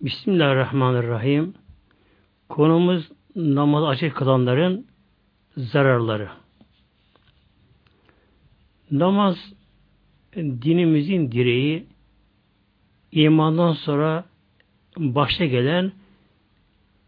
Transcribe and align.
Bismillahirrahmanirrahim. 0.00 1.54
Konumuz 2.48 3.10
namaz 3.36 3.84
açık 3.84 4.16
kılanların 4.16 4.86
zararları. 5.56 6.28
Namaz 8.90 9.52
dinimizin 10.36 11.32
direği 11.32 11.86
imandan 13.12 13.72
sonra 13.72 14.24
başta 14.96 15.44
gelen 15.44 15.92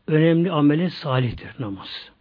önemli 0.06 0.52
ameli 0.52 0.90
salihtir 0.90 1.50
namaz. 1.58 2.12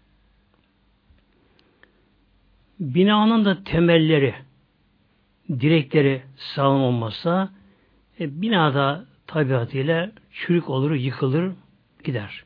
Binanın 2.80 3.46
da 3.46 3.64
temelleri, 3.64 4.36
direkleri 5.50 6.24
sağlam 6.36 6.82
olmazsa 6.82 7.50
e, 8.20 8.42
binada 8.42 9.15
tabiatıyla 9.28 10.12
çürük 10.32 10.70
olur, 10.70 10.92
yıkılır, 10.92 11.52
gider. 12.04 12.44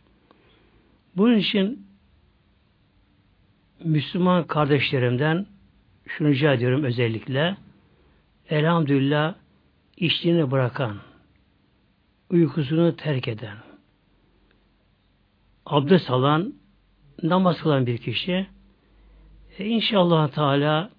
Bunun 1.17 1.37
için 1.37 1.87
Müslüman 3.83 4.47
kardeşlerimden 4.47 5.45
şunu 6.07 6.27
rica 6.27 6.53
ediyorum 6.53 6.83
özellikle 6.83 7.57
elhamdülillah 8.49 9.35
işliğini 9.97 10.51
bırakan, 10.51 10.97
uykusunu 12.29 12.95
terk 12.95 13.27
eden, 13.27 13.57
abdest 15.65 16.09
alan, 16.09 16.53
namaz 17.23 17.61
kılan 17.61 17.85
bir 17.85 17.97
kişi 17.97 18.47
e, 19.57 19.65
inşallah 19.65 20.27
Teala 20.27 20.89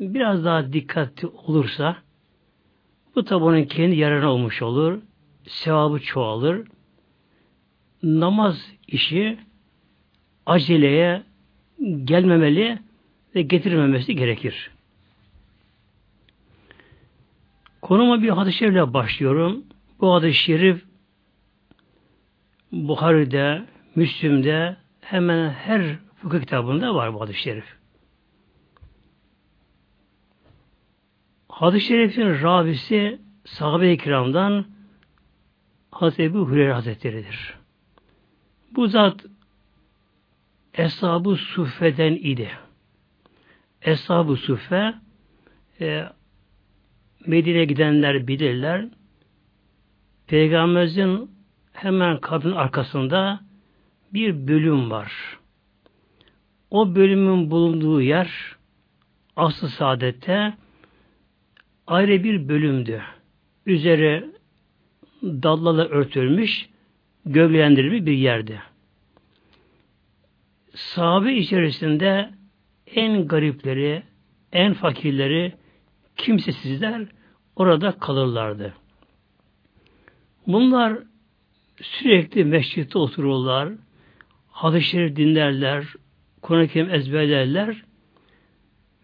biraz 0.00 0.44
daha 0.44 0.72
dikkatli 0.72 1.28
olursa 1.28 1.96
bu 3.14 3.24
tabi 3.24 3.68
kendi 3.68 3.96
yararına 3.96 4.32
olmuş 4.32 4.62
olur. 4.62 4.98
Sevabı 5.46 6.00
çoğalır. 6.00 6.68
Namaz 8.02 8.72
işi 8.86 9.38
aceleye 10.46 11.22
gelmemeli 12.04 12.78
ve 13.34 13.42
getirmemesi 13.42 14.16
gerekir. 14.16 14.70
Konuma 17.82 18.22
bir 18.22 18.28
hadis-i 18.28 18.56
şerifle 18.56 18.94
başlıyorum. 18.94 19.64
Bu 20.00 20.14
hadis-i 20.14 20.38
şerif 20.38 20.84
Buhari'de, 22.72 23.64
Müslüm'de 23.94 24.76
hemen 25.00 25.50
her 25.50 25.98
fıkıh 26.16 26.40
kitabında 26.40 26.94
var 26.94 27.14
bu 27.14 27.20
hadis-i 27.20 27.40
şerif. 27.40 27.76
Hadis-i 31.48 31.86
şerifin 31.86 32.42
ravisi 32.42 33.18
sahabe-i 33.44 33.98
kiramdan 33.98 34.66
Hazreti 36.00 36.22
Ebu 36.22 36.38
Hureyre 36.38 36.72
Hazretleri'dir. 36.72 37.54
Bu 38.76 38.86
zat 38.86 39.26
Eshab-ı 40.74 41.36
Suffe'den 41.36 42.12
idi. 42.12 42.50
Eshab-ı 43.82 44.36
Suffe 44.36 44.94
e, 45.80 46.04
Medine'ye 47.26 47.64
gidenler 47.64 48.26
bilirler. 48.26 48.88
Peygamberimizin 50.26 51.30
hemen 51.72 52.20
kabrin 52.20 52.52
arkasında 52.52 53.40
bir 54.12 54.48
bölüm 54.48 54.90
var. 54.90 55.12
O 56.70 56.94
bölümün 56.94 57.50
bulunduğu 57.50 58.02
yer 58.02 58.56
aslı 59.36 59.68
saadette 59.68 60.54
ayrı 61.86 62.24
bir 62.24 62.48
bölümdü. 62.48 63.02
Üzeri 63.66 64.39
dallala 65.22 65.84
örtülmüş, 65.84 66.68
gölgelendirilmiş 67.26 68.06
bir 68.06 68.12
yerdi 68.12 68.62
sahabe 70.74 71.34
içerisinde 71.34 72.30
en 72.86 73.28
garipleri, 73.28 74.02
en 74.52 74.74
fakirleri, 74.74 75.52
kimsesizler 76.16 77.06
orada 77.56 77.92
kalırlardı. 77.92 78.74
Bunlar 80.46 80.98
sürekli 81.82 82.44
mescitte 82.44 82.98
otururlar, 82.98 83.68
hadis-i 84.48 85.16
dinlerler, 85.16 85.84
Kur'an-ı 86.42 86.68
Kerim 86.68 86.94
ezberlerler 86.94 87.84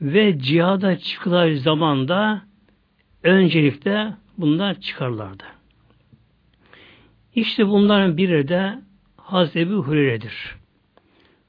ve 0.00 0.38
cihada 0.38 0.98
çıkılar 0.98 1.52
zamanda 1.52 2.42
öncelikle 3.22 4.14
bunlar 4.38 4.80
çıkarlardı. 4.80 5.44
İşte 7.36 7.68
bunların 7.68 8.16
biri 8.16 8.48
de 8.48 8.78
Hazreti 9.16 9.60
Ebu 9.60 9.72
Hureyre'dir. 9.72 10.56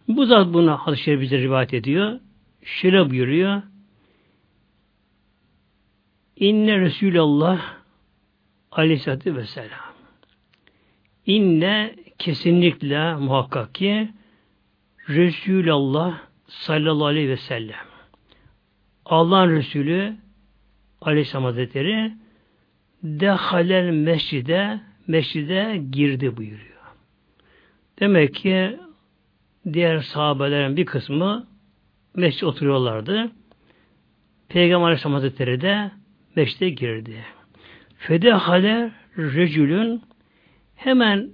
Bu 0.07 0.25
zat 0.25 0.53
buna 0.53 0.77
hadis-i 0.77 1.03
şerif 1.03 1.21
bize 1.21 1.37
rivayet 1.37 1.73
ediyor. 1.73 2.19
Şöyle 2.63 3.09
buyuruyor. 3.09 3.61
İnne 6.35 6.79
Resulallah 6.79 7.61
aleyhissalatü 8.71 9.35
vesselam. 9.35 9.93
İnne 11.25 11.95
kesinlikle 12.17 13.15
muhakkak 13.15 13.75
ki 13.75 14.09
Resulallah 15.09 16.19
sallallahu 16.47 17.05
aleyhi 17.05 17.29
ve 17.29 17.37
sellem 17.37 17.85
Allah'ın 19.05 19.55
Resulü 19.55 20.15
Aleyhisselam 21.01 21.43
Hazretleri 21.43 22.13
dehalel 23.03 23.89
mescide 23.89 24.86
mescide 25.07 25.83
girdi 25.91 26.37
buyuruyor. 26.37 26.77
Demek 27.99 28.35
ki 28.35 28.79
diğer 29.73 29.99
sahabelerin 29.99 30.77
bir 30.77 30.85
kısmı 30.85 31.47
mescid 32.15 32.41
oturuyorlardı. 32.41 33.31
Peygamber 34.49 34.85
Aleyhisselam 34.85 35.13
Hazretleri 35.13 35.61
de 35.61 35.91
mescide 36.35 36.69
girdi. 36.69 37.25
Fedehale 37.97 38.91
recülün 39.17 40.01
hemen 40.75 41.29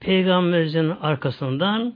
Peygamberimizin 0.00 0.90
arkasından 0.90 1.94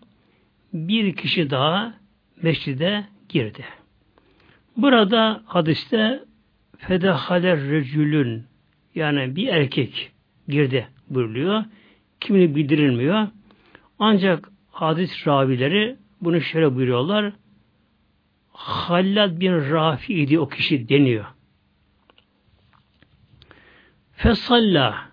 bir 0.72 1.16
kişi 1.16 1.50
daha 1.50 1.94
mescide 2.42 3.04
girdi. 3.28 3.64
Burada 4.76 5.42
hadiste 5.47 6.25
fedehale 6.78 7.56
recülün 7.56 8.44
yani 8.94 9.36
bir 9.36 9.48
erkek 9.48 10.11
girdi 10.48 10.88
buyuruluyor. 11.10 11.64
Kimini 12.20 12.54
bildirilmiyor. 12.54 13.28
Ancak 13.98 14.48
hadis 14.70 15.26
ravileri 15.26 15.97
bunu 16.20 16.41
şöyle 16.41 16.75
buyuruyorlar. 16.75 17.32
Hallad 18.52 19.41
bin 19.41 19.52
Rafi 19.52 20.14
idi 20.14 20.38
o 20.38 20.48
kişi 20.48 20.88
deniyor. 20.88 21.25
Fesalla 24.12 25.08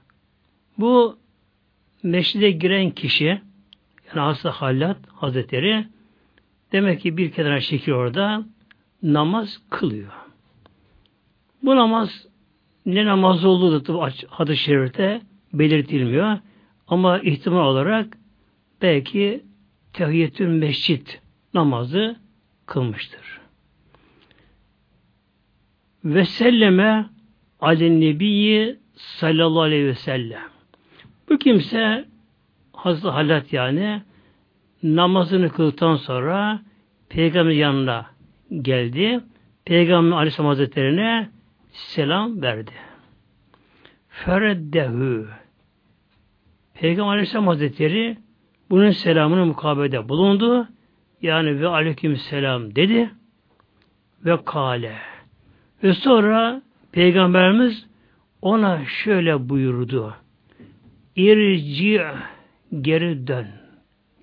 bu 0.78 1.20
meşride 2.04 2.52
giren 2.52 2.92
kişi 2.92 3.42
yani 4.08 4.20
Hasta 4.20 4.52
Hallad 4.52 4.98
Hazretleri 5.14 5.88
demek 6.72 7.02
ki 7.02 7.18
bir 7.18 7.32
kenara 7.32 7.62
çekiyor 7.62 7.98
orada 7.98 8.46
namaz 9.04 9.62
kılıyor. 9.70 10.12
Bu 11.64 11.76
namaz 11.76 12.28
ne 12.96 13.06
namaz 13.06 13.46
olduğu 13.46 13.84
hadis-i 14.30 14.64
şerifte 14.64 15.22
belirtilmiyor. 15.54 16.38
Ama 16.88 17.20
ihtimal 17.20 17.66
olarak 17.66 18.18
belki 18.82 19.44
tehiyyetül 19.94 20.48
mescit 20.48 21.22
namazı 21.54 22.16
kılmıştır. 22.66 23.40
Ve 26.06 26.26
selleme 26.26 27.06
alen 27.60 28.02
nebiyyi 28.02 28.80
sallallahu 28.96 29.62
aleyhi 29.62 29.86
ve 29.86 29.96
sellem. 29.96 30.50
Bu 31.30 31.38
kimse 31.38 32.06
Hazreti 32.74 33.08
Halat 33.08 33.54
yani 33.54 34.02
namazını 34.84 35.50
kıldıktan 35.50 35.96
sonra 35.96 36.62
peygamber 37.10 37.52
yanına 37.52 38.06
geldi. 38.62 39.20
Peygamber 39.66 40.18
Aleyhisselam 40.18 40.50
Hazretleri'ne 40.50 41.30
selam 41.72 42.42
verdi. 42.42 42.72
Fereddehu 44.10 45.26
Peygamber 46.74 47.12
Aleyhisselam 47.12 47.48
Hazretleri 47.48 48.18
bunun 48.70 48.92
selamını 48.92 49.46
mukabede 49.46 50.10
bulundu. 50.10 50.68
Yani 51.22 51.62
ve 51.62 51.68
aleyküm 51.68 52.16
selam 52.16 52.76
dedi. 52.76 53.10
Ve 54.26 54.44
kale. 54.46 54.96
Ve 55.84 55.94
sonra 55.94 56.62
Peygamberimiz 56.92 57.86
ona 58.42 58.86
şöyle 58.86 59.50
buyurdu. 59.50 60.16
İrci 61.16 62.02
geri 62.82 63.28
dön. 63.28 63.48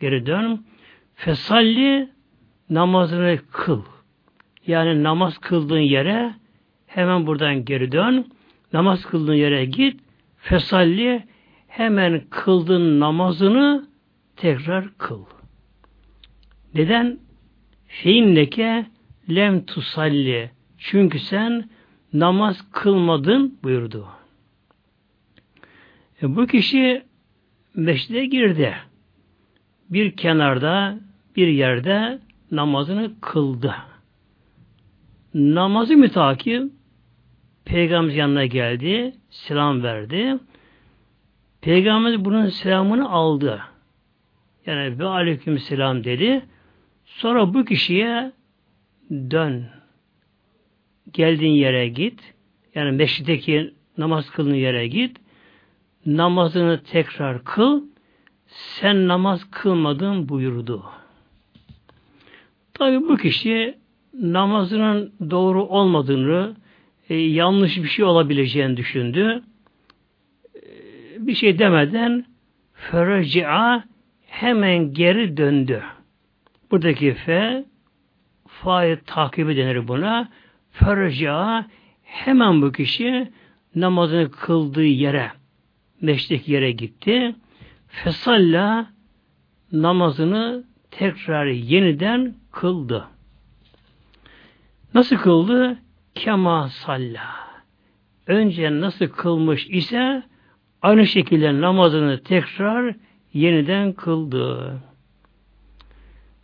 Geri 0.00 0.26
dön. 0.26 0.66
Fesalli 1.14 2.08
namazını 2.70 3.38
kıl. 3.52 3.82
Yani 4.66 5.02
namaz 5.02 5.38
kıldığın 5.38 5.78
yere 5.78 6.34
hemen 6.96 7.26
buradan 7.26 7.64
geri 7.64 7.92
dön. 7.92 8.26
Namaz 8.72 9.04
kıldığın 9.04 9.34
yere 9.34 9.64
git. 9.64 10.00
Fesalli 10.38 11.24
hemen 11.68 12.22
kıldın 12.30 13.00
namazını 13.00 13.86
tekrar 14.36 14.98
kıl. 14.98 15.24
Neden? 16.74 17.18
Feinneke 17.86 18.86
lem 19.30 19.66
tusalli. 19.66 20.50
Çünkü 20.78 21.18
sen 21.18 21.68
namaz 22.12 22.64
kılmadın 22.72 23.58
buyurdu. 23.62 24.08
E, 26.22 26.36
bu 26.36 26.46
kişi 26.46 27.02
meşride 27.74 28.26
girdi. 28.26 28.74
Bir 29.90 30.16
kenarda, 30.16 30.98
bir 31.36 31.48
yerde 31.48 32.18
namazını 32.50 33.20
kıldı. 33.20 33.74
Namazı 35.34 35.96
mütakip 35.96 36.75
Peygamber 37.66 38.14
yanına 38.14 38.46
geldi, 38.46 39.14
selam 39.30 39.82
verdi. 39.82 40.38
Peygamber 41.60 42.24
bunun 42.24 42.48
selamını 42.48 43.10
aldı. 43.10 43.62
Yani 44.66 44.98
ve 44.98 45.04
aleyküm 45.04 45.58
selam 45.58 46.04
dedi. 46.04 46.42
Sonra 47.04 47.54
bu 47.54 47.64
kişiye 47.64 48.32
dön. 49.10 49.66
Geldiğin 51.12 51.52
yere 51.52 51.88
git. 51.88 52.34
Yani 52.74 52.92
meşritteki 52.92 53.74
namaz 53.98 54.30
kılın 54.30 54.54
yere 54.54 54.86
git. 54.86 55.16
Namazını 56.06 56.82
tekrar 56.82 57.44
kıl. 57.44 57.82
Sen 58.46 59.08
namaz 59.08 59.50
kılmadın 59.50 60.28
buyurdu. 60.28 60.84
Tabi 62.74 63.08
bu 63.08 63.16
kişi 63.16 63.78
namazının 64.14 65.12
doğru 65.30 65.64
olmadığını, 65.64 66.56
e, 67.10 67.14
yanlış 67.14 67.76
bir 67.76 67.88
şey 67.88 68.04
olabileceğini 68.04 68.76
düşündü. 68.76 69.42
E, 70.54 70.60
bir 71.26 71.34
şey 71.34 71.58
demeden 71.58 72.24
ferci'a 72.72 73.84
hemen 74.26 74.92
geri 74.92 75.36
döndü. 75.36 75.82
Buradaki 76.70 77.14
fe 77.14 77.64
fa'yı 78.48 79.00
takibi 79.06 79.56
denir 79.56 79.88
buna. 79.88 80.28
Ferci'a 80.70 81.66
hemen 82.02 82.62
bu 82.62 82.72
kişi 82.72 83.32
namazını 83.74 84.30
kıldığı 84.30 84.84
yere 84.84 85.30
meşrik 86.00 86.48
yere 86.48 86.72
gitti. 86.72 87.34
Fesalla 87.88 88.90
namazını 89.72 90.64
tekrar 90.90 91.46
yeniden 91.46 92.34
kıldı. 92.52 93.08
Nasıl 94.94 95.16
kıldı? 95.16 95.78
Kema 96.16 96.68
salla. 96.68 97.46
Önce 98.26 98.80
nasıl 98.80 99.06
kılmış 99.06 99.66
ise 99.66 100.22
aynı 100.82 101.06
şekilde 101.06 101.60
namazını 101.60 102.22
tekrar 102.22 102.94
yeniden 103.32 103.92
kıldı. 103.92 104.78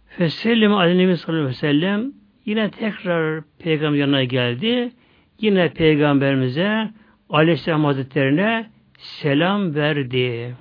Fesellem 0.07 0.75
aleyhi 0.75 1.17
sallallahu 1.17 1.41
aleyhi 1.41 1.57
ve 1.57 1.59
sellem 1.59 2.13
yine 2.45 2.71
tekrar 2.71 3.43
peygamber 3.59 3.99
yanına 3.99 4.25
geldi. 4.25 4.93
Yine 5.41 5.73
peygamberimize 5.73 6.91
aleyhisselam 7.31 7.85
hazretlerine 7.85 8.71
selam 8.99 9.75
verdi. 9.75 10.57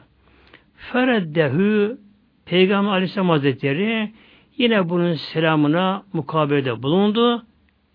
Fereddehu 0.75 1.98
Peygamber 2.46 2.92
aleyhisselam 2.92 3.30
hazretleri 3.30 4.12
yine 4.58 4.90
bunun 4.90 5.13
selamına 5.13 6.04
mukabelede 6.13 6.84
bulundu. 6.84 7.46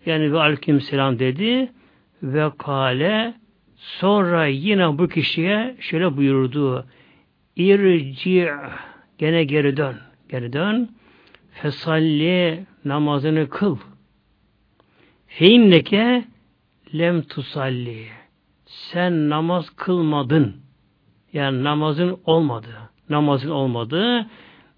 Yani 0.07 0.33
ve 0.33 0.39
aleyküm 0.39 0.81
selam 0.81 1.19
dedi 1.19 1.71
ve 2.23 2.51
kale 2.57 3.33
sonra 3.75 4.45
yine 4.45 4.97
bu 4.97 5.07
kişiye 5.07 5.75
şöyle 5.79 6.17
buyurdu. 6.17 6.85
İrci 7.55 8.49
gene 9.17 9.43
geri 9.43 9.77
dön. 9.77 9.95
Geri 10.29 10.53
dön. 10.53 10.89
Fesalli 11.51 12.65
namazını 12.85 13.49
kıl. 13.49 13.77
Feinneke 15.27 16.23
lem 16.97 17.21
tusalli. 17.21 18.05
Sen 18.65 19.29
namaz 19.29 19.69
kılmadın. 19.69 20.55
Yani 21.33 21.63
namazın 21.63 22.19
olmadı. 22.25 22.89
Namazın 23.09 23.49
olmadı. 23.49 24.27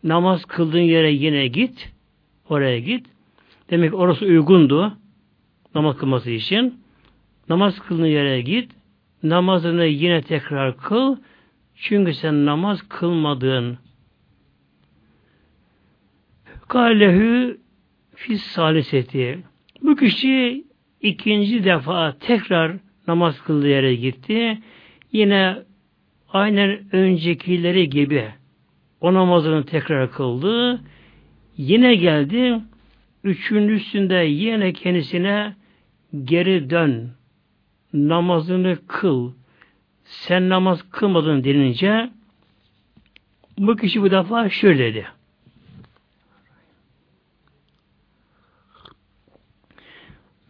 Namaz 0.04 0.46
kıldığın 0.46 0.80
yere 0.80 1.12
yine 1.12 1.48
git. 1.48 1.92
Oraya 2.50 2.80
git. 2.80 3.06
Demek 3.70 3.94
orası 3.94 4.26
uygundu 4.26 4.98
namaz 5.76 5.98
kılması 5.98 6.30
için. 6.30 6.80
Namaz 7.50 7.80
kıldığın 7.80 8.06
yere 8.06 8.42
git. 8.42 8.72
Namazını 9.24 9.86
yine 9.86 10.22
tekrar 10.22 10.78
kıl. 10.78 11.18
Çünkü 11.76 12.14
sen 12.14 12.46
namaz 12.46 12.82
kılmadın. 12.90 13.78
Kalehu 16.68 17.58
fis 18.16 18.44
saliseti. 18.44 19.44
Bu 19.82 19.96
kişi 19.96 20.64
ikinci 21.02 21.64
defa 21.64 22.16
tekrar 22.20 22.78
namaz 23.08 23.42
kıldığı 23.42 23.68
yere 23.68 23.96
gitti. 23.96 24.60
Yine 25.12 25.58
aynen 26.34 26.96
öncekileri 26.96 27.90
gibi 27.90 28.32
o 29.02 29.14
namazını 29.14 29.66
tekrar 29.66 30.12
kıldı. 30.12 30.82
Yine 31.58 31.96
geldi. 31.96 32.62
Üçüncüsünde 33.24 34.16
yine 34.16 34.74
kendisine 34.74 35.56
geri 36.24 36.70
dön, 36.70 37.12
namazını 37.94 38.78
kıl, 38.88 39.32
sen 40.04 40.50
namaz 40.50 40.90
kılmadın 40.92 41.44
denince 41.44 42.10
bu 43.58 43.76
kişi 43.76 44.02
bu 44.02 44.12
defa 44.12 44.50
şöyle 44.50 44.94
dedi. 44.94 45.08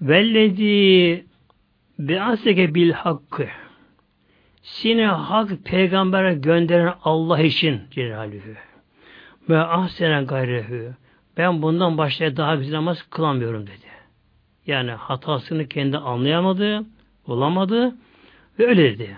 Vellezi 0.01 1.25
beaseke 1.99 2.75
bil 2.75 2.91
hakkı. 2.91 3.47
Seni 4.61 5.05
hak 5.05 5.49
peygambere 5.65 6.33
gönderen 6.33 6.93
Allah 7.03 7.41
için 7.41 7.81
Celalühü 7.91 8.55
ve 9.49 9.57
ahsene 9.57 10.23
gayrehü 10.23 10.93
ben 11.39 11.61
bundan 11.61 11.97
başka 11.97 12.37
daha 12.37 12.55
güzel 12.55 12.77
namaz 12.77 13.03
kılamıyorum 13.09 13.61
dedi. 13.67 13.89
Yani 14.67 14.91
hatasını 14.91 15.67
kendi 15.67 15.97
anlayamadı, 15.97 16.85
bulamadı 17.27 17.95
ve 18.59 18.67
öyle 18.67 18.93
dedi. 18.93 19.17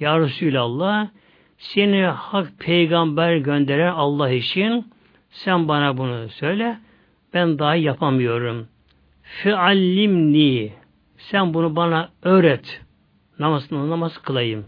Ya 0.00 0.20
Resulallah 0.20 1.08
seni 1.58 2.04
hak 2.04 2.58
peygamber 2.58 3.36
gönderen 3.36 3.92
Allah 3.92 4.30
için 4.30 4.92
sen 5.30 5.68
bana 5.68 5.96
bunu 5.96 6.28
söyle. 6.28 6.78
Ben 7.34 7.58
daha 7.58 7.74
yapamıyorum. 7.74 8.68
Feallimni 9.22 10.72
sen 11.18 11.54
bunu 11.54 11.76
bana 11.76 12.10
öğret. 12.22 12.82
Namazını 13.38 13.90
namaz 13.90 14.18
kılayım. 14.18 14.64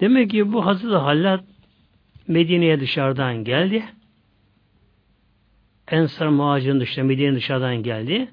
Demek 0.00 0.30
ki 0.30 0.52
bu 0.52 0.66
Hazreti 0.66 0.96
Hallat 0.96 1.44
Medine'ye 2.28 2.80
dışarıdan 2.80 3.44
geldi. 3.44 3.84
Ensar 5.88 6.26
muhacirin 6.26 6.80
dışında 6.80 7.04
Medine 7.04 7.34
dışarıdan 7.34 7.82
geldi. 7.82 8.28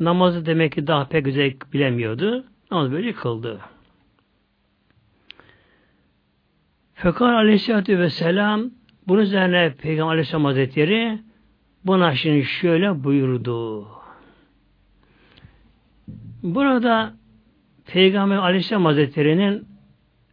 Namazı 0.00 0.46
demek 0.46 0.72
ki 0.72 0.86
daha 0.86 1.08
pek 1.08 1.24
güzel 1.24 1.54
bilemiyordu. 1.72 2.44
Namaz 2.70 2.92
böyle 2.92 3.12
kıldı. 3.12 3.60
Fekar 6.94 7.34
aleyhissalatü 7.34 7.98
vesselam 7.98 8.70
bunun 9.08 9.20
üzerine 9.20 9.74
Peygamber 9.74 10.12
aleyhisselam 10.12 10.44
hazretleri 10.44 11.18
buna 11.84 12.14
şimdi 12.14 12.44
şöyle 12.44 13.04
buyurdu. 13.04 13.86
Burada 16.42 17.14
Peygamber 17.86 18.36
aleyhisselam 18.36 18.84
hazretlerinin 18.84 19.68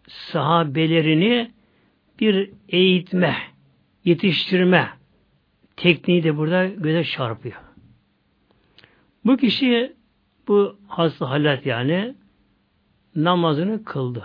sahabelerini 0.08 1.52
bir 2.20 2.50
eğitme, 2.70 3.36
yetiştirme 4.06 4.97
tekniği 5.78 6.24
de 6.24 6.38
burada 6.38 6.66
göze 6.66 7.04
çarpıyor. 7.04 7.56
Bu 9.26 9.38
kişi 9.38 9.96
bu 10.48 10.80
hasta 10.88 11.30
halat 11.30 11.66
yani 11.66 12.16
namazını 13.16 13.84
kıldı. 13.84 14.24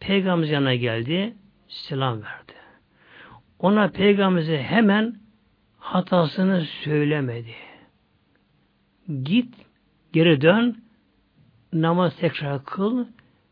Peygamber 0.00 0.46
yanına 0.46 0.74
geldi, 0.74 1.34
selam 1.68 2.22
verdi. 2.22 2.52
Ona 3.58 3.88
peygamberimize 3.88 4.62
hemen 4.62 5.16
hatasını 5.78 6.60
söylemedi. 6.60 7.54
Git, 9.22 9.54
geri 10.12 10.40
dön, 10.40 10.82
namaz 11.72 12.16
tekrar 12.16 12.64
kıl, 12.64 13.06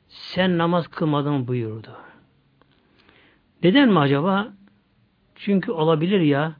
sen 0.08 0.58
namaz 0.58 0.88
kılmadın 0.88 1.48
buyurdu. 1.48 1.96
Neden 3.62 3.88
mi 3.88 3.98
acaba? 3.98 4.52
Çünkü 5.36 5.72
olabilir 5.72 6.20
ya, 6.20 6.56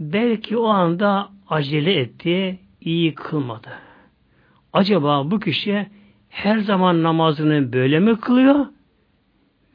belki 0.00 0.56
o 0.56 0.66
anda 0.66 1.28
acele 1.48 2.00
etti, 2.00 2.58
iyi 2.80 3.14
kılmadı. 3.14 3.70
Acaba 4.72 5.30
bu 5.30 5.40
kişi 5.40 5.86
her 6.28 6.58
zaman 6.58 7.02
namazını 7.02 7.72
böyle 7.72 8.00
mi 8.00 8.20
kılıyor, 8.20 8.66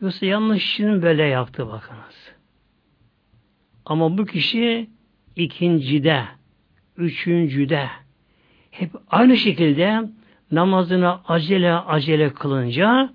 Yoksa 0.02 0.26
yanlışını 0.26 1.02
böyle 1.02 1.24
yaptı 1.24 1.68
bakınız. 1.68 2.32
Ama 3.86 4.18
bu 4.18 4.26
kişi 4.26 4.90
ikincide, 5.36 6.24
üçüncüde 6.98 7.90
hep 8.72 8.92
aynı 9.10 9.38
şekilde 9.38 10.02
namazını 10.52 11.20
acele 11.28 11.74
acele 11.74 12.34
kılınca 12.34 13.14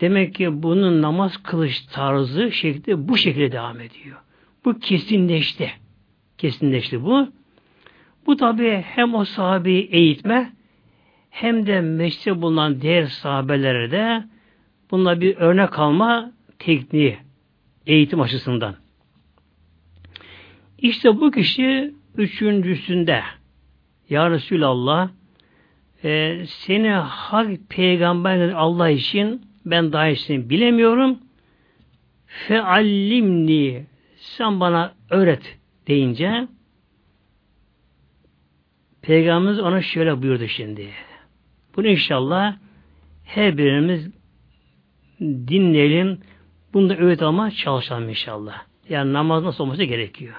demek 0.00 0.34
ki 0.34 0.62
bunun 0.62 1.02
namaz 1.02 1.36
kılış 1.36 1.80
tarzı 1.80 2.52
şekli 2.52 3.08
bu 3.08 3.16
şekilde 3.16 3.52
devam 3.52 3.80
ediyor. 3.80 4.16
Bu 4.64 4.78
kesinleşti. 4.78 5.72
Kesinleşti 6.38 7.04
bu. 7.04 7.28
Bu 8.26 8.36
tabi 8.36 8.84
hem 8.86 9.14
o 9.14 9.24
sahabeyi 9.24 9.82
eğitme 9.82 10.52
hem 11.30 11.66
de 11.66 11.80
meşte 11.80 12.42
bulunan 12.42 12.80
diğer 12.80 13.04
sahabelere 13.04 13.90
de 13.90 14.24
bununla 14.90 15.20
bir 15.20 15.36
örnek 15.36 15.78
alma 15.78 16.32
tekniği 16.58 17.18
eğitim 17.86 18.20
açısından. 18.20 18.74
İşte 20.78 21.20
bu 21.20 21.30
kişi 21.30 21.94
üçüncüsünde 22.16 23.22
Ya 24.10 24.30
Resulallah 24.30 25.08
e, 26.04 26.42
seni 26.46 26.90
hak 26.90 27.50
peygamber 27.68 28.48
Allah 28.48 28.90
için 28.90 29.49
ben 29.64 29.92
daha 29.92 30.08
iyisini 30.08 30.50
bilemiyorum. 30.50 31.18
Feallimni 32.26 33.84
sen 34.16 34.60
bana 34.60 34.94
öğret 35.10 35.58
deyince 35.86 36.48
Peygamberimiz 39.02 39.60
ona 39.60 39.82
şöyle 39.82 40.22
buyurdu 40.22 40.48
şimdi. 40.48 40.90
Bunu 41.76 41.86
inşallah 41.86 42.56
her 43.24 43.58
birimiz 43.58 44.10
dinleyelim. 45.20 46.20
Bunu 46.72 46.90
da 46.90 46.96
öğret 46.96 47.22
ama 47.22 47.50
çalışalım 47.50 48.08
inşallah. 48.08 48.62
Yani 48.88 49.12
namaz 49.12 49.44
nasıl 49.44 49.64
olması 49.64 49.84
gerekiyor. 49.84 50.34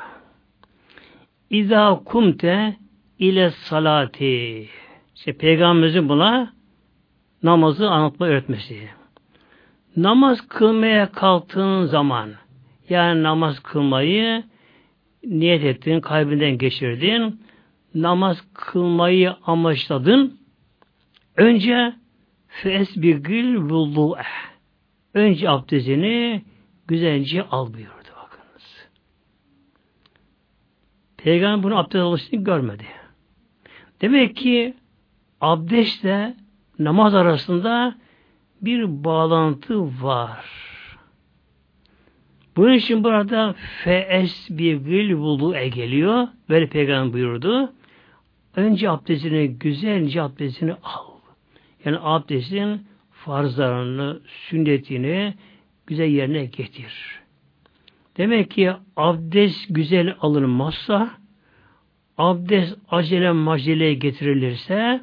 İza 1.49 2.01
kumte 2.05 2.75
ile 3.19 3.51
salati. 3.51 4.69
İşte 5.15 5.33
Peygamberimizin 5.33 6.09
buna 6.09 6.53
namazı 7.43 7.89
anlatma 7.89 8.25
öğretmesi. 8.25 8.89
Namaz 9.97 10.47
kılmaya 10.47 11.11
kalktığın 11.11 11.85
zaman 11.85 12.29
yani 12.89 13.23
namaz 13.23 13.59
kılmayı 13.59 14.43
niyet 15.23 15.63
ettin, 15.63 15.99
kalbinden 15.99 16.57
geçirdin, 16.57 17.41
namaz 17.95 18.43
kılmayı 18.53 19.35
amaçladın, 19.45 20.39
önce 21.37 21.93
fesbigil 22.47 23.55
vudu'eh. 23.55 24.51
Önce 25.13 25.49
abdestini 25.49 26.43
güzelce 26.87 27.43
al 27.43 27.73
buyurdu 27.73 28.09
bakınız. 28.23 28.87
Peygamber 31.17 31.63
bunu 31.63 31.77
abdest 31.77 31.95
alışını 31.95 32.43
görmedi. 32.43 32.85
Demek 34.01 34.35
ki 34.35 34.73
abdestle 35.41 36.35
namaz 36.79 37.15
arasında 37.15 37.95
bir 38.61 39.03
bağlantı 39.03 40.03
var. 40.03 40.45
Bunun 42.55 42.73
için 42.73 43.03
burada 43.03 43.55
fees 43.83 44.47
bir 44.49 44.75
gül 44.75 45.15
vudu'e 45.15 45.67
geliyor. 45.67 46.27
Böyle 46.49 46.67
peygamber 46.67 47.13
buyurdu. 47.13 47.73
Önce 48.55 48.89
abdestini, 48.89 49.47
güzelce 49.47 50.21
abdestini 50.21 50.73
al. 50.73 51.11
Yani 51.85 51.97
abdestin 52.01 52.85
farzlarını, 53.11 54.19
sünnetini 54.25 55.33
güzel 55.87 56.07
yerine 56.07 56.45
getir. 56.45 57.21
Demek 58.17 58.51
ki 58.51 58.71
abdest 58.97 59.65
güzel 59.69 60.15
alınmazsa, 60.21 61.11
abdest 62.17 62.77
acele 62.89 63.31
macele 63.31 63.93
getirilirse, 63.93 65.01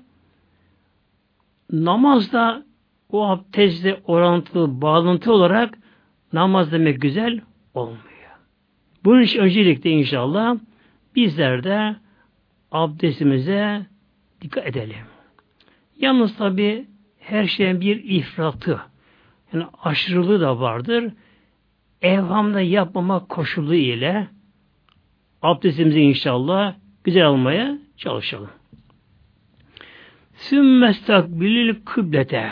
namazda 1.72 2.67
o 3.10 3.28
abdestle 3.28 4.00
orantılı, 4.04 4.80
bağlantı 4.80 5.32
olarak 5.32 5.78
namaz 6.32 6.72
demek 6.72 7.00
güzel 7.00 7.40
olmuyor. 7.74 8.02
Bunun 9.04 9.22
için 9.22 9.40
öncelikle 9.40 9.90
inşallah 9.90 10.56
bizler 11.16 11.64
de 11.64 11.96
abdestimize 12.72 13.86
dikkat 14.40 14.66
edelim. 14.66 15.06
Yalnız 15.98 16.36
tabi 16.36 16.86
her 17.18 17.46
şeyin 17.46 17.80
bir 17.80 18.04
ifratı, 18.04 18.80
yani 19.52 19.64
aşırılığı 19.82 20.40
da 20.40 20.60
vardır. 20.60 21.12
Evhamda 22.02 22.60
yapmama 22.60 23.26
koşulu 23.26 23.74
ile 23.74 24.28
abdestimizi 25.42 26.00
inşallah 26.00 26.74
güzel 27.04 27.26
almaya 27.26 27.78
çalışalım. 27.96 28.50
Sümmestakbilil 30.34 31.74
kıblete. 31.84 32.50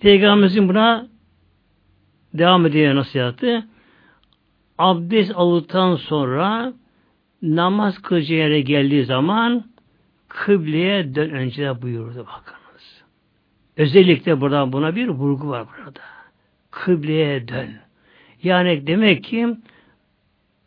Peygamberimizin 0.00 0.68
buna 0.68 1.06
devam 2.34 2.66
ediyor 2.66 2.94
nasihatı. 2.94 3.64
Abdest 4.78 5.32
aldıktan 5.34 5.96
sonra 5.96 6.72
namaz 7.42 7.98
kılıcı 7.98 8.34
yere 8.34 8.60
geldiği 8.60 9.04
zaman 9.04 9.64
kıbleye 10.28 11.14
dön 11.14 11.30
önce 11.30 11.82
buyurdu 11.82 12.18
bakınız. 12.18 13.02
Özellikle 13.76 14.40
burada 14.40 14.72
buna 14.72 14.96
bir 14.96 15.08
vurgu 15.08 15.48
var 15.48 15.66
burada. 15.78 16.00
Kıbleye 16.70 17.48
dön. 17.48 17.70
Yani 18.42 18.86
demek 18.86 19.24
ki 19.24 19.56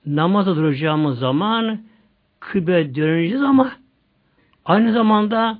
namaza 0.06 0.56
duracağımız 0.56 1.20
zaman 1.20 1.82
kıbleye 2.40 2.96
döneceğiz 2.96 3.42
ama 3.42 3.72
aynı 4.66 4.94
zamanda 4.94 5.60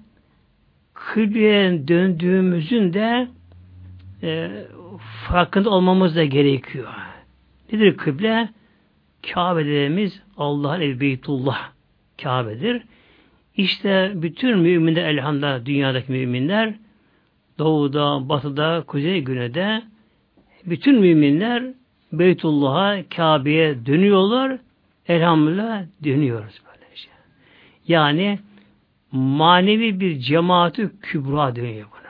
kıbleye 0.94 1.88
döndüğümüzün 1.88 2.94
de 2.94 3.28
e, 4.24 4.52
farkında 5.28 5.70
olmamız 5.70 6.16
da 6.16 6.26
gerekiyor. 6.26 6.88
Nedir 7.74 7.98
kıble? 7.98 8.50
Kabe 9.34 9.66
dediğimiz 9.66 10.22
Allah'ın 10.38 10.82
evi 10.82 11.00
Beytullah 11.00 11.70
Kabe'dir. 12.24 12.82
İşte 13.58 14.12
bütün 14.16 14.58
müminler 14.60 15.06
elhamdülillah 15.06 15.66
dünyadaki 15.66 16.12
müminler 16.12 16.74
doğuda, 17.60 18.30
batıda, 18.30 18.84
kuzey, 18.88 19.22
güneyde 19.22 19.82
bütün 20.66 21.00
müminler 21.00 21.64
Beytullah'a, 22.12 23.04
Kabe'ye 23.16 23.86
dönüyorlar. 23.86 24.58
Elhamdülillah 25.08 25.84
dönüyoruz 26.04 26.62
böylece. 26.66 27.10
Yani 27.88 28.40
manevi 29.12 30.00
bir 30.00 30.20
cemaati 30.20 30.90
kübra 31.02 31.56
dönüyor 31.56 31.88
buna. 31.92 32.07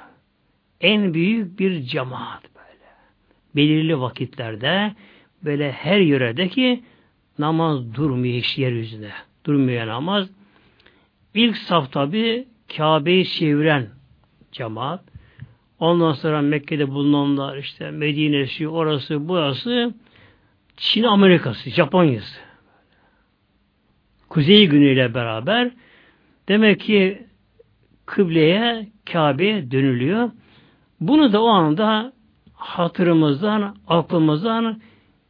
En 0.82 1.14
büyük 1.14 1.60
bir 1.60 1.82
cemaat 1.82 2.44
böyle. 2.56 2.86
Belirli 3.56 4.00
vakitlerde 4.00 4.96
böyle 5.44 5.72
her 5.72 6.00
yöredeki 6.00 6.84
namaz 7.40 7.94
durmuyor 7.94 8.36
hiç 8.36 8.58
yeryüzünde. 8.58 9.12
Durmuyor 9.46 9.88
namaz. 9.88 10.30
İlk 11.34 11.58
saf 11.58 11.92
tabi 11.92 12.48
Kabe'yi 12.78 13.26
çeviren 13.26 13.88
cemaat. 14.52 15.04
Ondan 15.80 16.14
sonra 16.14 16.42
Mekke'de 16.42 16.90
bulunanlar 16.90 17.58
işte 17.58 17.92
Medine'si, 17.92 18.68
orası, 18.68 19.28
burası 19.28 19.94
Çin, 20.78 21.04
Amerika'sı, 21.04 21.70
Japonya'sı. 21.70 22.40
Kuzey 24.30 24.68
günüyle 24.68 25.14
beraber 25.14 25.72
demek 26.48 26.80
ki 26.80 27.28
kıbleye, 28.06 28.88
Kabe'ye 29.06 29.72
dönülüyor. 29.72 30.32
Bunu 31.00 31.34
da 31.34 31.44
o 31.44 31.48
anda 31.48 32.14
hatırımızdan, 32.54 33.76
aklımızdan 33.88 34.82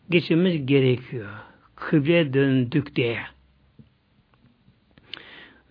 geçirmemiz 0.09 0.65
gerekiyor. 0.65 1.29
Kıbleye 1.75 2.33
döndük 2.33 2.95
diye. 2.95 3.19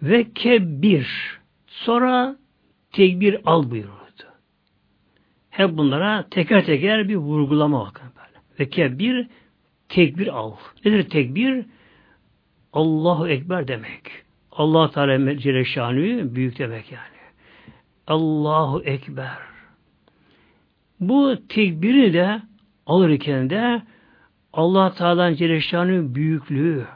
Ve 0.02 0.32
kebir. 0.32 1.38
Sonra 1.66 2.36
tekbir 2.92 3.40
al 3.44 3.70
buyurdu. 3.70 3.90
Hep 5.50 5.76
bunlara 5.76 6.28
teker 6.30 6.66
teker 6.66 7.08
bir 7.08 7.16
vurgulama 7.16 7.86
bakın 7.86 8.06
böyle. 8.16 8.38
Ve 8.60 8.70
kebir 8.70 9.28
tekbir 9.88 10.26
al. 10.26 10.52
Nedir 10.84 11.10
tekbir? 11.10 11.66
Allahu 12.72 13.28
Ekber 13.28 13.68
demek. 13.68 14.02
Allah 14.52 14.90
Teala 14.90 15.38
Celle 15.38 15.64
Şanü 15.64 16.34
büyük 16.34 16.58
demek 16.58 16.92
yani. 16.92 17.16
Allahu 18.06 18.82
Ekber. 18.82 19.55
Bu 21.00 21.36
tekbiri 21.48 22.12
de 22.12 22.42
alırken 22.86 23.50
de 23.50 23.82
Allah 24.52 24.94
Teala'nın 24.94 25.34
Celle 25.34 26.14
büyüklüğü, 26.14 26.86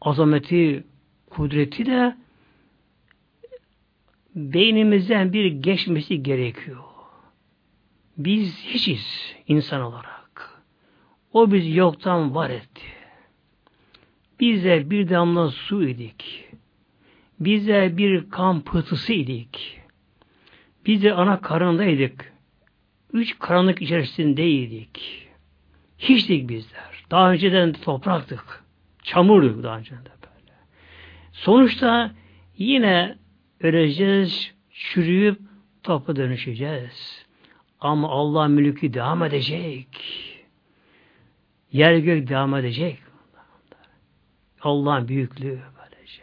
azameti, 0.00 0.84
kudreti 1.30 1.86
de 1.86 2.16
beynimizden 4.34 5.32
bir 5.32 5.46
geçmesi 5.46 6.22
gerekiyor. 6.22 6.84
Biz 8.18 8.58
hiçiz 8.64 9.34
insan 9.48 9.82
olarak. 9.82 10.62
O 11.32 11.52
biz 11.52 11.76
yoktan 11.76 12.34
var 12.34 12.50
etti. 12.50 12.82
Bize 14.40 14.90
bir 14.90 15.08
damla 15.08 15.50
su 15.50 15.88
idik. 15.88 16.44
Bize 17.40 17.96
bir 17.96 18.30
kan 18.30 18.60
pıhtısı 18.60 19.12
idik. 19.12 19.80
Bize 20.86 21.12
ana 21.12 21.40
karındaydık. 21.40 22.33
Üç 23.14 23.38
karanlık 23.38 23.82
içerisindeydik. 23.82 25.26
Hiçtik 25.98 26.48
bizler. 26.48 27.04
Daha 27.10 27.32
önceden 27.32 27.72
topraktık. 27.72 28.64
Çamurduk 29.02 29.62
daha 29.62 29.78
önceden 29.78 30.04
de 30.04 30.10
böyle. 30.22 30.52
Sonuçta 31.32 32.14
yine 32.58 33.18
öleceğiz, 33.60 34.54
çürüyüp 34.70 35.40
topa 35.82 36.16
dönüşeceğiz. 36.16 37.26
Ama 37.80 38.08
Allah 38.08 38.48
mülkü 38.48 38.94
devam 38.94 39.22
edecek. 39.22 39.88
Yer 41.72 41.96
gök 41.96 42.28
devam 42.28 42.54
edecek. 42.54 42.98
Allah'ın 44.60 45.08
büyüklüğü 45.08 45.60
böylece. 45.78 46.22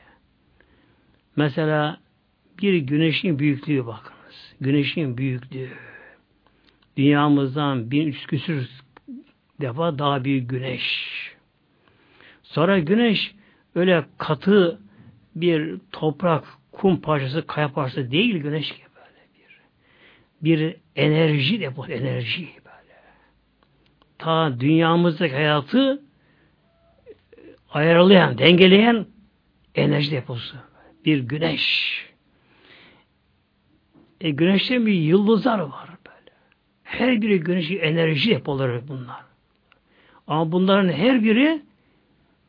Mesela 1.36 2.00
bir 2.62 2.78
güneşin 2.78 3.40
büyüklüğü 3.40 3.86
bakınız. 3.86 4.56
Güneşin 4.62 5.18
büyüklüğü. 5.18 5.91
Dünyamızdan 7.01 7.91
1300 7.91 8.25
küsür 8.25 8.70
defa 9.62 10.00
daha 10.00 10.24
büyük 10.24 10.50
güneş. 10.50 10.84
Sonra 12.43 12.79
güneş 12.79 13.36
öyle 13.75 14.05
katı 14.17 14.79
bir 15.36 15.77
toprak, 15.91 16.43
kum 16.72 17.01
parçası, 17.01 17.48
kaya 17.48 17.72
parçası 17.72 18.12
değil 18.12 18.38
güneş 18.38 18.72
gibi 18.72 18.88
böyle 18.96 19.24
bir. 19.36 19.62
Bir 20.41 20.75
enerji 20.96 21.60
deposu, 21.60 21.91
enerji 21.91 22.50
böyle. 22.65 23.00
Ta 24.17 24.60
dünyamızdaki 24.60 25.34
hayatı 25.34 26.03
ayarlayan, 27.70 28.38
dengeleyen 28.38 29.05
enerji 29.75 30.12
deposu. 30.12 30.58
Bir 31.05 31.20
güneş. 31.20 32.05
E, 34.22 34.29
güneşte 34.29 34.86
bir 34.86 34.93
yıldızlar 34.93 35.60
var. 35.60 35.91
Her 36.92 37.22
biri 37.22 37.40
güneşi 37.40 37.78
enerji 37.78 38.30
depoları 38.30 38.88
bunlar. 38.88 39.24
Ama 40.28 40.52
bunların 40.52 40.90
her 40.90 41.24
biri 41.24 41.62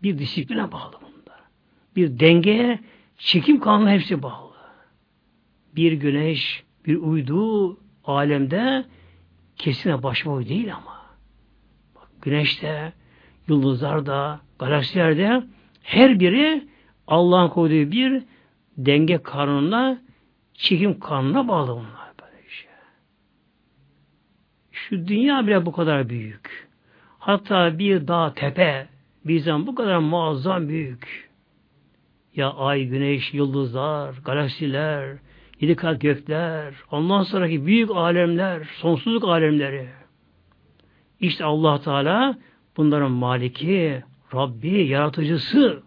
bir 0.02 0.18
disipline 0.18 0.72
bağlı 0.72 0.92
bunlar. 1.02 1.40
Bir 1.96 2.20
dengeye, 2.20 2.80
çekim 3.18 3.60
kanunu 3.60 3.90
hepsi 3.90 4.22
bağlı. 4.22 4.52
Bir 5.76 5.92
güneş, 5.92 6.64
bir 6.86 6.96
uydu 6.96 7.78
alemde 8.04 8.84
kesine 9.56 10.02
başboy 10.02 10.48
değil 10.48 10.74
ama. 10.74 11.02
Bak, 11.94 12.08
güneşte, 12.22 12.92
yıldızlarda, 13.48 14.40
galaksilerde 14.58 15.42
her 15.82 16.20
biri 16.20 16.68
Allah'ın 17.06 17.48
koyduğu 17.48 17.92
bir 17.92 18.22
denge 18.76 19.22
kanununa, 19.22 20.02
çekim 20.54 21.00
kanununa 21.00 21.48
bağlı 21.48 21.70
bunlar. 21.70 22.01
Şu 24.88 25.08
dünya 25.08 25.46
bile 25.46 25.66
bu 25.66 25.72
kadar 25.72 26.08
büyük. 26.08 26.68
Hatta 27.18 27.78
bir 27.78 28.08
dağ, 28.08 28.32
tepe 28.34 28.88
bizden 29.24 29.66
bu 29.66 29.74
kadar 29.74 29.98
muazzam 29.98 30.68
büyük. 30.68 31.30
Ya 32.36 32.50
ay, 32.50 32.84
güneş, 32.84 33.34
yıldızlar, 33.34 34.14
galaksiler, 34.24 35.16
yedi 35.60 35.76
kat 35.76 36.00
gökler, 36.00 36.74
ondan 36.90 37.22
sonraki 37.22 37.66
büyük 37.66 37.90
alemler, 37.90 38.68
sonsuzluk 38.76 39.24
alemleri. 39.24 39.88
İşte 41.20 41.44
allah 41.44 41.80
Teala 41.80 42.38
bunların 42.76 43.12
maliki, 43.12 44.02
Rabbi, 44.34 44.86
yaratıcısı. 44.86 45.82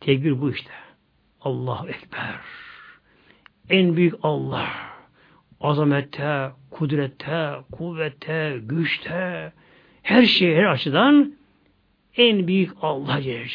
Tekbir 0.00 0.40
bu 0.40 0.50
işte. 0.50 0.70
Allahu 1.40 1.88
Ekber. 1.88 2.40
En 3.70 3.96
büyük 3.96 4.14
Allah. 4.22 4.93
Azamette, 5.64 6.50
kudrette, 6.70 7.54
kuvvette, 7.72 8.60
güçte, 8.62 9.52
her 10.02 10.24
şey 10.24 10.56
her 10.56 10.64
açıdan 10.64 11.34
en 12.16 12.46
büyük 12.46 12.70
Allah 12.82 13.22
Celle 13.22 13.46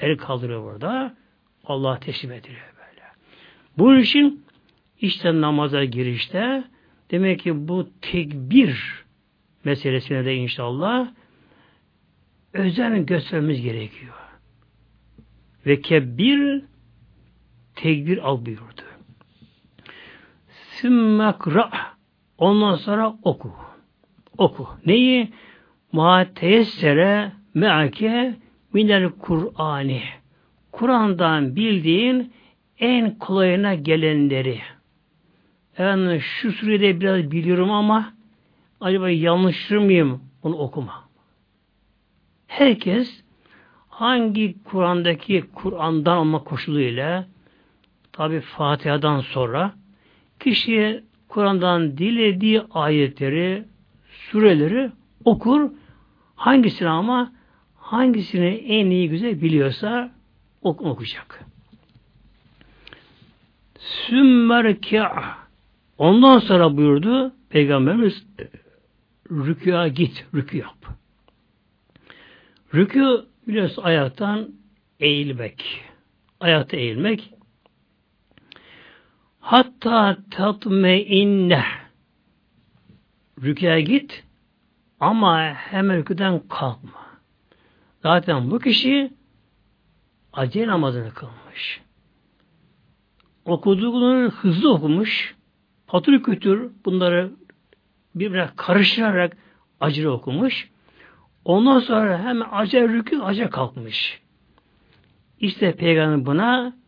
El 0.00 0.16
kaldırıyor 0.16 0.64
burada. 0.64 1.16
Allah 1.64 2.00
teslim 2.00 2.32
ediliyor 2.32 2.72
böyle. 2.76 3.02
Bunun 3.78 3.98
için 3.98 4.44
işte 5.00 5.40
namaza 5.40 5.84
girişte 5.84 6.64
demek 7.10 7.40
ki 7.40 7.68
bu 7.68 7.88
tekbir 8.00 9.04
meselesine 9.64 10.24
de 10.24 10.34
inşallah 10.34 11.12
özen 12.52 13.06
göstermemiz 13.06 13.62
gerekiyor. 13.62 14.14
Ve 15.66 15.80
kebbir 15.80 16.64
tekbir 17.74 18.18
al 18.18 18.46
buyurdu. 18.46 18.91
Sümmakra 20.82 21.70
ondan 22.38 22.74
sonra 22.74 23.14
oku. 23.22 23.52
Oku. 24.38 24.68
Neyi? 24.86 25.32
Ma 25.92 26.26
teyessere 26.34 27.32
me'ake 27.54 28.34
minel 28.72 29.10
Kur'ani. 29.10 30.02
Kur'an'dan 30.72 31.56
bildiğin 31.56 32.32
en 32.78 33.18
kolayına 33.18 33.74
gelenleri. 33.74 34.60
Yani 35.78 36.20
şu 36.20 36.52
surede 36.52 37.00
biraz 37.00 37.30
biliyorum 37.30 37.70
ama 37.70 38.12
acaba 38.80 39.10
yanlışır 39.10 39.76
mıyım 39.76 40.20
onu 40.42 40.56
okuma. 40.56 41.08
Herkes 42.46 43.22
hangi 43.88 44.62
Kur'an'daki 44.64 45.44
Kur'an'dan 45.54 46.18
olma 46.18 46.44
koşuluyla 46.44 47.26
tabi 48.12 48.40
Fatiha'dan 48.40 49.20
sonra 49.20 49.81
kişi 50.44 51.04
Kur'an'dan 51.28 51.98
dilediği 51.98 52.62
ayetleri, 52.70 53.64
sureleri 54.10 54.90
okur. 55.24 55.70
Hangisini 56.36 56.88
ama 56.88 57.32
hangisini 57.76 58.46
en 58.46 58.90
iyi 58.90 59.08
güzel 59.08 59.42
biliyorsa 59.42 60.12
ok 60.62 60.82
okuyacak. 60.82 61.44
Sümmerka 63.78 65.42
Ondan 65.98 66.38
sonra 66.38 66.76
buyurdu 66.76 67.32
Peygamberimiz 67.50 68.26
rükûa 69.30 69.88
git, 69.88 70.24
rükû 70.34 70.56
yap. 70.56 70.76
Rükû 72.74 73.24
biliyorsun 73.48 73.82
ayaktan 73.82 74.48
eğilmek. 75.00 75.84
Ayakta 76.40 76.76
eğilmek. 76.76 77.31
Hatta 79.42 80.16
tatme 80.30 81.02
inne. 81.02 81.64
Rükûa 83.42 83.80
git 83.80 84.24
ama 85.00 85.54
hemen 85.54 85.96
rüküden 85.96 86.40
kalkma. 86.48 87.02
Zaten 88.02 88.50
bu 88.50 88.58
kişi 88.58 89.12
acele 90.32 90.66
namazını 90.66 91.14
kılmış. 91.14 91.80
Okuduğunu 93.44 94.30
hızlı 94.30 94.72
okumuş. 94.72 95.34
Patır 95.86 96.22
kütür 96.22 96.70
bunları 96.84 97.30
birbirine 98.14 98.50
karıştırarak 98.56 99.36
acele 99.80 100.08
okumuş. 100.08 100.70
Ondan 101.44 101.78
sonra 101.78 102.18
hemen 102.18 102.46
acele 102.52 102.88
rükü 102.88 103.20
acele 103.20 103.50
kalkmış. 103.50 104.20
İşte 105.40 105.76
Peygamber 105.76 106.26
buna 106.26 106.81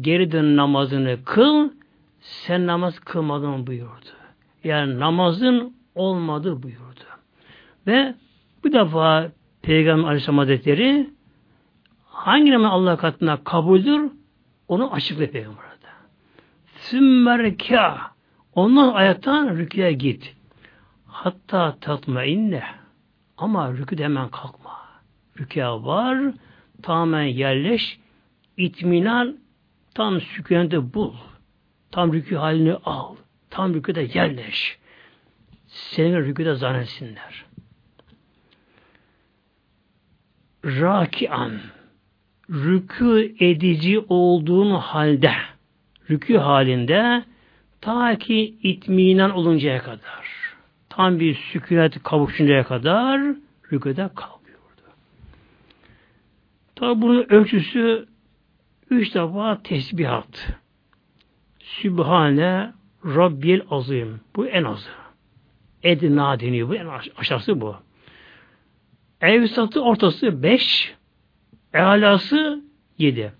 geri 0.00 0.32
dön 0.32 0.56
namazını 0.56 1.18
kıl, 1.24 1.70
sen 2.20 2.66
namaz 2.66 2.98
kılmadın 2.98 3.66
buyurdu. 3.66 4.10
Yani 4.64 4.98
namazın 4.98 5.74
olmadı 5.94 6.62
buyurdu. 6.62 7.04
Ve 7.86 8.14
bu 8.64 8.72
defa 8.72 9.30
Peygamber 9.62 10.04
Aleyhisselam 10.04 10.38
Hazretleri 10.38 11.10
hangi 12.04 12.52
namaz 12.52 12.72
Allah 12.72 12.96
katında 12.96 13.38
kabuldür 13.44 14.10
onu 14.68 14.92
açıklıyor 14.92 15.30
Peygamber 15.30 15.58
orada. 15.58 15.88
Sümmerkâ 16.76 17.98
ondan 18.54 18.94
ayaktan 18.94 19.56
rüküye 19.56 19.92
git. 19.92 20.34
Hatta 21.06 21.76
tatma 21.80 22.24
inne 22.24 22.62
ama 23.36 23.72
rüküde 23.72 24.04
hemen 24.04 24.28
kalkma. 24.28 24.78
Rükûa 25.38 25.84
var, 25.84 26.18
tamamen 26.82 27.22
yerleş, 27.22 27.98
itminan 28.56 29.36
tam 29.98 30.20
sükunete 30.20 30.94
bul. 30.94 31.14
Tam 31.90 32.12
rükû 32.12 32.36
halini 32.36 32.74
al. 32.74 33.16
Tam 33.50 33.74
rüküde 33.74 34.08
yerleş. 34.14 34.78
Seni 35.66 36.16
rüküde 36.16 36.54
zannetsinler. 36.54 37.44
Rakian 40.64 41.52
rükû 42.50 43.44
edici 43.44 44.04
olduğun 44.08 44.70
halde 44.70 45.34
rükû 46.10 46.38
halinde 46.38 47.24
Ta 47.80 48.18
ki 48.18 48.54
itminan 48.62 49.30
oluncaya 49.30 49.82
kadar. 49.82 50.54
Tam 50.88 51.20
bir 51.20 51.34
sükunet 51.34 52.02
kavuşuncaya 52.02 52.64
kadar 52.64 53.20
rüküde 53.72 54.10
kalkıyordu. 54.14 54.82
Tabi 56.76 57.02
bunun 57.02 57.26
ölçüsü 57.28 58.08
üç 58.90 59.14
defa 59.14 59.62
tesbihat. 59.62 60.56
Sübhane 61.58 62.72
Rabbil 63.04 63.60
Azim. 63.70 64.20
Bu 64.36 64.46
en 64.46 64.64
azı. 64.64 64.90
Edna 65.82 66.40
deniyor. 66.40 66.68
Bu 66.68 66.74
en 66.74 66.86
aşağısı 67.16 67.60
bu. 67.60 67.76
Evsatı 69.20 69.82
ortası 69.82 70.42
beş. 70.42 70.94
Ealası 71.74 72.62
yedi. 72.98 73.32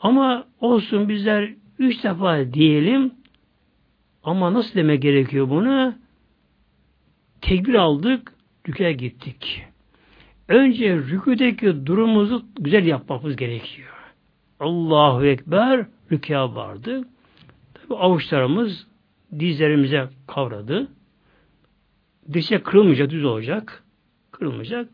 Ama 0.00 0.46
olsun 0.60 1.08
bizler 1.08 1.54
üç 1.78 2.04
defa 2.04 2.52
diyelim 2.52 3.12
ama 4.24 4.54
nasıl 4.54 4.74
demek 4.74 5.02
gerekiyor 5.02 5.50
bunu? 5.50 5.94
Tekbir 7.40 7.74
aldık, 7.74 8.32
rüküye 8.68 8.92
gittik. 8.92 9.64
Önce 10.48 10.96
rüküdeki 10.96 11.86
durumumuzu 11.86 12.46
güzel 12.60 12.86
yapmamız 12.86 13.36
gerekiyor. 13.36 13.95
Allahu 14.60 15.24
Ekber, 15.24 15.86
rüküye 16.12 16.38
vardı. 16.38 17.08
Tabi 17.74 17.94
avuçlarımız 17.94 18.86
dizlerimize 19.38 20.08
kavradı. 20.26 20.88
Dişe 22.32 22.62
kırılmayacak, 22.62 23.10
düz 23.10 23.24
olacak. 23.24 23.84
Kırılmayacak. 24.30 24.88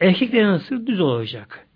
Erkeklerin 0.00 0.48
nasıl 0.48 0.86
düz 0.86 1.00
olacak. 1.00 1.66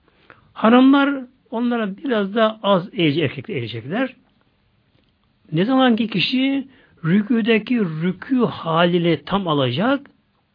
Hanımlar 0.52 1.24
onlara 1.50 1.96
biraz 1.96 2.34
daha 2.34 2.60
az 2.62 2.88
eğici 2.92 3.22
erkekler 3.22 3.54
eğecekler. 3.56 4.16
Ne 5.52 5.64
zaman 5.64 5.96
ki 5.96 6.08
kişi 6.08 6.68
rüküdeki 7.04 7.80
rükü 7.80 8.36
haliyle 8.44 9.24
tam 9.24 9.48
alacak, 9.48 10.10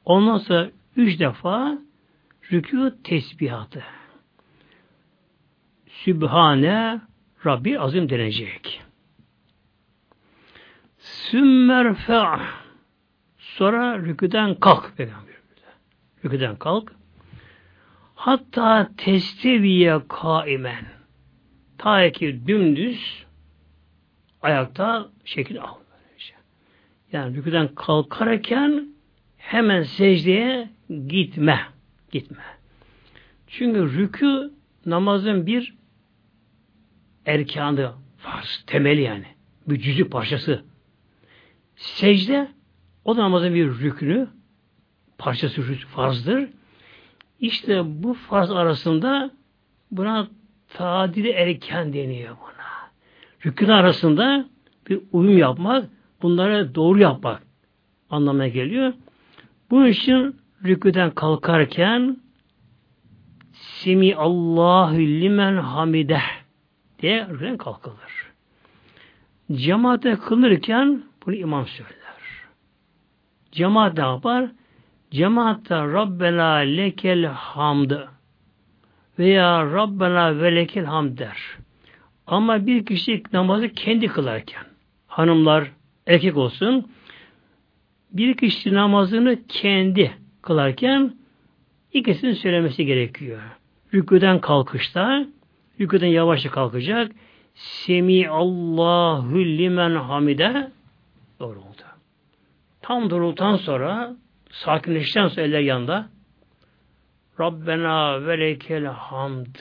ondan 0.05 0.37
sonra 0.37 0.69
üç 0.95 1.19
defa 1.19 1.77
rükü 2.51 2.95
tesbihatı. 3.03 3.83
Sübhane 6.05 7.01
Rabbi 7.45 7.79
azim 7.79 8.09
denecek. 8.09 8.81
Sümmerfe 10.97 12.23
sonra 13.37 13.97
rüküden 13.97 14.55
kalk 14.55 14.97
peygamber. 14.97 15.35
Rüküden 16.25 16.55
kalk. 16.55 16.91
Hatta 18.15 18.89
testeviye 18.97 19.99
kaimen. 20.09 20.85
Ta 21.77 22.11
ki 22.11 22.41
dümdüz 22.47 23.25
ayakta 24.41 25.09
şekil 25.25 25.61
al. 25.61 25.75
Yani 27.11 27.35
rüküden 27.35 27.75
kalkarken 27.75 28.89
hemen 29.37 29.83
secdeye 29.83 30.69
gitme. 31.07 31.59
Gitme. 32.11 32.43
Çünkü 33.47 33.97
rükü 33.97 34.51
namazın 34.85 35.45
bir 35.45 35.75
erkanı, 37.25 37.91
farz, 38.17 38.63
temeli 38.67 39.01
yani. 39.01 39.25
Bir 39.67 39.79
cüzü 39.79 40.09
parçası. 40.09 40.63
Secde 41.75 42.47
o 43.05 43.17
da 43.17 43.21
namazın 43.21 43.53
bir 43.53 43.67
rükünü, 43.67 44.27
parçası 45.17 45.61
farzdır. 45.61 46.49
İşte 47.39 47.81
bu 48.03 48.13
farz 48.13 48.51
arasında 48.51 49.31
buna 49.91 50.27
tadili 50.67 51.29
erken 51.29 51.93
deniyor 51.93 52.35
buna. 52.41 52.91
Rükün 53.45 53.69
arasında 53.69 54.45
bir 54.89 54.99
uyum 55.11 55.37
yapmak, 55.37 55.89
bunları 56.21 56.75
doğru 56.75 56.99
yapmak 56.99 57.43
anlamına 58.09 58.47
geliyor. 58.47 58.93
Bu 59.71 59.87
için 59.87 60.35
rüküden 60.63 61.11
kalkarken 61.11 62.17
Simi 63.53 64.15
Allahu 64.15 64.97
limen 64.97 65.57
hamideh 65.57 66.44
diye 66.99 67.27
rüküden 67.27 67.57
kalkılır. 67.57 68.31
Cemaate 69.51 70.15
kılınırken 70.15 71.03
bunu 71.25 71.35
imam 71.35 71.67
söyler. 71.67 71.95
Cemaat 73.51 73.97
ne 73.97 74.03
yapar? 74.03 74.51
Cemaatte 75.11 75.75
Rabbena 75.75 76.53
lekel 76.53 77.25
hamd 77.25 77.91
veya 79.19 79.65
Rabbena 79.65 80.39
ve 80.41 80.55
lekel 80.55 80.85
hamd 80.85 81.17
der. 81.17 81.37
Ama 82.27 82.65
bir 82.65 82.85
kişi 82.85 83.23
namazı 83.33 83.69
kendi 83.69 84.07
kılarken 84.07 84.63
hanımlar 85.07 85.71
erkek 86.07 86.37
olsun 86.37 86.89
bir 88.11 88.37
kişi 88.37 88.73
namazını 88.73 89.47
kendi 89.47 90.11
kılarken 90.41 91.15
ikisinin 91.93 92.33
söylemesi 92.33 92.85
gerekiyor. 92.85 93.41
Rüküden 93.93 94.41
kalkışta 94.41 95.25
rüküden 95.79 96.07
yavaşça 96.07 96.51
kalkacak. 96.51 97.11
Semi 97.55 98.29
Allahu 98.29 99.39
limen 99.39 99.95
hamide 99.95 100.71
doğru 101.39 101.59
oldu. 101.59 101.81
Tam 102.81 103.09
durulduktan 103.09 103.55
sonra 103.55 104.15
sakinleştikten 104.51 105.27
sonra 105.27 105.45
eller 105.45 105.59
yanında 105.59 106.09
Rabbena 107.39 108.27
ve 108.27 108.39
lekel 108.39 108.85
hamd 108.85 109.55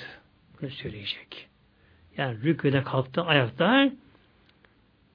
bunu 0.61 0.71
söyleyecek. 0.71 1.49
Yani 2.17 2.43
rüküde 2.43 2.83
kalktı 2.83 3.23
ayakta 3.23 3.91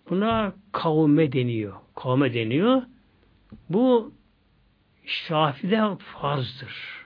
buna 0.10 0.54
kavme 0.72 1.32
deniyor. 1.32 1.74
Kavme 1.96 2.34
deniyor. 2.34 2.82
Bu 3.70 4.14
Şafi'de 5.06 5.96
farzdır. 5.98 7.06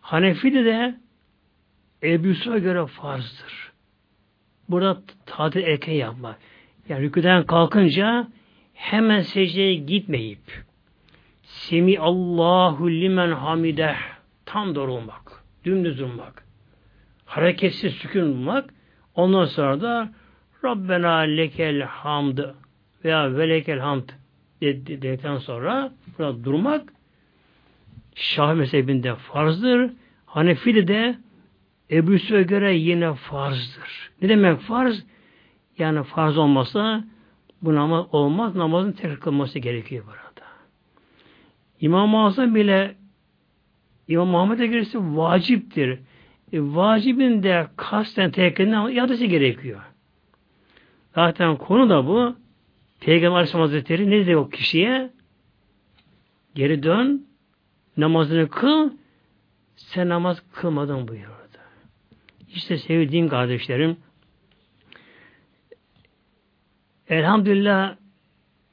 Hanefi'de 0.00 0.64
de 0.64 0.98
Ebu 2.02 2.60
göre 2.60 2.86
farzdır. 2.86 3.72
Burada 4.68 5.02
tatil 5.26 5.62
erken 5.62 5.92
yapmak. 5.92 6.38
Yani 6.88 7.02
rüküden 7.02 7.46
kalkınca 7.46 8.28
hemen 8.74 9.20
secdeye 9.20 9.74
gitmeyip 9.74 10.64
Semi 11.42 11.98
Allahu 11.98 12.90
limen 12.90 13.32
hamideh 13.32 13.96
tam 14.46 14.74
doğru 14.74 14.92
olmak, 14.92 15.44
dümdüz 15.64 15.98
durmak, 15.98 16.44
hareketsiz 17.24 17.94
sükun 17.94 18.32
olmak, 18.32 18.74
ondan 19.14 19.44
sonra 19.44 19.80
da 19.80 20.12
Rabbena 20.64 21.16
lekel 21.16 21.82
hamd 21.82 22.38
veya 23.04 23.36
velekel 23.36 23.78
hamd 23.78 24.08
dedikten 24.60 25.36
sonra 25.36 25.92
burada 26.18 26.44
durmak 26.44 26.92
Şah 28.14 28.54
mezhebinde 28.54 29.14
farzdır. 29.14 29.90
Hanefi'de 30.26 30.88
de 30.88 31.18
Ebu 31.90 32.12
Yusuf'a 32.12 32.42
göre 32.42 32.76
yine 32.76 33.14
farzdır. 33.14 34.10
Ne 34.22 34.28
demek 34.28 34.60
farz? 34.60 35.04
Yani 35.78 36.02
farz 36.02 36.38
olmasa 36.38 37.04
bu 37.62 37.74
namaz 37.74 38.06
olmaz. 38.12 38.56
Namazın 38.56 38.92
tekrar 38.92 39.20
kılması 39.20 39.58
gerekiyor 39.58 40.04
burada. 40.06 40.46
İmam-ı 41.80 42.24
Azam 42.24 42.54
bile 42.54 42.96
İmam 44.08 44.28
Muhammed'e 44.28 44.66
gelirse 44.66 44.98
vaciptir. 44.98 45.98
E, 46.52 46.60
vacibin 46.60 47.42
de 47.42 47.66
kasten 47.76 48.30
tekkelinden 48.30 48.88
iadesi 48.88 49.28
gerekiyor. 49.28 49.80
Zaten 51.14 51.56
konu 51.56 51.90
da 51.90 52.06
bu. 52.06 52.36
Peygamber 53.00 53.36
Aleyhisselam 53.36 53.66
Hazretleri 53.66 54.10
ne 54.10 54.26
diyor 54.26 54.40
o 54.40 54.48
kişiye? 54.48 55.10
Geri 56.54 56.82
dön, 56.82 57.26
namazını 57.96 58.48
kıl, 58.48 58.90
sen 59.76 60.08
namaz 60.08 60.42
kılmadın 60.52 61.08
buyurdu. 61.08 61.37
İşte 62.58 62.78
sevdiğim 62.78 63.28
kardeşlerim, 63.28 63.96
elhamdülillah 67.08 67.96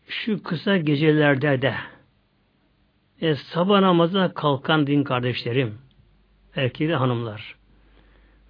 şu 0.08 0.43
kısa 0.43 0.78
gecelerde 0.78 1.62
de 1.62 1.74
e, 3.21 3.36
sabah 3.36 3.80
namazına 3.80 4.34
kalkan 4.34 4.88
din 4.88 5.04
kardeşlerim, 5.04 5.78
erkekler 6.56 6.93
hanımlar 6.93 7.56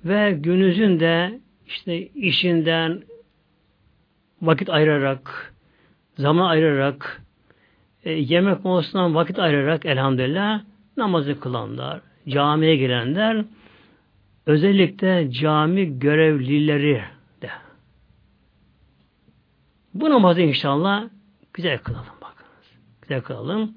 ve 0.06 0.32
gününüzün 0.32 1.00
de 1.00 1.39
işte 1.67 2.08
işinden 2.08 3.04
vakit 4.41 4.69
ayırarak, 4.69 5.54
zaman 6.17 6.50
ayırarak, 6.50 7.21
e, 8.04 8.12
yemek 8.12 8.65
molasından 8.65 9.15
vakit 9.15 9.39
ayırarak 9.39 9.86
elhamdülillah 9.86 10.62
namazı 10.98 11.39
kılanlar, 11.39 12.02
camiye 12.28 12.76
gelenler, 12.76 13.45
özellikle 14.45 15.31
cami 15.31 15.99
görevlileri 15.99 17.03
de. 17.41 17.49
Bu 19.93 20.10
namazı 20.10 20.41
inşallah 20.41 21.10
güzel 21.53 21.77
kılalım 21.77 22.15
bakınız. 22.21 22.65
Güzel 23.01 23.21
kılalım. 23.21 23.73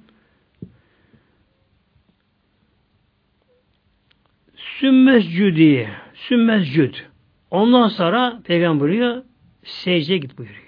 Sümmescüdi, 4.56 5.90
sümmescüd. 6.14 6.94
Ondan 7.50 7.88
sonra 7.88 8.40
peygamber 8.44 8.80
buyuruyor, 8.80 9.22
secdeye 9.62 10.18
git 10.18 10.38
buyuruyor. 10.38 10.62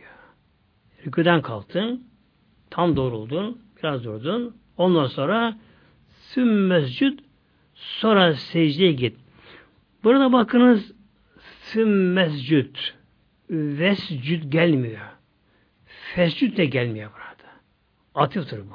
Rüküden 1.06 1.42
kalktın. 1.42 2.04
Tam 2.70 2.96
doğruldun. 2.96 3.58
Biraz 3.78 4.04
durdun. 4.04 4.56
Ondan 4.76 5.06
sonra 5.06 5.58
sümmescüd 6.10 7.18
sonra 7.74 8.34
secdeye 8.34 8.92
git. 8.92 9.19
Burada 10.04 10.32
bakınız 10.32 10.92
sümmescüd 11.62 12.76
vescüd 13.50 14.52
gelmiyor. 14.52 15.00
Fescüd 16.14 16.56
de 16.56 16.64
gelmiyor 16.64 17.10
burada. 17.12 17.50
Atıftır 18.14 18.58
bu. 18.58 18.74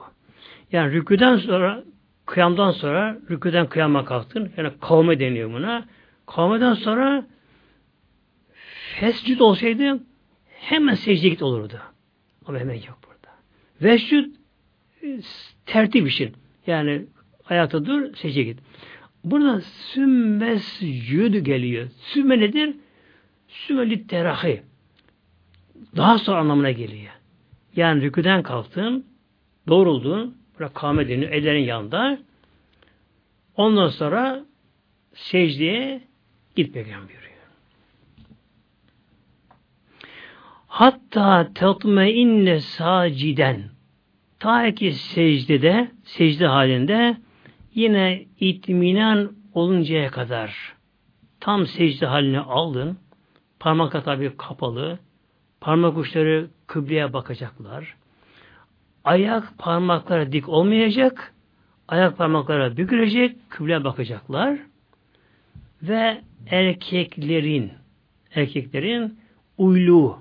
Yani 0.72 0.92
rüküden 0.94 1.38
sonra 1.38 1.84
kıyamdan 2.26 2.72
sonra 2.72 3.18
rüküden 3.30 3.70
kıyama 3.70 4.06
kalktın. 4.06 4.52
Yani 4.58 4.72
kavme 4.82 5.20
deniyor 5.20 5.54
buna. 5.54 5.86
Kavmeden 6.26 6.74
sonra 6.74 7.26
fescüd 9.00 9.40
olsaydı 9.40 10.00
hemen 10.50 10.94
secdeye 10.94 11.30
git 11.30 11.42
olurdu. 11.42 11.80
Ama 12.46 12.60
hemen 12.60 12.74
yok 12.76 12.98
burada. 13.04 13.36
Vescüd 13.82 14.36
tertip 15.66 16.08
için. 16.08 16.34
Yani 16.68 17.06
ayakta 17.50 17.86
dur, 17.86 18.16
secdeye 18.16 18.46
git. 18.46 18.60
Burada 19.26 19.62
sümmes 19.62 20.82
yüdü 20.82 21.40
geliyor. 21.40 21.88
Sümme 21.98 22.40
nedir? 22.40 22.76
Sümmeli 23.48 24.08
terahi. 24.08 24.62
Daha 25.96 26.18
sonra 26.18 26.40
anlamına 26.40 26.72
geliyor. 26.72 27.12
Yani 27.76 28.02
rüküden 28.02 28.44
kalktın, 28.44 29.06
doğruldun, 29.68 30.38
burada 30.54 30.74
kâme 30.74 31.10
deniyor, 31.10 31.32
ellerin 31.32 31.64
yanında. 31.64 32.20
Ondan 33.56 33.88
sonra 33.88 34.46
secdeye 35.14 36.02
git 36.56 36.74
peygamber 36.74 37.08
buyuruyor. 37.08 37.36
Hatta 40.68 41.54
tatme 41.56 42.14
inne 42.14 42.60
saciden 42.60 43.64
ta 44.40 44.76
ki 44.76 44.92
secdede, 44.92 45.92
secde 46.04 46.48
halinde 46.48 47.18
yine 47.76 48.26
itminan 48.40 49.32
oluncaya 49.54 50.12
kadar 50.12 50.76
tam 51.40 51.68
secde 51.68 52.06
halini 52.06 52.40
aldın. 52.40 52.98
Parmaklar 53.60 54.04
tabi 54.04 54.38
kapalı. 54.38 55.00
Parmak 55.62 55.98
uçları 55.98 56.48
kıbleye 56.68 57.14
bakacaklar. 57.14 57.96
Ayak 59.04 59.58
parmakları 59.58 60.32
dik 60.32 60.50
olmayacak. 60.50 61.34
Ayak 61.88 62.18
parmakları 62.18 62.78
bükülecek. 62.78 63.50
Kıbleye 63.50 63.84
bakacaklar. 63.84 64.60
Ve 65.84 66.22
erkeklerin 66.50 67.72
erkeklerin 68.36 69.20
uyluğu 69.58 70.18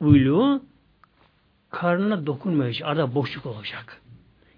uyluğu 0.00 0.62
karnına 1.70 2.26
dokunmayacak. 2.26 2.88
Arada 2.88 3.14
boşluk 3.14 3.46
olacak. 3.46 4.02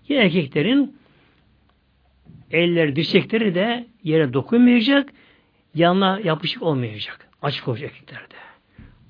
Yine 0.09 0.20
erkeklerin 0.20 0.98
eller, 2.50 2.96
dirsekleri 2.96 3.54
de 3.54 3.87
yere 4.02 4.32
dokunmayacak. 4.32 5.12
Yanına 5.74 6.20
yapışık 6.24 6.62
olmayacak. 6.62 7.28
Açık 7.42 7.68
olacak 7.68 7.90
erkeklerde. 7.90 8.34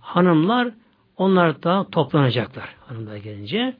Hanımlar 0.00 0.68
onlar 1.16 1.62
da 1.62 1.86
toplanacaklar 1.90 2.76
hanımlar 2.80 3.16
gelince. 3.16 3.76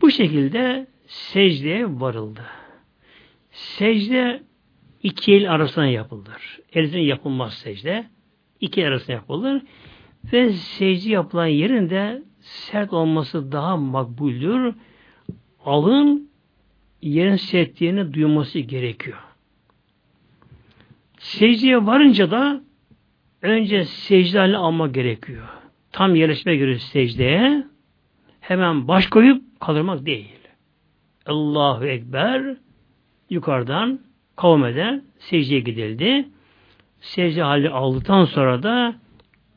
Bu 0.00 0.10
şekilde 0.10 0.86
secdeye 1.06 2.00
varıldı. 2.00 2.42
Secde 3.50 4.42
iki 5.02 5.34
el 5.34 5.52
arasına 5.52 5.86
yapılır. 5.86 6.60
Elin 6.72 6.98
yapılmaz 6.98 7.54
secde. 7.54 8.06
İki 8.60 8.80
el 8.80 8.88
arasına 8.88 9.14
yapılır. 9.14 9.62
Ve 10.32 10.52
secde 10.52 11.10
yapılan 11.10 11.46
yerinde 11.46 12.22
sert 12.40 12.92
olması 12.92 13.52
daha 13.52 13.76
makbuldür. 13.76 14.74
Alın 15.64 16.27
yerin 17.02 17.36
sertliğini 17.36 18.14
duyması 18.14 18.58
gerekiyor. 18.58 19.18
Secdeye 21.18 21.86
varınca 21.86 22.30
da 22.30 22.60
önce 23.42 23.84
secde 23.84 24.38
haline 24.38 24.56
almak 24.56 24.94
gerekiyor. 24.94 25.48
Tam 25.92 26.14
yerleşme 26.14 26.56
göre 26.56 26.78
secdeye 26.78 27.66
hemen 28.40 28.88
baş 28.88 29.06
koyup 29.06 29.60
kaldırmak 29.60 30.06
değil. 30.06 30.38
Allahu 31.26 31.86
Ekber 31.86 32.56
yukarıdan 33.30 34.00
kavmede 34.36 35.02
secdeye 35.18 35.60
gidildi. 35.60 36.28
Secde 37.00 37.42
hali 37.42 37.70
aldıktan 37.70 38.24
sonra 38.24 38.62
da 38.62 38.94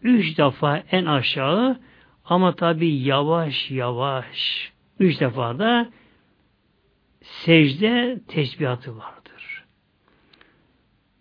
üç 0.03 0.37
defa 0.37 0.77
en 0.77 1.05
aşağı 1.05 1.79
ama 2.25 2.55
tabi 2.55 2.87
yavaş 2.87 3.71
yavaş 3.71 4.71
üç 4.99 5.21
defa 5.21 5.59
da 5.59 5.89
secde 7.21 8.19
tesbihatı 8.27 8.97
vardır. 8.97 9.65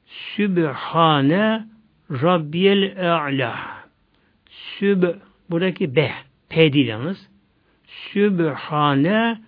Sübhane 0.06 1.66
Rabbiyel 2.10 2.82
E'la 2.82 3.56
Süb 4.50 5.02
buradaki 5.50 5.96
B 5.96 6.12
P 6.48 6.72
değil 6.72 6.86
yalnız. 6.86 7.30
Sübhane 7.86 9.40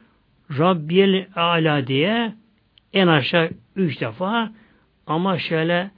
Rabbiyel 0.59 1.27
E'la 1.37 1.87
diye 1.87 2.35
en 2.93 3.07
aşağı 3.07 3.51
üç 3.77 4.01
defa 4.01 4.53
ama 5.07 5.38
şöyle 5.38 5.91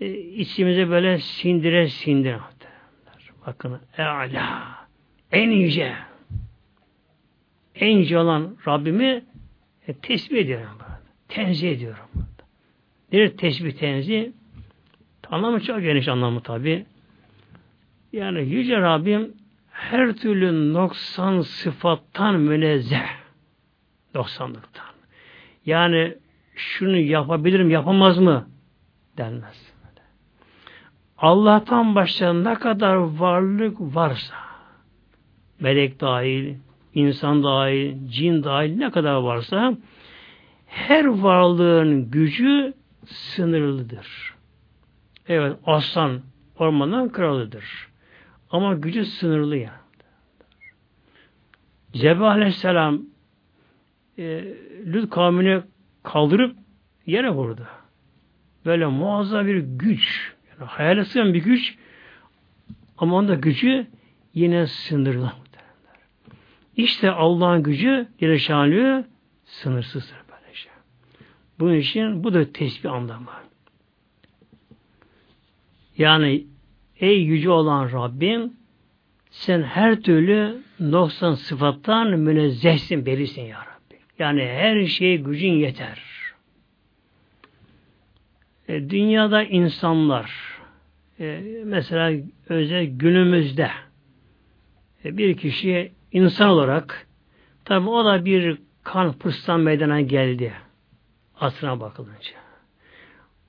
e, 0.00 0.12
içimize 0.18 0.90
böyle 0.90 1.18
sindire 1.18 1.88
sindire. 1.88 2.40
Bakın 3.46 3.80
E'la 3.98 4.62
en 5.32 5.50
yüce 5.50 5.94
en 7.74 7.96
yüce 7.96 8.18
olan 8.18 8.56
Rabbimi 8.66 9.24
e, 9.88 9.92
tesbih 9.92 10.38
ediyorum. 10.38 10.72
Burada. 10.74 11.00
Tenzih 11.28 11.70
ediyorum. 11.72 12.04
Burada. 12.14 12.26
Nedir 13.12 13.36
tesbih 13.36 13.72
tenzih? 13.72 14.32
Anlamı 15.28 15.60
çok 15.60 15.80
geniş 15.80 16.08
anlamı 16.08 16.42
tabi. 16.42 16.86
Yani 18.12 18.40
Yüce 18.40 18.80
Rabbim 18.80 19.34
her 19.70 20.12
türlü 20.12 20.74
noksan 20.74 21.40
sıfattan 21.40 22.40
münezzeh. 22.40 23.08
Noksanlıktan. 24.14 24.86
Yani 25.66 26.14
şunu 26.54 26.96
yapabilirim 26.96 27.70
yapamaz 27.70 28.18
mı? 28.18 28.48
Denmez. 29.18 29.70
Allah'tan 31.18 31.94
başka 31.94 32.32
ne 32.32 32.54
kadar 32.54 32.94
varlık 32.94 33.80
varsa 33.80 34.34
melek 35.60 36.00
dahil, 36.00 36.54
insan 36.94 37.42
dahil, 37.42 37.96
cin 38.08 38.44
dahil 38.44 38.76
ne 38.76 38.90
kadar 38.90 39.14
varsa 39.14 39.74
her 40.66 41.04
varlığın 41.04 42.10
gücü 42.10 42.74
sınırlıdır. 43.06 44.34
Evet 45.28 45.56
aslan 45.66 46.20
ormandan 46.58 47.12
kralıdır. 47.12 47.64
Ama 48.50 48.74
gücü 48.74 49.04
sınırlı 49.04 49.56
ya. 49.56 49.80
Cebrail 51.92 52.22
aleyhisselam 52.22 53.02
e, 54.18 54.44
Lüt 54.86 55.10
kavmini 55.10 55.62
kaldırıp 56.02 56.56
yere 57.06 57.30
vurdu. 57.30 57.66
Böyle 58.66 58.86
muazzam 58.86 59.46
bir 59.46 59.58
güç. 59.58 60.32
Yani 60.50 60.68
hayal 60.68 61.04
bir 61.34 61.42
güç 61.44 61.76
ama 62.98 63.16
onda 63.16 63.34
gücü 63.34 63.86
yine 64.34 64.66
sınırlı. 64.66 65.32
İşte 66.76 67.10
Allah'ın 67.10 67.62
gücü 67.62 68.08
Celle 68.18 69.04
sınırsızdır 69.44 70.16
böylece. 70.30 70.68
Bunun 71.58 71.74
için 71.74 72.24
bu 72.24 72.34
da 72.34 72.52
tesbih 72.52 72.92
anlamı. 72.92 73.30
Yani 75.98 76.46
ey 77.00 77.22
yüce 77.22 77.50
olan 77.50 77.92
Rabbim 77.92 78.52
sen 79.30 79.62
her 79.62 80.00
türlü 80.00 80.62
noksan 80.80 81.34
sıfattan 81.34 82.18
münezzehsin, 82.18 83.06
berisin 83.06 83.42
ya 83.42 83.58
Rabbi. 83.58 83.98
Yani 84.18 84.42
her 84.42 84.86
şeye 84.86 85.16
gücün 85.16 85.52
yeter. 85.52 86.02
E, 88.68 88.90
dünyada 88.90 89.42
insanlar 89.42 90.30
e, 91.20 91.42
mesela 91.64 92.12
özel 92.48 92.86
günümüzde 92.86 93.70
e, 95.04 95.18
bir 95.18 95.36
kişi 95.36 95.92
insan 96.12 96.48
olarak 96.48 97.06
tabi 97.64 97.88
o 97.88 98.04
da 98.04 98.24
bir 98.24 98.58
kan 98.82 99.12
pıstan 99.12 99.60
meydana 99.60 100.00
geldi. 100.00 100.52
Asrına 101.40 101.80
bakılınca. 101.80 102.32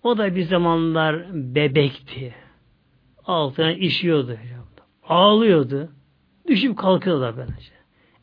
O 0.04 0.18
da 0.18 0.36
bir 0.36 0.44
zamanlar 0.44 1.26
bebekti. 1.34 2.36
Altına 3.26 3.72
işiyordu. 3.72 4.38
Ağlıyordu. 5.04 5.90
Düşüp 6.48 6.78
kalkıyordu 6.78 7.22
da 7.22 7.38
böylece. 7.38 7.72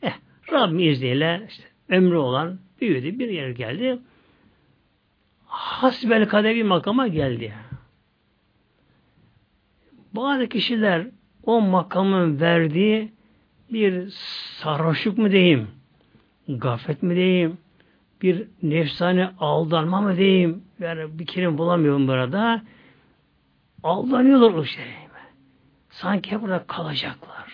Eh, 0.01 0.13
Rabbim 0.51 0.79
izniyle 0.79 1.47
işte, 1.49 1.63
ömrü 1.89 2.15
olan 2.15 2.59
büyüdü. 2.81 3.19
Bir 3.19 3.29
yer 3.29 3.49
geldi. 3.49 3.99
Hasbel 5.45 6.27
kader 6.27 6.55
bir 6.55 6.63
makama 6.63 7.07
geldi. 7.07 7.53
Bazı 10.13 10.47
kişiler 10.47 11.07
o 11.43 11.61
makamın 11.61 12.39
verdiği 12.39 13.11
bir 13.73 14.09
sarhoşluk 14.61 15.17
mu 15.17 15.31
diyeyim, 15.31 15.67
gaflet 16.47 17.03
mi 17.03 17.15
diyeyim, 17.15 17.57
bir 18.21 18.47
nefsane 18.63 19.31
aldanma 19.39 20.01
mı 20.01 20.17
diyeyim, 20.17 20.63
yani 20.79 21.19
bir 21.19 21.25
kelime 21.25 21.57
bulamıyorum 21.57 22.07
burada. 22.07 22.61
Aldanıyorlar 23.83 24.53
o 24.53 24.63
şey. 24.63 24.85
Sanki 25.89 26.41
burada 26.41 26.63
kalacaklar. 26.67 27.53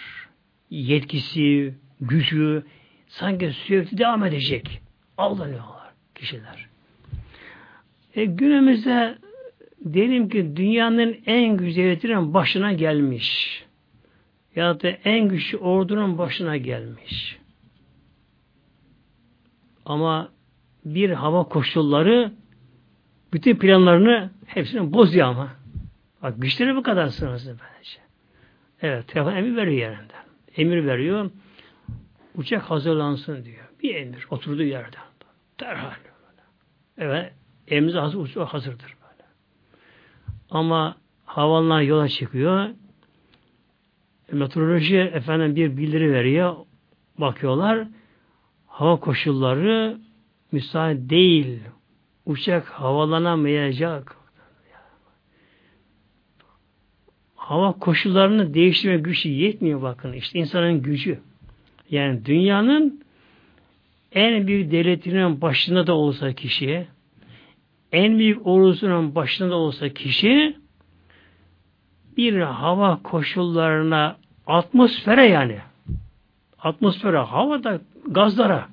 Yetkisi, 0.70 1.74
gücü, 2.02 2.64
sanki 3.08 3.52
sürekli 3.52 3.98
devam 3.98 4.24
edecek. 4.24 4.82
Aldanıyorlar 5.18 5.94
kişiler. 6.16 6.70
E, 8.16 8.26
günümüzde 8.26 9.18
diyelim 9.94 10.30
ki 10.30 10.56
dünyanın 10.56 11.18
en 11.26 11.58
güzel 11.58 12.34
başına 12.34 12.74
gelmiş. 12.74 13.65
Ya 14.56 14.82
da 14.82 14.88
en 14.88 15.30
güçlü 15.30 15.58
ordunun 15.58 16.18
başına 16.18 16.58
gelmiş. 16.58 17.40
Ama 19.86 20.30
bir 20.86 21.10
hava 21.10 21.44
koşulları 21.44 22.32
bütün 23.34 23.56
planlarını 23.56 24.32
hepsini 24.46 24.94
bozuyor 24.94 25.28
ama. 25.28 25.50
Bak 26.22 26.34
güçleri 26.38 26.76
bu 26.76 26.84
kadar 26.84 27.08
sınırsız 27.08 27.50
bence. 27.50 28.00
Evet, 28.82 29.08
telefon 29.08 29.36
emir 29.36 29.56
veriyor 29.56 29.78
yerinden. 29.78 30.26
Emir 30.58 30.86
veriyor. 30.86 31.32
Uçak 32.36 32.64
hazırlansın 32.64 33.46
diyor. 33.46 33.70
Bir 33.84 33.96
emir. 33.96 34.28
Oturduğu 34.30 34.64
yerden. 34.64 35.02
Derhal. 35.60 35.92
Evet. 36.98 37.34
Emrimiz 37.68 37.96
hazır, 37.96 38.20
uçak 38.20 38.48
hazırdır. 38.48 38.96
Böyle. 39.02 39.30
Ama 40.50 40.98
havalar 41.26 41.82
yola 41.82 42.08
çıkıyor. 42.08 42.70
Meteoroloji 44.32 44.98
efendim 44.98 45.56
bir 45.56 45.78
bildiri 45.78 46.14
veriyor. 46.14 46.56
Bakıyorlar. 47.18 47.88
Hava 48.68 49.00
koşulları 49.00 49.98
müsait 50.52 51.10
değil. 51.10 51.60
Uçak 52.26 52.66
havalanamayacak. 52.66 54.16
Hava 57.36 57.72
koşullarını 57.72 58.54
değiştirme 58.54 58.98
gücü 58.98 59.30
yetmiyor 59.30 59.82
bakın. 59.82 60.14
İşte 60.14 60.40
insanın 60.40 60.82
gücü. 60.82 61.20
Yani 61.90 62.26
dünyanın 62.26 63.06
en 64.12 64.48
büyük 64.48 64.72
devletinin 64.72 65.42
başında 65.42 65.88
da 65.88 65.94
olsa 65.94 66.34
kişi, 66.34 66.88
en 67.92 68.20
büyük 68.20 68.48
ordusunun 68.48 69.16
başında 69.16 69.50
da 69.50 69.56
olsa 69.56 69.90
kişi, 69.90 70.56
bir 72.18 72.42
hava 72.42 73.00
koşullarına, 73.04 74.18
atmosfere 74.48 75.26
yani, 75.26 75.60
atmosfere, 76.60 77.18
havada, 77.18 77.80
gazlara, 78.08 78.68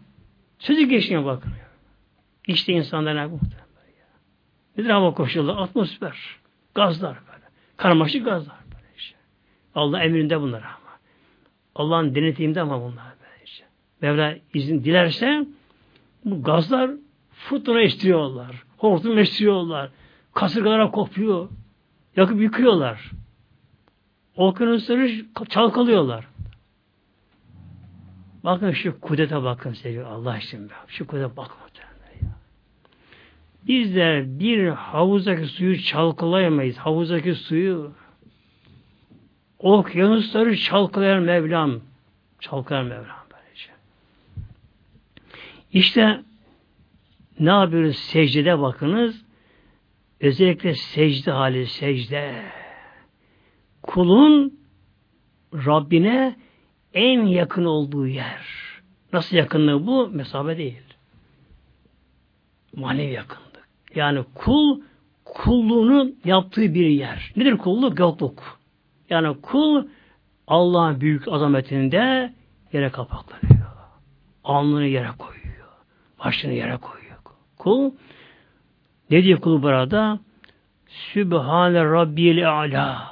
sözü 0.58 0.82
geçmiyor 0.82 1.24
bakın. 1.24 1.52
İşte 2.46 2.72
insanlar 2.72 3.16
ne 3.16 3.26
muhtemelen. 3.26 3.62
Nedir 4.76 4.90
hava 4.90 5.14
koşulları? 5.14 5.56
Atmosfer, 5.56 6.36
gazlar 6.74 7.16
böyle. 7.26 7.44
Karmaşık 7.76 8.24
gazlar 8.24 8.56
böyle 8.74 8.86
işte. 8.96 9.16
Allah 9.74 10.02
emrinde 10.02 10.40
bunlar 10.40 10.62
ama. 10.62 10.98
Allah'ın 11.74 12.14
denetiminde 12.14 12.60
ama 12.60 12.80
bunlar 12.80 13.04
böyle 13.20 13.44
işte. 13.44 13.64
Mevla 14.02 14.34
izin 14.54 14.84
dilerse 14.84 15.46
bu 16.24 16.42
gazlar 16.42 16.90
fırtına 17.32 17.80
estiriyorlar. 17.80 18.62
Hortum 18.76 19.18
estiriyorlar. 19.18 19.90
Kasırgalara 20.34 20.90
kopuyor. 20.90 21.48
Yakıp 22.16 22.40
yıkıyorlar. 22.40 23.10
Okyanusları 24.36 25.24
çalkalıyorlar. 25.48 26.28
Bakın 28.44 28.70
şu 28.70 29.00
kudrete 29.00 29.42
bakın 29.42 29.72
sevgili 29.72 30.04
Allah 30.04 30.38
için. 30.38 30.70
Şu 30.88 31.06
kudrete 31.06 31.36
bakın. 31.36 31.62
Bizler 33.66 34.38
bir 34.38 34.68
havuzdaki 34.68 35.46
suyu 35.46 35.82
çalkalayamayız. 35.82 36.76
Havuzdaki 36.76 37.34
suyu 37.34 37.92
okyanusları 39.58 40.56
çalkalayan 40.56 41.22
Mevlam 41.22 41.80
çalkalayan 42.40 42.86
Mevlam 42.86 43.26
böylece. 43.32 43.70
İşte 45.72 46.20
ne 47.40 47.50
yapıyoruz 47.50 47.96
secdede 47.96 48.60
bakınız 48.60 49.24
özellikle 50.20 50.74
secde 50.74 51.30
hali 51.30 51.66
secde 51.66 52.42
kulun 53.94 54.58
Rabbine 55.54 56.36
en 56.94 57.26
yakın 57.26 57.64
olduğu 57.64 58.06
yer. 58.06 58.42
Nasıl 59.12 59.36
yakınlığı 59.36 59.86
bu? 59.86 60.08
Mesafe 60.08 60.58
değil. 60.58 60.82
Manevi 62.76 63.12
yakın. 63.12 63.42
Yani 63.94 64.24
kul 64.34 64.80
kulluğunu 65.24 66.12
yaptığı 66.24 66.74
bir 66.74 66.86
yer. 66.86 67.32
Nedir 67.36 67.58
kulluk? 67.58 67.98
Yokluk. 67.98 68.58
Yani 69.10 69.40
kul 69.40 69.86
Allah'ın 70.46 71.00
büyük 71.00 71.28
azametinde 71.28 72.32
yere 72.72 72.90
kapaklanıyor. 72.90 73.66
Alnını 74.44 74.86
yere 74.86 75.10
koyuyor. 75.18 75.68
Başını 76.24 76.52
yere 76.52 76.76
koyuyor. 76.76 77.16
Kul 77.58 77.92
ne 79.10 79.24
diyor 79.24 79.40
kul 79.40 79.62
burada? 79.62 80.18
Sübhane 80.88 81.84
Rabbil 81.84 82.50
Ala. 82.50 83.11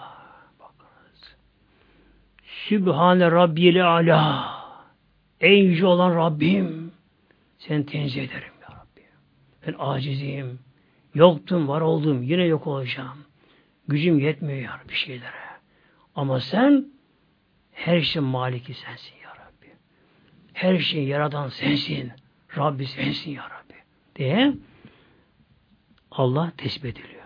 Sübhane 2.71 3.31
Rabbil 3.31 3.87
Ala. 3.87 4.51
En 5.41 5.57
yüce 5.57 5.87
olan 5.87 6.17
Rabbim. 6.17 6.93
Seni 7.59 7.87
tenzih 7.87 8.23
ederim 8.23 8.53
ya 8.63 8.69
Rabbi. 8.69 9.01
Ben 9.67 9.75
acizim. 9.79 10.59
Yoktum, 11.15 11.69
var 11.69 11.81
oldum, 11.81 12.23
yine 12.23 12.45
yok 12.45 12.67
olacağım. 12.67 13.19
Gücüm 13.89 14.19
yetmiyor 14.19 14.59
ya 14.59 14.81
bir 14.89 14.95
şeylere. 14.95 15.51
Ama 16.15 16.41
sen 16.41 16.87
her 17.73 18.01
şeyin 18.01 18.29
maliki 18.29 18.75
sensin 18.75 19.15
ya 19.23 19.31
Rabbi. 19.31 19.73
Her 20.53 20.79
şeyi 20.79 21.09
yaradan 21.09 21.49
sensin. 21.49 22.13
Rabbi 22.57 22.87
sensin 22.87 23.31
ya 23.31 23.43
Rabbi. 23.43 23.75
Diye 24.17 24.53
Allah 26.11 26.53
tesbih 26.57 26.89
ediliyor. 26.89 27.25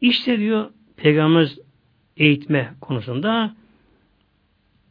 İşte 0.00 0.38
diyor 0.38 0.70
Peygamberimiz 0.96 1.58
eğitme 2.16 2.74
konusunda 2.80 3.60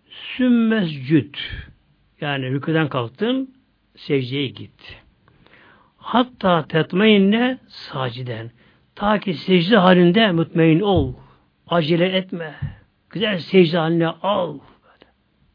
sümmezcüt 0.10 1.38
yani 2.22 2.50
rüküden 2.50 2.90
kalktın 2.90 3.56
secdeye 3.96 4.48
git. 4.48 5.02
Hatta 5.98 6.68
tetmeinne 6.68 7.58
saciden. 7.68 8.52
Ta 8.96 9.20
ki 9.20 9.34
secde 9.34 9.78
halinde 9.78 10.32
mutmain 10.32 10.80
ol. 10.80 11.14
Acele 11.68 12.06
etme. 12.06 12.56
Güzel 13.10 13.38
secde 13.38 13.78
haline 13.78 14.08
al. 14.08 14.60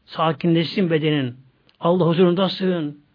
Sakinleşsin 0.05 0.89
bedenin. 0.89 1.35
Allah 1.79 2.07
huzurundasın. 2.07 3.05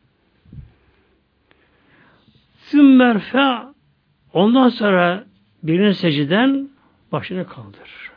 Sümmerfe 2.57 3.57
ondan 4.33 4.69
sonra 4.69 5.25
birinin 5.63 5.93
secden 5.93 6.69
başını 7.13 7.47
kaldır. 7.47 8.11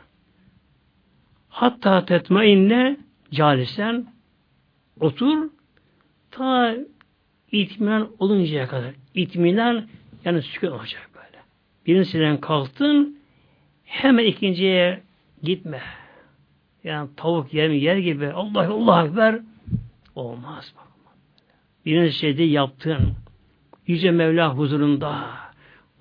Hatta 1.48 2.04
tetmeinne 2.04 2.96
calisen 3.34 4.06
otur 5.00 5.50
ta 6.30 6.74
itminan 7.52 8.10
oluncaya 8.18 8.68
kadar. 8.68 8.94
İtminan 9.14 9.88
yani 10.24 10.42
sükun 10.42 10.68
olacak 10.68 11.10
böyle. 11.14 11.42
Birincisinden 11.86 12.40
kalktın 12.40 13.18
hemen 13.84 14.24
ikinciye 14.24 15.02
gitme. 15.42 15.80
Yani 16.84 17.08
tavuk 17.16 17.54
yer 17.54 17.68
mi 17.68 17.76
yer 17.76 17.96
gibi 17.96 18.28
Allah 18.28 18.68
Allah 18.72 19.06
Ekber 19.06 19.40
olmaz. 20.14 20.74
Birinci 21.86 22.12
şeyde 22.12 22.42
yaptın. 22.42 23.14
Yüce 23.86 24.10
Mevla 24.10 24.54
huzurunda 24.54 25.28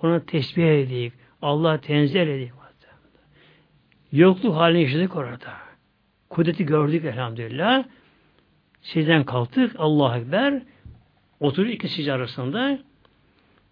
onu 0.01 0.25
tesbih 0.25 0.63
edik. 0.63 1.13
Allah 1.41 1.81
tenzih 1.81 2.21
edik. 2.21 2.51
Yokluk 4.11 4.55
halini 4.55 4.81
yaşadık 4.81 5.15
orada. 5.15 5.62
Kudreti 6.33 6.65
gördük 6.65 7.05
elhamdülillah. 7.05 7.83
Sizden 8.81 9.23
kalktık. 9.23 9.75
Allah 9.77 10.17
Ekber. 10.17 10.61
Oturuyor 11.39 11.73
ikisi 11.73 12.13
arasında. 12.13 12.79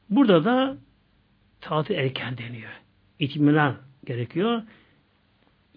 Burada 0.09 0.45
da 0.45 0.77
tatil 1.61 1.95
erken 1.95 2.37
deniyor. 2.37 2.71
İtminan 3.19 3.75
gerekiyor. 4.05 4.61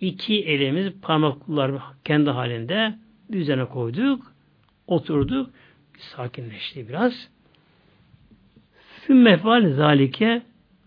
İki 0.00 0.44
elimiz 0.44 0.92
parmaklar 1.02 1.72
kendi 2.04 2.30
halinde 2.30 2.94
üzerine 3.30 3.64
koyduk. 3.64 4.32
Oturduk. 4.86 5.50
Sakinleşti 5.98 6.88
biraz. 6.88 7.28
Sümme 9.06 9.36
fal 9.36 9.72
zalike 9.72 10.42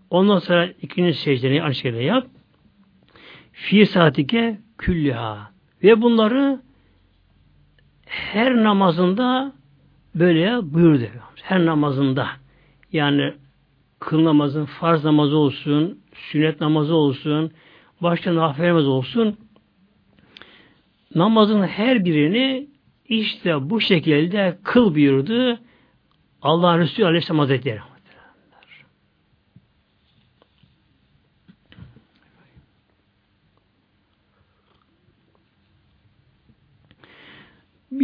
ondan 0.09 0.39
sonra 0.39 0.67
ikinci 0.81 1.13
secdeni 1.13 1.63
aynı 1.63 1.75
şekilde 1.75 2.03
yap. 2.03 2.27
Fi 3.51 3.85
saatike 3.85 4.59
küllüha 4.77 5.56
ve 5.83 6.01
bunları 6.01 6.61
her 8.05 8.55
namazında 8.55 9.53
böyle 10.15 10.73
buyurdu. 10.73 11.05
Her 11.43 11.65
namazında 11.65 12.27
yani 12.93 13.33
kıl 13.99 14.23
namazın 14.23 14.65
farz 14.65 15.03
namazı 15.03 15.37
olsun, 15.37 15.99
sünnet 16.13 16.61
namazı 16.61 16.95
olsun, 16.95 17.51
başta 18.01 18.35
nafile 18.35 18.69
namazı 18.69 18.89
olsun 18.89 19.37
namazın 21.15 21.63
her 21.63 22.05
birini 22.05 22.67
işte 23.09 23.69
bu 23.69 23.81
şekilde 23.81 24.57
kıl 24.63 24.95
buyurdu 24.95 25.59
Allah 26.41 26.79
Resulü 26.79 27.05
Aleyhisselam 27.05 27.39
Hazretleri. 27.39 27.79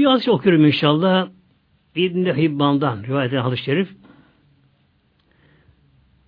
Biraz 0.03 0.27
okuyorum 0.27 0.65
inşallah. 0.65 1.29
İbn-i 1.95 2.33
Hibban'dan 2.33 3.03
rivayet 3.03 3.33
eden 3.33 3.41
hadis-i 3.41 3.63
şerif. 3.63 3.89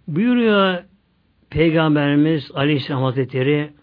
Buyuruyor 0.08 0.84
Peygamberimiz 1.50 2.52
Aleyhisselam 2.54 3.04
Hazretleri 3.04 3.74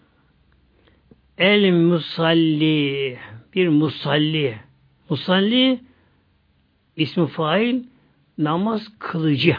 El 1.37 1.71
musalli 1.71 3.17
bir 3.55 3.67
musalli 3.67 4.57
musalli 5.09 5.79
ismi 6.95 7.27
fail 7.27 7.83
namaz 8.37 8.87
kılıcı. 8.99 9.57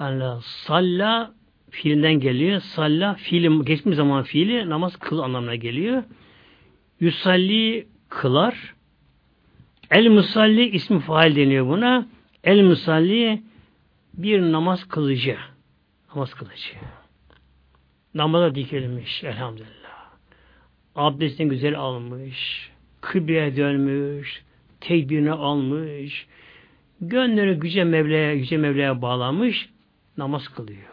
Yani 0.00 0.42
salla 0.42 1.34
fiilinden 1.70 2.14
geliyor. 2.14 2.60
Salla 2.60 3.14
fiili 3.14 3.64
geçmiş 3.64 3.96
zaman 3.96 4.22
fiili 4.22 4.70
namaz 4.70 4.96
kıl 4.96 5.18
anlamına 5.18 5.54
geliyor. 5.54 6.02
Yusalli 7.00 7.91
kılar. 8.20 8.74
El 9.90 10.08
musalli 10.08 10.68
ismi 10.68 11.00
fail 11.00 11.36
deniyor 11.36 11.66
buna. 11.66 12.06
El 12.44 12.62
musalli 12.62 13.42
bir 14.14 14.42
namaz 14.42 14.88
kılıcı. 14.88 15.36
Namaz 16.14 16.34
kılıcı. 16.34 16.74
Namaza 18.14 18.54
dikilmiş 18.54 19.24
elhamdülillah. 19.24 20.10
Abdestini 20.94 21.48
güzel 21.48 21.78
almış. 21.78 22.70
Kıbleye 23.00 23.56
dönmüş. 23.56 24.42
Tekbirini 24.80 25.32
almış. 25.32 26.26
Gönlünü 27.00 27.60
güce 27.60 27.84
Mevla'ya, 27.84 28.32
yüce 28.32 28.56
Mevla'ya 28.56 29.02
bağlamış. 29.02 29.68
Namaz 30.16 30.48
kılıyor. 30.48 30.91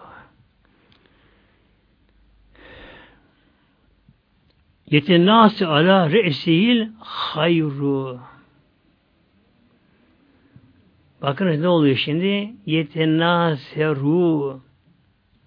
Yetenâsi 4.92 5.68
ala 5.68 6.12
re'sihil 6.12 6.88
hayru. 7.00 8.20
Bakın 11.22 11.62
ne 11.62 11.68
oluyor 11.68 11.96
şimdi? 11.96 12.54
Yetenâseru 12.66 14.62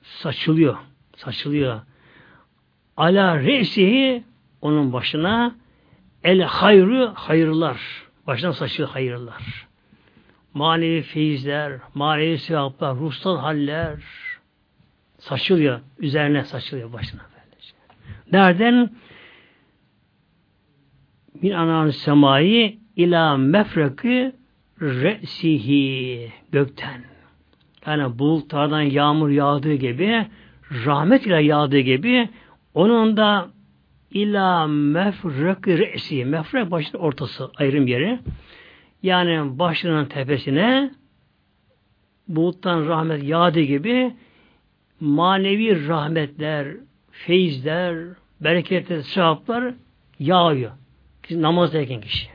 saçılıyor. 0.03 0.77
Saçılıyor. 1.17 1.81
Ala 2.97 3.39
re'sihi 3.39 4.25
onun 4.61 4.93
başına 4.93 5.55
el 6.25 6.41
hayru 6.41 7.13
hayırlar. 7.15 7.81
Başına 8.27 8.53
saçılıyor 8.53 8.91
hayırlar. 8.91 9.67
Manevi 10.55 11.03
feyizler, 11.03 11.73
manevi 11.95 12.39
sevaplar, 12.39 12.97
ruhsal 12.97 13.39
haller 13.39 13.99
saçılıyor. 15.19 15.81
Üzerine 15.99 16.45
saçılıyor 16.45 16.93
başına. 16.93 17.21
Böylece. 17.21 17.73
Nereden? 18.33 18.91
Min 21.43 21.53
anan 21.53 21.91
semayı 21.91 22.77
ila 22.97 23.37
mefraki 23.37 24.33
re'sihi 24.81 26.33
gökten. 26.53 27.05
Yani 27.87 28.19
bulutlardan 28.19 28.81
yağmur 28.81 29.29
yağdığı 29.29 29.75
gibi 29.75 30.27
rahmet 30.85 31.27
ile 31.27 31.43
yağdığı 31.43 31.79
gibi 31.79 32.29
onun 32.75 33.17
da 33.17 33.51
ila 34.11 34.67
mefraki 34.67 35.79
re'si 35.79 36.25
mefrak 36.25 36.71
başının 36.71 37.03
ortası 37.03 37.51
ayrım 37.57 37.87
yeri. 37.87 38.19
Yani 39.03 39.59
başının 39.59 40.05
tepesine 40.05 40.91
buluttan 42.29 42.89
rahmet 42.89 43.23
yağdığı 43.25 43.61
gibi 43.61 44.15
manevi 45.01 45.89
rahmetler, 45.89 46.69
feyizler, 47.11 47.97
bereketler, 48.41 49.01
sevaplar 49.01 49.75
yağıyor. 50.19 50.71
Namazdayken 51.31 52.01
kişi. 52.01 52.29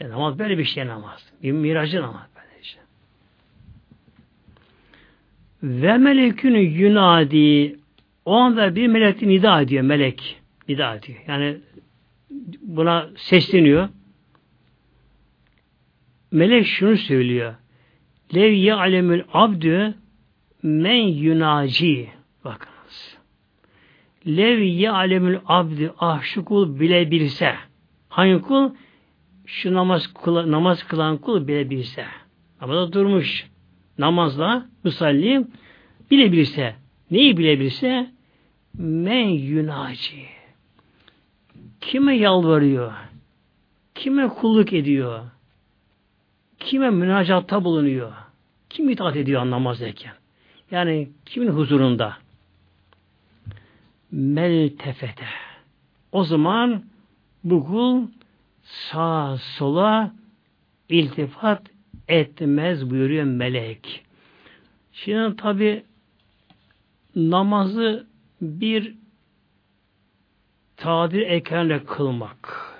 E, 0.00 0.08
namaz 0.08 0.38
böyle 0.38 0.58
bir 0.58 0.64
şey 0.64 0.86
namaz. 0.86 1.32
Bir 1.42 1.52
miracı 1.52 2.02
namaz 2.02 2.26
böyle 2.36 2.62
işte. 2.62 2.80
Ve 5.62 5.98
melekün 5.98 6.56
yunadi 6.56 7.76
o 8.24 8.34
anda 8.34 8.76
bir 8.76 8.86
melek 8.86 9.22
nida 9.22 9.60
ediyor 9.60 9.82
melek. 9.82 10.40
Nida 10.68 10.94
ediyor. 10.94 11.18
Yani 11.28 11.56
buna 12.62 13.08
sesleniyor. 13.16 13.88
Melek 16.30 16.66
şunu 16.66 16.96
söylüyor. 16.96 17.54
Lev 18.34 18.52
ya'lemül 18.52 19.22
abdü 19.32 19.94
men 20.62 21.02
yunaci. 21.02 22.08
Bakın. 22.44 22.69
Lev 24.26 24.58
ya'lemül 24.58 25.38
abdi 25.46 25.92
ah 25.98 26.22
şu 26.22 26.44
kul 26.44 26.80
bilebilse. 26.80 27.54
Hangi 28.08 28.42
kul? 28.42 28.70
Şu 29.46 29.74
namaz, 29.74 30.06
kula, 30.06 30.50
namaz 30.50 30.82
kılan 30.82 31.16
kul 31.16 31.48
bilebilse. 31.48 32.04
Namazda 32.60 32.92
durmuş. 32.92 33.46
Namazla 33.98 34.66
musalli 34.84 35.46
bilebilse. 36.10 36.74
Neyi 37.10 37.36
bilebilse? 37.36 38.10
Men 38.74 39.28
yunaci. 39.28 40.24
Kime 41.80 42.16
yalvarıyor? 42.16 42.92
Kime 43.94 44.28
kulluk 44.28 44.72
ediyor? 44.72 45.20
Kime 46.58 46.90
münacatta 46.90 47.64
bulunuyor? 47.64 48.12
Kim 48.70 48.90
itaat 48.90 49.16
ediyor 49.16 49.50
namazdayken? 49.50 50.12
Yani 50.70 51.08
kimin 51.26 51.48
huzurunda? 51.48 52.16
Meltefete. 54.12 55.26
O 56.12 56.24
zaman 56.24 56.84
bu 57.44 57.66
kul 57.66 58.06
sağa 58.62 59.36
sola 59.38 60.14
iltifat 60.88 61.62
etmez 62.08 62.90
buyuruyor 62.90 63.24
melek. 63.24 64.04
Şimdi 64.92 65.36
tabi 65.36 65.84
namazı 67.16 68.06
bir 68.40 68.94
tadir 70.76 71.20
ekranla 71.20 71.84
kılmak, 71.84 72.74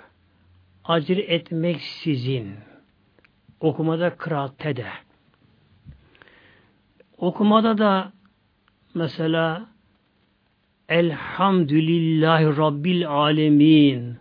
acele 0.85 1.23
etmek 1.23 1.81
sizin, 1.81 2.55
okumada 3.61 4.17
kıraatte 4.17 4.77
de, 4.77 4.87
okumada 7.19 7.79
da 7.79 8.13
mesela 8.95 9.67
Elhamdülillahi 10.91 12.57
Rabbil 12.57 13.09
Alemin 13.09 14.17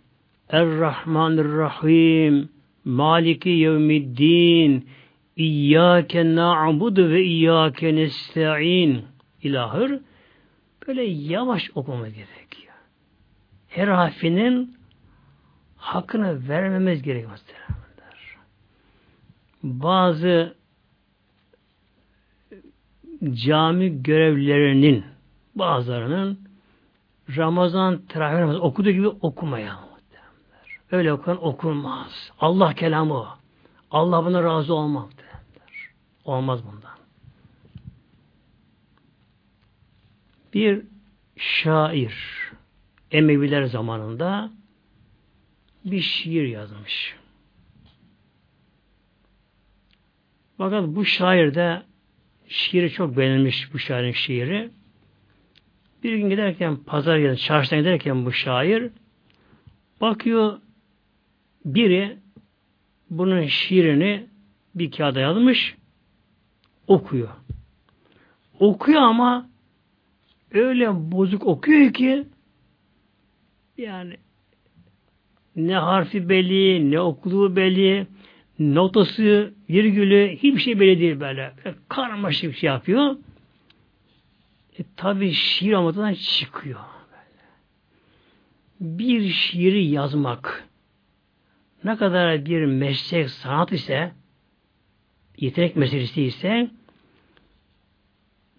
Errahmanirrahim 0.48 2.48
Maliki 2.84 3.48
Yevmiddin 3.48 4.88
İyyâke 5.36 6.34
na'budu 6.34 7.10
ve 7.10 7.22
iyyâke 7.22 7.96
nesta'in 7.96 9.04
ilahır 9.42 10.00
böyle 10.86 11.02
yavaş 11.02 11.70
okumamız 11.74 12.14
gerekiyor. 12.14 12.74
Her 13.68 13.88
harfinin 13.88 14.76
hakkını 15.76 16.48
vermemiz 16.48 17.02
gerekiyor. 17.02 17.38
Bazı 19.62 20.56
cami 23.32 24.02
görevlilerinin 24.02 25.04
bazılarının 25.54 26.49
Ramazan 27.36 28.02
teravih 28.06 28.40
namazı 28.40 28.60
okuduğu 28.60 28.90
gibi 28.90 29.08
okumayalım. 29.08 29.90
Öyle 30.90 31.12
okuyan 31.12 31.44
okunmaz. 31.44 32.32
Allah 32.40 32.74
kelamı 32.74 33.14
o. 33.14 33.28
Allah 33.90 34.24
buna 34.24 34.42
razı 34.42 34.74
olmaz. 34.74 35.10
Olmaz 36.24 36.60
bundan. 36.66 36.90
Bir 40.54 40.82
şair 41.36 42.40
Emeviler 43.10 43.64
zamanında 43.64 44.50
bir 45.84 46.00
şiir 46.00 46.48
yazmış. 46.48 47.16
Fakat 50.58 50.86
bu 50.86 51.04
şair 51.04 51.54
de 51.54 51.82
şiiri 52.48 52.90
çok 52.90 53.16
beğenilmiş 53.16 53.74
bu 53.74 53.78
şairin 53.78 54.12
şiiri. 54.12 54.70
Bir 56.02 56.16
gün 56.16 56.30
giderken 56.30 56.76
pazar 56.76 57.16
yerine 57.16 57.36
çarşıdan 57.36 57.78
giderken 57.78 58.26
bu 58.26 58.32
şair 58.32 58.90
bakıyor 60.00 60.60
Biri 61.64 62.18
bunun 63.10 63.46
şiirini 63.46 64.26
bir 64.74 64.90
kağıda 64.90 65.20
yazmış, 65.20 65.76
okuyor. 66.86 67.28
Okuyor 68.60 69.02
ama 69.02 69.50
öyle 70.52 71.12
bozuk 71.12 71.46
okuyor 71.46 71.92
ki 71.92 72.24
yani 73.78 74.16
ne 75.56 75.74
harfi 75.74 76.28
belli, 76.28 76.90
ne 76.90 77.00
okuduğu 77.00 77.56
belli, 77.56 78.06
notası, 78.58 79.54
virgülü 79.70 80.36
hiçbir 80.36 80.60
şey 80.60 80.80
belli 80.80 81.00
değil 81.00 81.20
böyle 81.20 81.52
karmaşık 81.88 82.50
bir 82.50 82.56
şey 82.56 82.70
yapıyor. 82.70 83.16
E, 84.78 84.82
tabi 84.96 85.32
şiir 85.32 85.72
amadan 85.72 86.14
çıkıyor. 86.14 86.80
Bir 88.80 89.28
şiiri 89.28 89.86
yazmak 89.86 90.68
ne 91.84 91.96
kadar 91.96 92.44
bir 92.44 92.64
meslek 92.64 93.30
sanat 93.30 93.72
ise 93.72 94.12
yetenek 95.36 95.76
meselesi 95.76 96.22
ise 96.22 96.70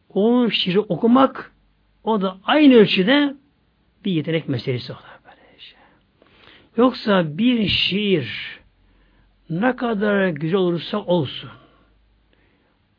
o 0.09 0.49
şiiri 0.49 0.79
okumak 0.79 1.51
o 2.03 2.21
da 2.21 2.37
aynı 2.43 2.75
ölçüde 2.75 3.35
bir 4.05 4.11
yetenek 4.11 4.49
meselesi 4.49 4.93
olur. 4.93 5.01
Böyle 5.25 5.59
şey. 5.59 5.79
Yoksa 6.77 7.37
bir 7.37 7.67
şiir 7.67 8.59
ne 9.49 9.75
kadar 9.75 10.27
güzel 10.27 10.59
olursa 10.59 10.97
olsun 10.97 11.49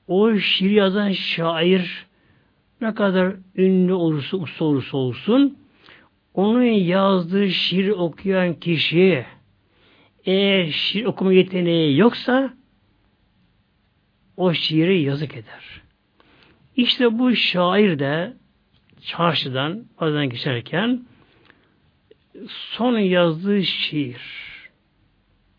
o 0.07 0.37
şiir 0.37 0.71
yazan 0.71 1.13
şair 1.13 2.07
ne 2.83 2.95
kadar 2.95 3.35
ünlü 3.57 3.93
olursa, 3.93 4.37
usta 4.37 4.65
olursa 4.65 4.97
olsun 4.97 5.59
onun 6.35 6.63
yazdığı 6.63 7.51
şiir 7.51 7.89
okuyan 7.89 8.55
kişi 8.55 9.27
eğer 10.25 10.67
şiir 10.67 11.05
okuma 11.05 11.33
yeteneği 11.33 11.99
yoksa 11.99 12.55
o 14.37 14.53
şiiri 14.53 15.03
yazık 15.03 15.35
eder. 15.35 15.83
İşte 16.77 17.19
bu 17.19 17.37
şair 17.37 17.99
de 17.99 18.33
çarşıdan 19.01 19.85
bazen 20.01 20.31
geçerken 20.31 21.03
son 22.49 22.99
yazdığı 22.99 23.63
şiir 23.63 24.23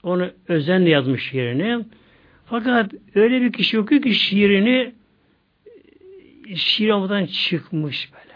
onu 0.03 0.31
özenle 0.47 0.89
yazmış 0.89 1.29
şiirini 1.29 1.85
fakat 2.45 2.93
öyle 3.15 3.41
bir 3.41 3.53
kişi 3.53 3.79
okuyor 3.79 4.01
ki 4.01 4.15
şiirini 4.15 4.93
şiir 6.55 6.89
olmadan 6.89 7.25
çıkmış 7.25 8.13
böyle. 8.13 8.33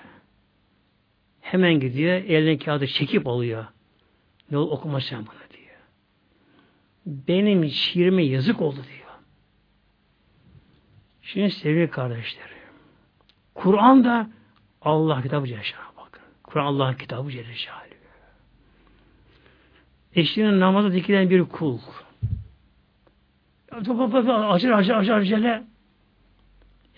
Hemen 1.41 1.79
gidiyor, 1.79 2.13
eline 2.13 2.57
kağıdı 2.57 2.87
çekip 2.87 3.27
alıyor. 3.27 3.65
Ne 4.51 4.57
olur 4.57 4.71
okuma 4.71 5.01
sen 5.01 5.19
bunu 5.19 5.57
diyor. 5.57 5.77
Benim 7.05 7.69
şiirime 7.69 8.23
yazık 8.23 8.61
oldu 8.61 8.75
diyor. 8.75 9.07
Şimdi 11.21 11.51
sevgili 11.51 11.89
kardeşlerim, 11.89 12.57
Kur'an 13.53 14.03
da 14.03 14.29
Allah 14.81 15.21
kitabı 15.21 15.47
Celle 15.47 15.61
bakın. 15.97 16.23
Kur'an 16.43 16.65
Allah'ın 16.65 16.93
kitabı 16.93 17.31
Celle 17.31 17.55
Eşliğinin 20.15 20.59
namaza 20.59 20.93
dikilen 20.93 21.29
bir 21.29 21.43
kul. 21.43 21.79
Acır 23.71 24.69
acır 24.71 24.93
acır 24.93 25.13
acele. 25.13 25.63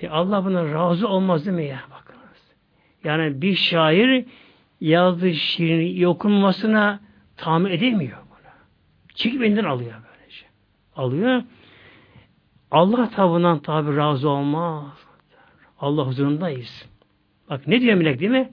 E 0.01 0.09
Allah 0.09 0.45
buna 0.45 0.73
razı 0.73 1.07
olmaz 1.07 1.45
değil 1.45 1.57
mi 1.57 1.65
ya? 1.65 1.79
Bakınız. 1.91 2.41
Yani 3.03 3.41
bir 3.41 3.55
şair 3.55 4.25
yazdığı 4.81 5.33
şiirin 5.33 6.03
okunmasına 6.03 6.99
tahammül 7.37 7.71
edemiyor 7.71 8.17
buna. 8.29 8.53
Çekip 9.15 9.43
elinden 9.43 9.63
alıyor 9.63 9.93
böylece. 9.93 10.45
Alıyor. 10.95 11.43
Allah 12.71 13.09
tabi 13.09 13.61
tabi 13.61 13.97
razı 13.97 14.29
olmaz. 14.29 14.85
Allah 15.79 16.07
huzurundayız. 16.07 16.89
Bak 17.49 17.67
ne 17.67 17.81
diyor 17.81 17.95
melek 17.95 18.19
değil 18.19 18.31
mi? 18.31 18.51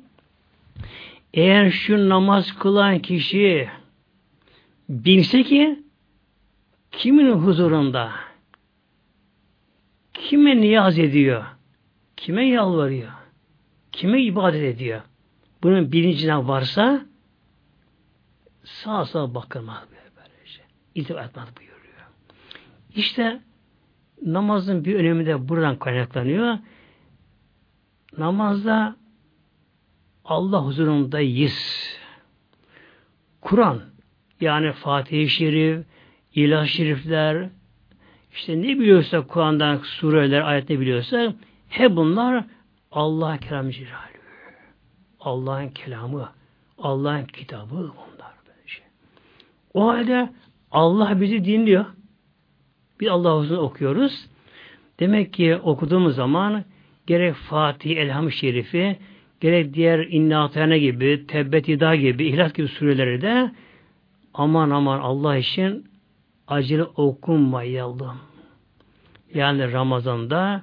Eğer 1.34 1.70
şu 1.70 2.08
namaz 2.08 2.58
kılan 2.58 2.98
kişi 2.98 3.68
bilse 4.88 5.42
ki 5.42 5.82
kimin 6.92 7.32
huzurunda 7.32 8.10
kime 10.18 10.56
niyaz 10.56 10.98
ediyor? 10.98 11.44
Kime 12.16 12.48
yalvarıyor? 12.48 13.12
Kime 13.92 14.22
ibadet 14.22 14.74
ediyor? 14.74 15.00
Bunun 15.62 15.92
bilincine 15.92 16.36
varsa 16.48 17.06
sağ 18.64 19.04
sağ 19.04 19.34
bakılmaz 19.34 19.84
böylece. 20.16 20.62
İltifat 20.94 21.30
etmez 21.30 21.48
buyuruyor. 21.58 22.06
İşte 22.94 23.40
namazın 24.22 24.84
bir 24.84 24.94
önemi 24.94 25.26
de 25.26 25.48
buradan 25.48 25.78
kaynaklanıyor. 25.78 26.58
Namazda 28.18 28.96
Allah 30.24 30.64
huzurundayız. 30.64 31.86
Kur'an 33.40 33.82
yani 34.40 34.72
Fatih-i 34.72 35.28
Şerif, 35.28 35.86
İlah 36.34 36.66
Şerifler, 36.66 37.48
işte 38.36 38.62
ne 38.62 38.78
biliyorsa 38.78 39.26
Kur'an'dan 39.26 39.76
sureler, 39.76 40.40
ayet 40.40 40.70
ne 40.70 40.80
biliyorsa 40.80 41.34
hep 41.68 41.96
bunlar 41.96 42.44
Allah 42.92 43.38
kelamı 43.38 43.72
Cilalü. 43.72 44.16
Allah'ın 45.20 45.68
kelamı, 45.68 46.32
Allah'ın 46.78 47.24
kitabı 47.24 47.74
bunlar. 47.74 48.32
Böyle 48.46 48.66
şey. 48.68 48.84
O 49.74 49.88
halde 49.88 50.30
Allah 50.70 51.20
bizi 51.20 51.44
dinliyor. 51.44 51.84
Bir 53.00 53.06
Allah 53.06 53.58
okuyoruz. 53.60 54.26
Demek 55.00 55.32
ki 55.32 55.56
okuduğumuz 55.56 56.14
zaman 56.14 56.64
gerek 57.06 57.34
Fatih, 57.34 57.96
Elham-ı 57.96 58.32
Şerifi, 58.32 58.98
gerek 59.40 59.74
diğer 59.74 59.98
İnna 59.98 60.76
gibi, 60.76 61.26
Tebbet 61.26 61.68
İda 61.68 61.96
gibi, 61.96 62.26
İhlas 62.26 62.52
gibi 62.52 62.68
sureleri 62.68 63.22
de 63.22 63.50
aman 64.34 64.70
aman 64.70 65.00
Allah 65.00 65.36
için 65.36 65.84
acele 66.48 66.84
okunmayalım. 66.84 68.16
Yani 69.34 69.72
Ramazan'da 69.72 70.62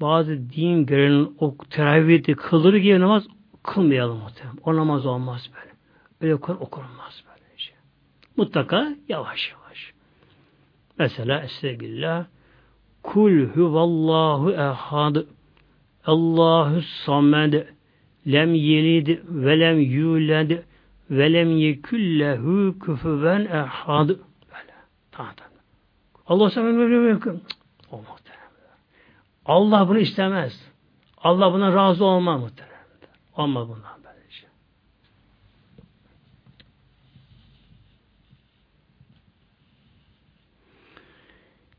bazı 0.00 0.50
din 0.50 0.86
görevinin 0.86 1.36
ok, 1.38 1.70
teravihde 1.70 2.34
kılır 2.34 2.74
gibi 2.74 3.00
namaz 3.00 3.26
kılmayalım 3.62 4.18
muhtemelen. 4.18 4.58
O 4.64 4.76
namaz 4.76 5.06
olmaz 5.06 5.50
böyle. 5.54 5.72
Öyle 6.20 6.34
okur, 6.34 6.54
okunmaz 6.54 7.24
böyle 7.28 7.58
şey. 7.58 7.74
Mutlaka 8.36 8.96
yavaş 9.08 9.52
yavaş. 9.52 9.92
Mesela 10.98 11.42
Estağfirullah 11.42 12.24
Kul 13.02 13.46
huvallahu 13.46 14.50
ehad 14.50 15.16
Allahu 16.06 16.82
samed 16.82 17.54
lem 18.26 18.54
yelid 18.54 19.18
ve 19.28 19.60
lem 19.60 19.80
yulad 19.80 20.50
ve 21.10 21.32
lem 21.32 21.56
yeküllehu 21.56 22.78
küfüven 22.78 23.44
ehad. 23.44 24.10
Tamam 25.12 25.32
tamam. 25.36 25.52
Allah 26.26 26.50
sana 26.50 26.64
böyle 26.64 26.96
böyle 26.96 27.40
o 27.90 28.04
Allah 29.46 29.88
bunu 29.88 29.98
istemez. 29.98 30.72
Allah 31.18 31.52
buna 31.52 31.74
razı 31.74 32.04
olmaz 32.04 32.40
muhtemelen. 32.40 32.72
Olmaz 33.36 33.68
bundan 33.68 34.04
böylece. 34.04 34.30
Şey. 34.30 34.48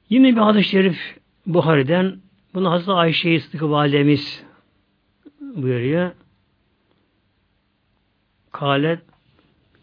Yine 0.09 0.35
bir 0.35 0.41
hadis-i 0.41 0.69
şerif 0.69 1.19
Buhari'den 1.45 2.21
bunu 2.53 2.71
Hazreti 2.71 2.91
Ayşe-i 2.91 3.39
Sıdıkı 3.39 3.71
Validemiz 3.71 4.43
buyuruyor. 5.39 6.11
Kalet 8.51 9.13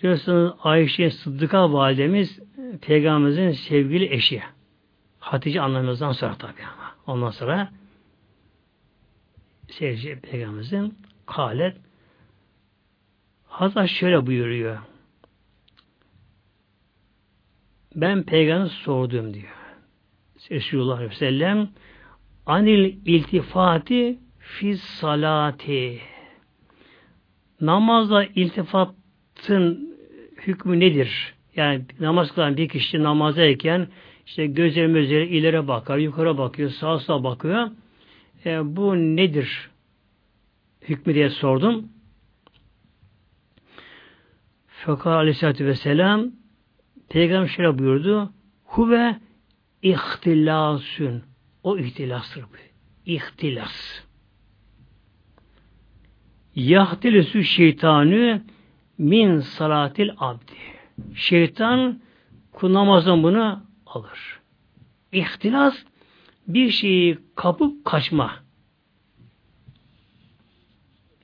Biliyorsunuz 0.03 0.53
Ayşe 0.63 1.11
Sıddıka 1.11 1.73
validemiz 1.73 2.41
Peygamberimizin 2.79 3.51
sevgili 3.51 4.15
eşi. 4.15 4.43
Hatice 5.19 5.61
anlamımızdan 5.61 6.13
sonra 6.13 6.35
tabi 6.35 6.63
ama. 6.75 6.95
Ondan 7.07 7.31
sonra 7.31 7.73
sevgili 9.69 10.21
Peygamberimizin 10.21 10.99
kalet 11.27 11.77
Hazret 13.51 13.89
şöyle 13.89 14.27
buyuruyor. 14.27 14.79
Ben 17.95 18.23
peygamber 18.23 18.69
sordum 18.69 19.35
diyor. 19.35 19.53
Resulullah 20.51 20.97
Aleyhisselam 20.97 21.69
anil 22.47 22.97
iltifati 23.07 24.19
fi 24.39 24.77
salati 24.77 26.01
namazda 27.61 28.25
iltifatın 28.25 29.97
hükmü 30.37 30.81
nedir? 30.81 31.35
Yani 31.61 31.85
namaz 32.01 32.33
kılan 32.33 32.57
bir 32.57 32.69
kişi 32.69 33.03
namazdayken 33.03 33.89
işte 34.27 34.47
gözleri 34.47 34.89
mözleri 34.89 35.27
ileri 35.27 35.69
bakar, 35.69 35.99
yukarı 35.99 36.39
bakıyor, 36.39 36.71
sağa 36.71 36.99
sağa 36.99 37.25
bakıyor. 37.25 37.71
E, 38.47 38.77
bu 38.77 38.97
nedir? 38.97 39.71
Hükmü 40.89 41.15
diye 41.15 41.31
sordum. 41.31 41.89
Fakat 44.67 45.07
aleyhissalatü 45.07 45.67
vesselam 45.67 46.31
Peygamber 47.09 47.49
şöyle 47.49 47.79
buyurdu. 47.79 48.33
Huve 48.65 49.17
ihtilasün. 49.83 51.23
O 51.63 51.79
ihtilastır. 51.79 52.45
İhtilas. 53.07 54.05
Yahtilesü 56.55 57.45
şeytanı 57.45 58.43
min 58.99 59.41
salatil 59.41 60.11
abdi. 60.19 60.80
Şeytan 61.15 62.01
kul 62.53 62.75
bunu 63.23 63.63
alır. 63.87 64.41
İhtilas 65.13 65.75
bir 66.49 66.71
şeyi 66.71 67.19
kapıp 67.37 67.85
kaçma. 67.85 68.33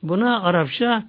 Buna 0.03 0.43
Arapça 0.43 1.05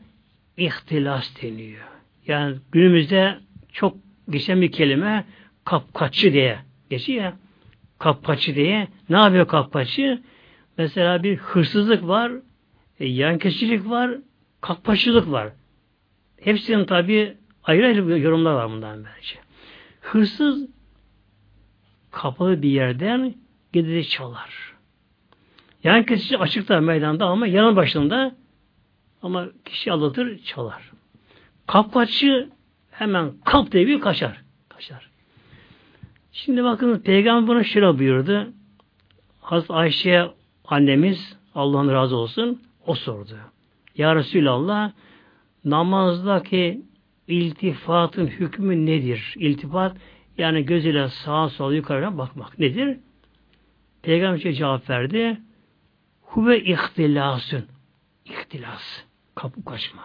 ihtilas 0.58 1.42
deniyor. 1.42 1.88
Yani 2.28 2.56
günümüzde 2.72 3.38
çok 3.74 3.98
geçen 4.30 4.62
bir 4.62 4.72
kelime 4.72 5.26
kapkaççı 5.66 6.34
diye 6.34 6.60
geçiyor 6.90 7.24
ya. 7.24 7.38
Kapkaççı 8.00 8.56
diye. 8.56 8.88
Ne 9.10 9.18
yapıyor 9.18 9.48
kapkaççı? 9.48 10.22
Mesela 10.78 11.24
bir 11.24 11.38
hırsızlık 11.38 12.08
var, 12.08 12.32
e, 13.00 13.06
yan 13.06 13.38
kesicilik 13.38 13.90
var, 13.90 14.12
kapkaççılık 14.62 15.32
var. 15.32 15.54
Hepsinin 16.42 16.86
tabi 16.86 17.38
ayrı 17.68 17.86
ayrı 17.86 18.20
yorumlar 18.20 18.54
var 18.54 18.70
bundan 18.70 18.98
bence. 18.98 19.36
Hırsız 20.02 20.70
kapalı 22.12 22.62
bir 22.62 22.70
yerden 22.70 23.34
gidecek 23.74 24.10
çalar. 24.10 24.74
Yan 25.84 26.04
kesici 26.04 26.38
açıkta 26.38 26.82
meydanda 26.82 27.26
ama 27.26 27.48
yanın 27.48 27.76
başında 27.76 28.36
ama 29.22 29.48
kişi 29.66 29.92
aldatır 29.92 30.40
çalar. 30.44 30.92
Kapkaççı 31.68 32.50
hemen 32.92 33.32
kap 33.46 33.72
diye 33.72 34.00
kaçar. 34.00 34.42
Kaçar. 34.70 35.10
Şimdi 36.32 36.64
bakın 36.64 37.00
Peygamber 37.00 37.48
bunu 37.48 37.64
şöyle 37.64 38.00
buyurdu. 38.00 38.48
Hazreti 39.42 39.74
Ayşe 39.74 40.32
annemiz 40.66 41.38
Allah'ın 41.56 41.90
razı 41.90 42.16
olsun 42.16 42.62
o 42.86 42.96
sordu. 42.96 43.38
Ya 43.96 44.16
Resulallah 44.16 44.92
namazdaki 45.66 46.82
iltifatın 47.28 48.28
hükmü 48.28 48.86
nedir? 48.86 49.34
İltifat 49.38 49.98
yani 50.38 50.66
gözüyle 50.66 51.10
sağa 51.10 51.50
sola 51.50 51.76
yukarıya 51.76 52.18
bakmak 52.18 52.60
nedir? 52.60 52.98
Peygamber 54.02 54.52
cevap 54.52 54.90
verdi. 54.90 55.42
Huve 56.22 56.64
ihtilasın. 56.64 57.66
İhtilas. 58.26 59.04
Kapı 59.36 59.66
kaçma. 59.66 60.04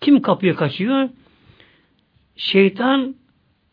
Kim 0.00 0.22
kapıya 0.22 0.56
kaçıyor? 0.56 1.08
Şeytan 2.36 3.16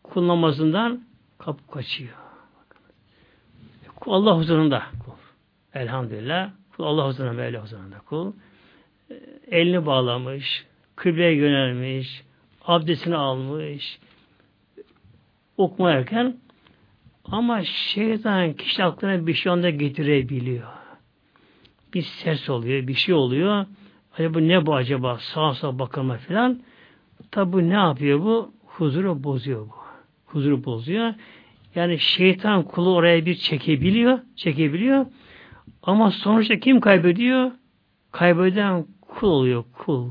kul 0.02 0.28
namazından 0.28 1.04
kapı 1.38 1.66
kaçıyor. 1.66 2.14
Allah 4.06 4.38
huzurunda 4.38 4.82
kul. 5.04 5.12
Elhamdülillah. 5.80 6.50
Kul 6.76 6.84
Allah 6.84 7.06
huzurunda, 7.06 7.32
Mevla 7.32 7.62
huzurunda 7.62 7.98
kul. 7.98 8.32
Elini 9.50 9.86
bağlamış, 9.86 10.66
kıbleye 10.96 11.34
yönelmiş, 11.34 12.24
abdestini 12.66 13.16
almış, 13.16 13.98
okumayarken 15.56 16.36
ama 17.24 17.64
şeytan 17.64 18.52
kişi 18.52 18.84
aklına 18.84 19.26
bir 19.26 19.34
şey 19.34 19.52
anda 19.52 19.70
getirebiliyor. 19.70 20.68
Bir 21.94 22.02
ses 22.02 22.50
oluyor, 22.50 22.86
bir 22.86 22.94
şey 22.94 23.14
oluyor. 23.14 23.66
Acaba 24.18 24.40
ne 24.40 24.66
bu 24.66 24.74
acaba? 24.74 25.18
Sağ 25.18 25.54
sağ 25.54 25.78
bakılma 25.78 26.16
filan. 26.16 26.60
Tabi 27.30 27.68
ne 27.68 27.74
yapıyor 27.74 28.20
bu? 28.20 28.52
Huzuru 28.66 29.24
bozuyor 29.24 29.66
bu. 29.66 29.74
Huzuru 30.26 30.64
bozuyor. 30.64 31.14
Yani 31.74 31.98
şeytan 31.98 32.62
kulu 32.62 32.94
oraya 32.94 33.26
bir 33.26 33.34
çekebiliyor, 33.34 34.18
çekebiliyor. 34.36 35.06
Ama 35.82 36.10
sonuçta 36.10 36.60
kim 36.60 36.80
kaybediyor? 36.80 37.50
Kaybeden 38.12 38.86
kul 39.00 39.28
oluyor, 39.28 39.64
kul. 39.72 40.10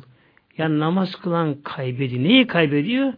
Yani 0.58 0.80
namaz 0.80 1.16
kılan 1.16 1.62
kaybediyor. 1.62 2.24
Neyi 2.24 2.48
kaybediyor? 2.48 3.14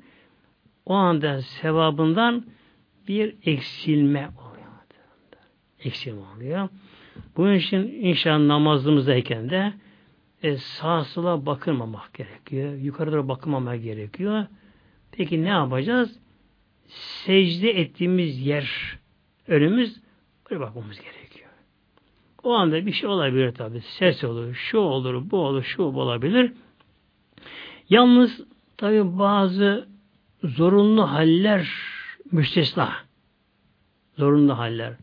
O 0.86 0.94
anda 0.94 1.42
sevabından 1.42 2.46
bir 3.08 3.36
eksilme 3.46 4.20
oluyor. 4.20 4.66
Eksilme 5.80 6.22
oluyor. 6.36 6.70
Bunun 7.38 7.54
için 7.54 7.78
inşallah 8.02 8.46
namazımızdayken 8.46 9.50
de 9.50 9.74
e, 10.44 10.58
sağa 10.58 11.04
sola 11.04 11.46
bakılmamak 11.46 12.14
gerekiyor. 12.14 12.74
Yukarı 12.74 13.12
doğru 13.12 13.28
bakılmamak 13.28 13.84
gerekiyor. 13.84 14.46
Peki 15.12 15.44
ne 15.44 15.50
yapacağız? 15.50 16.20
Secde 16.88 17.70
ettiğimiz 17.70 18.48
yer 18.48 19.00
önümüz 19.48 20.02
böyle 20.50 20.62
bakmamız 20.62 21.02
gerekiyor. 21.02 21.50
O 22.44 22.54
anda 22.54 22.86
bir 22.86 22.92
şey 22.92 23.10
olabilir 23.10 23.54
tabi. 23.54 23.82
Ses 23.82 24.24
olur, 24.24 24.54
şu 24.54 24.78
olur, 24.78 25.32
bu 25.32 25.38
olur, 25.38 25.64
şu 25.64 25.84
olabilir. 25.84 26.52
Yalnız 27.90 28.42
tabi 28.78 29.18
bazı 29.20 29.88
zorunlu 30.44 31.12
haller 31.12 31.68
müstesna. 32.32 32.94
Zorunlu 34.18 34.58
haller. 34.58 34.94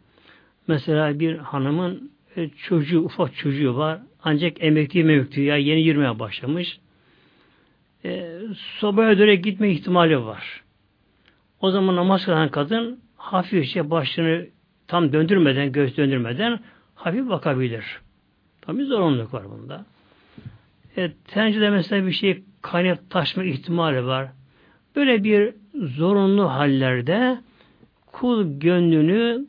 Mesela 0.68 1.20
bir 1.20 1.38
hanımın 1.38 2.10
e, 2.36 2.48
çocuğu, 2.48 3.00
ufak 3.00 3.36
çocuğu 3.36 3.76
var. 3.76 4.00
Ancak 4.24 4.64
emekli 4.64 5.04
mevkti 5.04 5.40
ya 5.40 5.56
yeni 5.56 5.82
yürümeye 5.82 6.18
başlamış. 6.18 6.78
E, 8.04 8.40
sobaya 8.78 9.18
döne 9.18 9.34
gitme 9.34 9.70
ihtimali 9.70 10.24
var. 10.24 10.62
O 11.60 11.70
zaman 11.70 11.96
namaz 11.96 12.24
kılan 12.24 12.48
kadın 12.48 13.00
hafifçe 13.16 13.90
başını 13.90 14.46
tam 14.88 15.12
döndürmeden, 15.12 15.72
göz 15.72 15.96
döndürmeden 15.96 16.60
hafif 16.94 17.28
bakabilir. 17.28 17.84
Tabi 18.60 18.84
zorunluluk 18.84 19.34
var 19.34 19.44
bunda. 19.50 19.84
E, 20.96 21.12
tencerede 21.12 21.70
mesela 21.70 22.06
bir 22.06 22.12
şey 22.12 22.42
kaynak 22.62 23.10
taşma 23.10 23.44
ihtimali 23.44 24.06
var. 24.06 24.28
Böyle 24.96 25.24
bir 25.24 25.54
zorunlu 25.74 26.50
hallerde 26.50 27.40
kul 28.06 28.60
gönlünü 28.60 29.46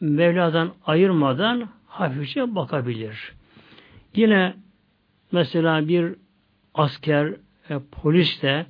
Mevla'dan 0.00 0.72
ayırmadan 0.86 1.68
hafifçe 1.86 2.54
bakabilir. 2.54 3.32
Yine 4.14 4.54
mesela 5.32 5.88
bir 5.88 6.14
asker, 6.74 7.34
e, 7.70 7.78
polis 7.92 8.42
de 8.42 8.66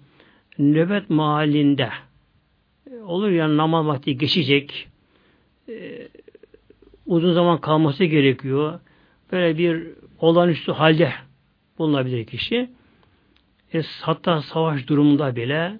nöbet 0.58 1.10
mahallinde 1.10 1.88
e, 2.90 2.96
olur 2.96 3.30
ya 3.30 3.56
namaz 3.56 3.86
vakti 3.86 4.18
geçecek 4.18 4.88
e, 5.68 6.08
uzun 7.06 7.32
zaman 7.32 7.60
kalması 7.60 8.04
gerekiyor. 8.04 8.80
Böyle 9.32 9.58
bir 9.58 9.86
olağanüstü 10.18 10.72
halde 10.72 11.12
bulunabilir 11.78 12.26
kişi. 12.26 12.70
E, 13.74 13.82
hatta 14.00 14.42
savaş 14.42 14.88
durumunda 14.88 15.36
bile 15.36 15.78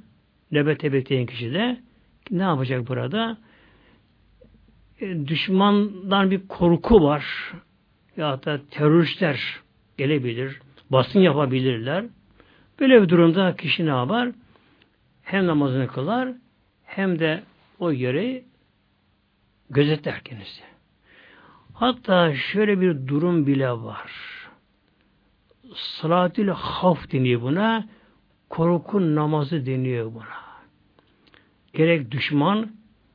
nöbete 0.51 0.93
bekleyen 0.93 1.27
kişi 1.27 1.55
de 1.55 1.81
ne 2.31 2.43
yapacak 2.43 2.89
burada? 2.89 3.39
E, 5.01 5.27
düşmandan 5.27 6.31
bir 6.31 6.49
korku 6.49 7.03
var. 7.03 7.53
Ya 8.17 8.45
da 8.45 8.61
teröristler 8.71 9.61
gelebilir. 9.99 10.61
Basın 10.91 11.21
yapabilirler. 11.21 12.05
Böyle 12.81 13.03
bir 13.03 13.09
durumda 13.09 13.57
kişi 13.57 13.87
ne 13.87 13.91
yapar? 13.91 14.31
Hem 15.23 15.47
namazını 15.47 15.87
kılar 15.87 16.29
hem 16.85 17.19
de 17.19 17.43
o 17.79 17.93
yeri 17.93 18.45
gözetler 19.71 20.21
kendisi. 20.21 20.63
Hatta 21.75 22.35
şöyle 22.35 22.81
bir 22.81 23.07
durum 23.07 23.47
bile 23.47 23.71
var. 23.71 24.34
Salatül 25.75 26.49
haf 26.49 27.13
deniyor 27.13 27.43
buna. 27.43 27.89
Korku 28.49 29.15
namazı 29.15 29.67
deniyor 29.67 30.15
buna. 30.15 30.45
Gerek 31.73 32.11
düşman, 32.11 32.71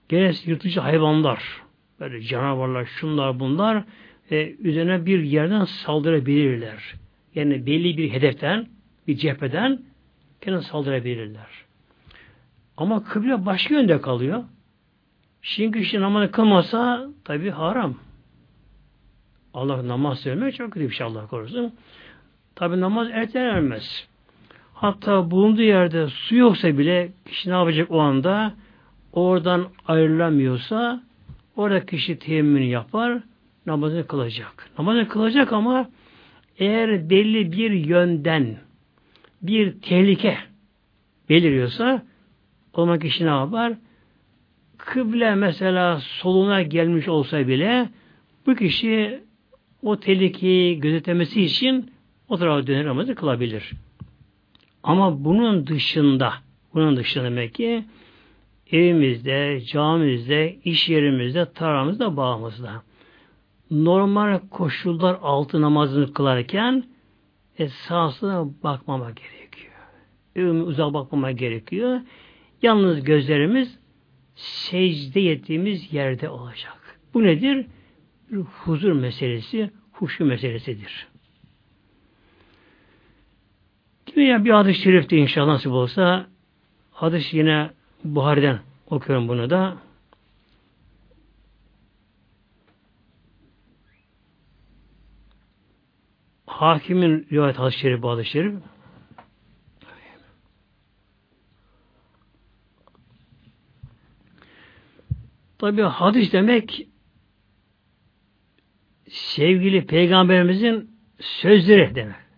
gerek 0.09 0.47
yırtıcı 0.47 0.79
hayvanlar, 0.79 1.61
böyle 1.99 2.21
canavarlar, 2.21 2.85
şunlar 2.85 3.39
bunlar 3.39 3.83
e, 4.31 4.55
üzerine 4.59 5.05
bir 5.05 5.23
yerden 5.23 5.65
saldırabilirler. 5.65 6.95
Yani 7.35 7.65
belli 7.65 7.97
bir 7.97 8.11
hedeften, 8.11 8.67
bir 9.07 9.17
cepheden 9.17 9.81
kendine 10.41 10.61
saldırabilirler. 10.61 11.65
Ama 12.77 13.03
kıble 13.03 13.45
başka 13.45 13.75
yönde 13.75 14.01
kalıyor. 14.01 14.43
Şimdi 15.41 15.79
kişi 15.79 16.01
namazı 16.01 16.31
kılmasa 16.31 17.09
tabi 17.23 17.49
haram. 17.49 17.95
Allah 19.53 19.87
namaz 19.87 20.19
söylemek 20.19 20.55
çok 20.55 20.71
kötü 20.71 20.89
bir 20.89 20.93
şey 20.93 21.07
Allah 21.07 21.27
korusun. 21.27 21.73
Tabi 22.59 22.79
namaz 22.79 23.07
ertelenmez. 23.11 24.07
Hatta 24.73 25.31
bulunduğu 25.31 25.61
yerde 25.61 26.07
su 26.07 26.35
yoksa 26.35 26.77
bile 26.77 27.09
kişi 27.25 27.49
ne 27.49 27.53
yapacak 27.53 27.91
o 27.91 27.99
anda? 27.99 28.53
Oradan 29.13 29.67
ayrılamıyorsa 29.87 31.03
orada 31.55 31.85
kişi 31.85 32.19
teyemmünü 32.19 32.63
yapar, 32.63 33.19
namazını 33.65 34.07
kılacak. 34.07 34.69
Namazını 34.77 35.07
kılacak 35.07 35.53
ama 35.53 35.89
eğer 36.57 37.09
belli 37.09 37.51
bir 37.51 37.71
yönden 37.71 38.57
bir 39.41 39.81
tehlike 39.81 40.37
beliriyorsa 41.29 42.03
o 42.73 42.81
zaman 42.81 42.99
kişi 42.99 43.25
ne 43.25 43.29
yapar? 43.29 43.73
kıble 44.77 45.35
mesela 45.35 45.99
soluna 45.99 46.61
gelmiş 46.61 47.07
olsa 47.07 47.47
bile 47.47 47.89
bu 48.45 48.55
kişi 48.55 49.19
o 49.83 49.99
tehlikeyi 49.99 50.79
gözetemesi 50.79 51.41
için 51.41 51.91
o 52.29 52.37
tarafa 52.37 52.67
döner 52.67 52.85
namazı 52.85 53.15
kılabilir. 53.15 53.71
Ama 54.83 55.23
bunun 55.23 55.67
dışında 55.67 56.33
bunun 56.73 56.97
dışında 56.97 57.23
demek 57.23 57.53
ki 57.53 57.85
evimizde, 58.71 59.61
camimizde, 59.65 60.57
iş 60.63 60.89
yerimizde, 60.89 61.53
tarlamızda, 61.53 62.17
bağımızda 62.17 62.83
normal 63.71 64.39
koşullar 64.49 65.17
altı 65.21 65.61
namazını 65.61 66.13
kılarken 66.13 66.83
esasına 67.57 68.45
bakmama 68.63 69.11
gerekiyor. 69.11 69.73
Evime 70.35 70.63
uzak 70.63 70.93
bakmama 70.93 71.31
gerekiyor. 71.31 72.01
Yalnız 72.61 73.03
gözlerimiz 73.03 73.79
secde 74.35 75.31
ettiğimiz 75.31 75.93
yerde 75.93 76.29
olacak. 76.29 76.99
Bu 77.13 77.23
nedir? 77.23 77.65
Huzur 78.63 78.91
meselesi, 78.91 79.71
huşu 79.91 80.25
meselesidir. 80.25 81.07
Yine 84.15 84.45
bir 84.45 84.51
hadis-i 84.51 84.81
şerifte 84.81 85.17
inşallah 85.17 85.47
nasip 85.47 85.71
olsa 85.71 86.27
hadis 86.91 87.33
yine 87.33 87.69
Buhari'den 88.03 88.59
okuyorum 88.89 89.27
bunu 89.27 89.49
da. 89.49 89.77
Hakimin 96.45 97.27
rivayet 97.31 97.59
hadis-i 97.59 98.01
bu 98.01 98.09
hadis-i 98.09 98.29
şerif. 98.29 98.53
Tabi 105.59 105.81
hadis 105.81 106.33
demek 106.33 106.87
sevgili 109.09 109.85
peygamberimizin 109.85 110.91
sözleri 111.19 111.95
demek. 111.95 112.28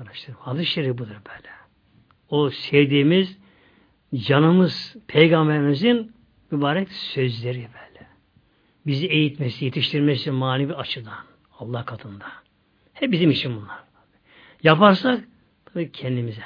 Arkadaşlar 0.00 0.36
hadis-i 0.36 0.70
şerif 0.70 0.98
budur 0.98 1.16
böyle. 1.26 1.48
O 2.28 2.50
sevdiğimiz 2.50 3.38
canımız 4.14 4.96
peygamberimizin 5.08 6.12
mübarek 6.50 6.92
sözleri 6.92 7.58
böyle. 7.58 8.06
Bizi 8.86 9.06
eğitmesi, 9.06 9.64
yetiştirmesi 9.64 10.30
manevi 10.30 10.74
açıdan 10.74 11.24
Allah 11.58 11.84
katında. 11.84 12.26
Hep 12.92 13.12
bizim 13.12 13.30
için 13.30 13.56
bunlar. 13.56 13.78
Yaparsak 14.62 15.24
tabii 15.64 15.92
kendimize. 15.92 16.42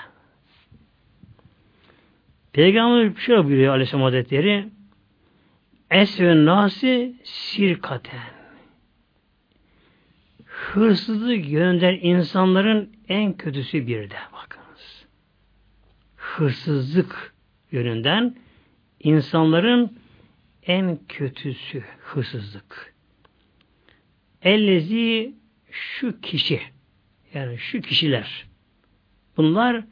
Peygamber 2.53 3.14
şöyle 3.20 3.44
buyuruyor 3.44 3.72
Aleyhisselam 3.72 4.03
Hazretleri 4.03 4.68
Esve 5.90 6.44
nasi 6.44 7.14
sirkaten 7.24 8.39
hırsızlık 10.61 11.48
yönden 11.48 11.98
insanların 12.02 12.92
en 13.08 13.36
kötüsü 13.36 13.86
bir 13.86 14.11
de 14.11 14.16
bakınız. 14.32 15.06
Hırsızlık 16.16 17.34
yönünden 17.72 18.36
insanların 19.00 19.98
en 20.62 20.98
kötüsü 21.08 21.84
hırsızlık. 22.00 22.94
Ellezi 24.42 25.34
şu 25.70 26.20
kişi 26.20 26.61
yani 27.34 27.58
şu 27.58 27.80
kişiler 27.80 28.46
bunlar 29.36 29.84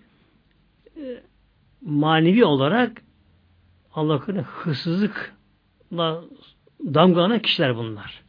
e, 0.96 1.22
manevi 1.80 2.44
olarak 2.44 3.02
Allah'ın 3.94 4.36
hırsızlıkla 4.42 6.24
damgalanan 6.80 7.42
kişiler 7.42 7.76
bunlar. 7.76 8.27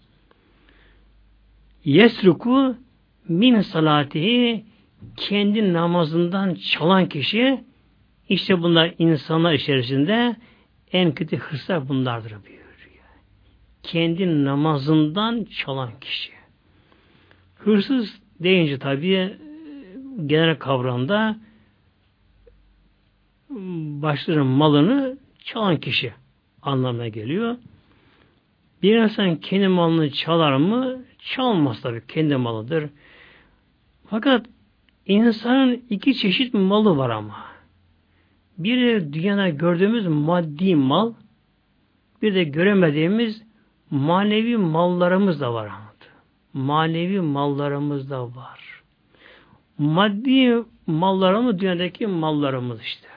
Yesruku 1.85 2.75
min 3.27 3.61
salatihi 3.61 4.65
kendi 5.17 5.73
namazından 5.73 6.55
çalan 6.55 7.09
kişi 7.09 7.63
işte 8.29 8.61
bunlar 8.61 8.93
insanlar 8.99 9.53
içerisinde 9.53 10.35
en 10.91 11.11
kötü 11.11 11.37
hırslar 11.37 11.89
bunlardır 11.89 12.31
buyuruyor. 12.31 12.59
Kendi 13.83 14.45
namazından 14.45 15.43
çalan 15.43 15.91
kişi. 16.01 16.31
Hırsız 17.55 18.21
deyince 18.39 18.79
tabii 18.79 19.37
genel 20.25 20.55
kavramda 20.55 21.37
başların 24.01 24.47
malını 24.47 25.17
çalan 25.43 25.77
kişi 25.77 26.13
anlamına 26.61 27.07
geliyor. 27.07 27.55
Bir 28.83 28.97
insan 28.97 29.35
kendi 29.35 29.67
malını 29.67 30.11
çalar 30.11 30.55
mı? 30.55 31.08
Çalmaz 31.19 31.81
tabii. 31.81 32.01
Kendi 32.07 32.35
malıdır. 32.35 32.89
Fakat 34.09 34.45
insanın 35.05 35.83
iki 35.89 36.15
çeşit 36.15 36.53
malı 36.53 36.97
var 36.97 37.09
ama. 37.09 37.45
Bir 38.57 39.13
dünyada 39.13 39.49
gördüğümüz 39.49 40.07
maddi 40.07 40.75
mal, 40.75 41.13
bir 42.21 42.35
de 42.35 42.43
göremediğimiz 42.43 43.43
manevi 43.91 44.57
mallarımız 44.57 45.41
da 45.41 45.53
var. 45.53 45.69
Manevi 46.53 47.21
mallarımız 47.21 48.09
da 48.09 48.35
var. 48.35 48.83
Maddi 49.77 50.63
mallarımız 50.87 51.59
dünyadaki 51.59 52.07
mallarımız 52.07 52.81
işte. 52.81 53.07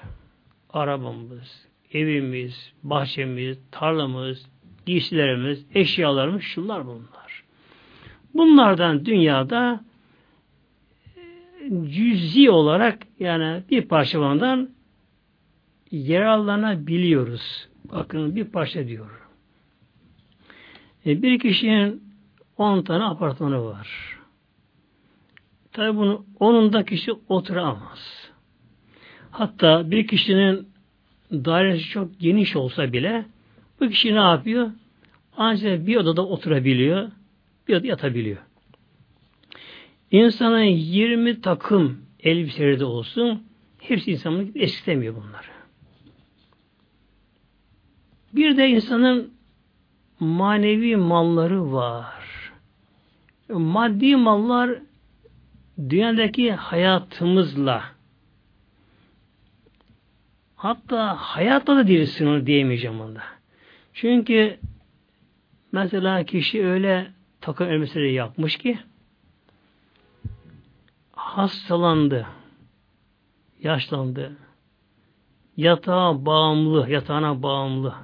Arabamız, 0.71 1.67
evimiz, 1.93 2.73
bahçemiz, 2.83 3.59
tarlamız, 3.71 4.47
giysilerimiz, 4.87 5.67
eşyalarımız 5.75 6.43
şunlar 6.43 6.87
bunlar. 6.87 7.22
Bunlardan 8.35 9.05
dünyada 9.05 9.85
cüzi 11.69 12.51
olarak 12.51 12.99
yani 13.21 13.63
bir 13.71 13.83
parça 13.83 14.21
bundan 14.21 14.71
yararlanabiliyoruz. 15.91 17.69
Bakın 17.93 18.37
bir 18.37 18.45
parça 18.45 18.89
diyor. 18.89 19.29
E, 21.07 21.23
bir 21.23 21.39
kişinin 21.39 22.03
10 22.57 22.83
tane 22.83 23.05
apartmanı 23.05 23.65
var. 23.65 24.19
Tabi 25.73 25.97
bunu 25.97 26.27
onun 26.41 26.73
da 26.73 26.85
kişi 26.85 27.13
oturamaz. 27.29 28.31
Hatta 29.31 29.91
bir 29.91 30.07
kişinin 30.07 30.69
dairesi 31.33 31.85
çok 31.85 32.21
geniş 32.21 32.57
olsa 32.57 32.93
bile 32.93 33.25
bu 33.81 33.89
kişi 33.89 34.15
ne 34.15 34.21
yapıyor? 34.21 34.71
Ancak 35.37 35.87
bir 35.87 35.97
odada 35.97 36.27
oturabiliyor, 36.27 37.11
bir 37.69 37.75
odada 37.75 37.87
yatabiliyor. 37.87 38.39
İnsanın 40.11 40.63
20 40.63 41.41
takım 41.41 41.99
elbiseleri 42.21 42.81
de 42.81 42.85
olsun, 42.85 43.43
hepsi 43.79 44.13
insanın 44.13 44.53
eskitemiyor 44.55 45.17
bunları. 45.17 45.47
Bir 48.33 48.57
de 48.57 48.69
insanın 48.69 49.35
manevi 50.21 50.97
malları 50.97 51.73
var. 51.73 52.53
Maddi 53.49 54.17
mallar 54.17 54.79
dünyadaki 55.79 56.53
hayatımızla 56.53 57.85
hatta 60.57 61.17
hayatta 61.17 61.77
da 61.77 61.87
değilsin 61.87 62.27
onu 62.27 62.47
diyemeyeceğim 62.47 63.01
onda. 63.01 63.23
Çünkü 63.93 64.59
mesela 65.73 66.25
kişi 66.25 66.67
öyle 66.67 67.11
takım 67.43 67.71
elbiseleri 67.71 68.13
yapmış 68.13 68.57
ki 68.59 68.79
hastalandı, 71.13 72.27
yaşlandı, 73.61 74.37
yatağa 75.57 76.27
bağımlı, 76.27 76.91
yatağına 76.91 77.43
bağımlı. 77.43 77.95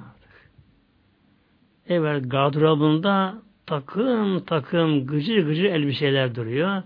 Evet, 1.87 2.31
gardırobunda 2.31 3.41
takım 3.65 4.45
takım 4.45 5.07
gıcır 5.07 5.47
gıcır 5.47 5.63
elbiseler 5.63 6.35
duruyor. 6.35 6.83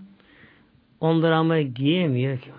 Onları 1.00 1.36
ama 1.36 1.60
giyemiyor 1.60 2.38
ki. 2.38 2.50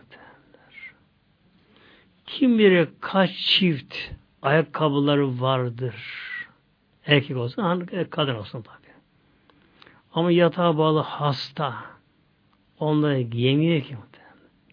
Kim 2.25 2.59
bilir 2.59 2.89
kaç 3.01 3.31
çift 3.31 3.95
ayakkabıları 4.41 5.41
vardır. 5.41 5.95
Erkek 7.05 7.37
olsun, 7.37 7.87
kadın 8.09 8.35
olsun 8.35 8.61
tabi. 8.61 8.84
Ama 10.15 10.31
yatağa 10.31 10.77
bağlı 10.77 10.99
hasta. 10.99 11.75
Onları 12.79 13.21
giyemiyor 13.21 13.81
ki. 13.81 13.95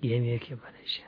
Giyemiyor 0.03 0.39
ki 0.39 0.57
böylece. 0.65 1.03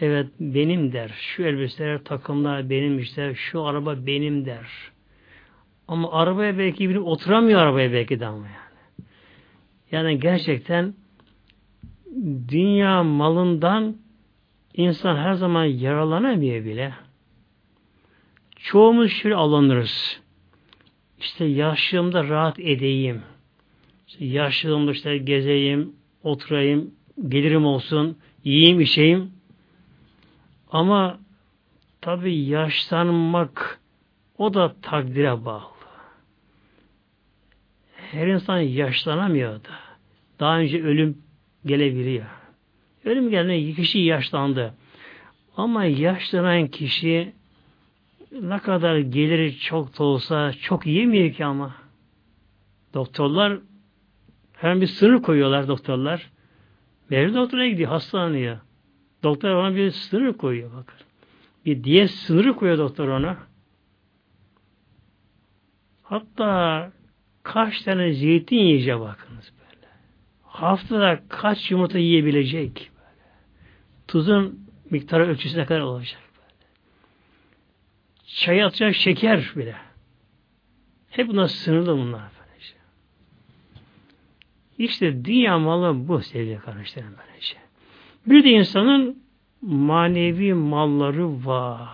Evet 0.00 0.26
benim 0.40 0.92
der. 0.92 1.08
Şu 1.08 1.42
elbiseler, 1.42 2.04
takımlar 2.04 2.70
benim 2.70 2.98
işte. 2.98 3.34
Şu 3.34 3.62
araba 3.62 4.06
benim 4.06 4.46
der. 4.46 4.66
Ama 5.88 6.12
arabaya 6.12 6.58
belki 6.58 6.88
biri 6.88 7.00
oturamıyor 7.00 7.60
arabaya 7.60 7.92
belki 7.92 8.20
de 8.20 8.26
ama 8.26 8.46
yani. 8.46 9.08
Yani 9.92 10.20
gerçekten 10.20 10.94
dünya 12.48 13.02
malından 13.02 13.96
insan 14.74 15.16
her 15.16 15.34
zaman 15.34 15.64
yaralanamıyor 15.64 16.64
bile. 16.64 16.92
çoğumuz 18.56 19.10
şöyle 19.12 19.34
alınırız. 19.34 20.21
İşte 21.22 21.44
yaşlığımda 21.44 22.28
rahat 22.28 22.60
edeyim. 22.60 23.22
İşte 24.08 24.24
yaşlığımda 24.24 24.92
işte 24.92 25.18
gezeyim, 25.18 25.92
oturayım, 26.22 26.94
gelirim 27.28 27.66
olsun, 27.66 28.18
yiyeyim, 28.44 28.80
içeyim. 28.80 29.32
Ama 30.70 31.18
tabi 32.00 32.36
yaşlanmak 32.36 33.80
o 34.38 34.54
da 34.54 34.74
takdire 34.82 35.44
bağlı. 35.44 35.72
Her 37.96 38.26
insan 38.26 38.58
yaşlanamıyor 38.58 39.54
da. 39.54 39.70
Daha 40.40 40.58
önce 40.58 40.82
ölüm 40.82 41.18
gelebiliyor. 41.66 42.26
Ölüm 43.04 43.30
geldiğinde 43.30 43.72
kişi 43.72 43.98
yaşlandı. 43.98 44.74
Ama 45.56 45.84
yaşlanan 45.84 46.68
kişi 46.68 47.32
ne 48.40 48.58
kadar 48.58 48.98
geliri 48.98 49.58
çok 49.58 49.98
da 49.98 50.04
olsa 50.04 50.52
çok 50.52 50.86
yemiyor 50.86 51.32
ki 51.32 51.44
ama. 51.44 51.74
Doktorlar 52.94 53.58
hemen 54.52 54.80
bir 54.80 54.86
sınır 54.86 55.22
koyuyorlar 55.22 55.68
doktorlar. 55.68 56.30
Mevcut 57.10 57.36
doktora 57.36 57.68
gidiyor, 57.68 57.90
hastalanıyor. 57.90 58.58
Doktor 59.22 59.50
ona 59.50 59.76
bir 59.76 59.90
sınır 59.90 60.32
koyuyor 60.32 60.70
bakın. 60.72 60.98
Bir 61.66 61.84
diyet 61.84 62.10
sınırı 62.10 62.56
koyuyor 62.56 62.78
doktor 62.78 63.08
ona. 63.08 63.36
Hatta 66.02 66.92
kaç 67.42 67.82
tane 67.82 68.12
zeytin 68.12 68.56
yiyecek 68.56 69.00
bakınız 69.00 69.52
böyle. 69.58 69.92
Haftada 70.42 71.20
kaç 71.28 71.70
yumurta 71.70 71.98
yiyebilecek 71.98 72.90
böyle. 72.96 73.30
Tuzun 74.08 74.68
miktarı 74.90 75.28
ölçüsü 75.28 75.58
ne 75.58 75.66
kadar 75.66 75.80
olacak. 75.80 76.21
Çay 78.34 78.62
atacak 78.62 78.94
şeker 78.94 79.52
bile. 79.56 79.74
Hep 81.10 81.28
bunlar 81.28 81.46
sınırlı 81.46 81.98
bunlar. 81.98 82.22
Böylece. 82.40 82.74
İşte 84.78 85.24
dünya 85.24 85.58
malı 85.58 86.08
bu 86.08 86.20
sevgili 86.20 86.58
kardeşlerim 86.58 87.14
böylece. 87.28 87.56
Bir 88.26 88.44
de 88.44 88.50
insanın 88.50 89.22
manevi 89.62 90.54
malları 90.54 91.46
var. 91.46 91.88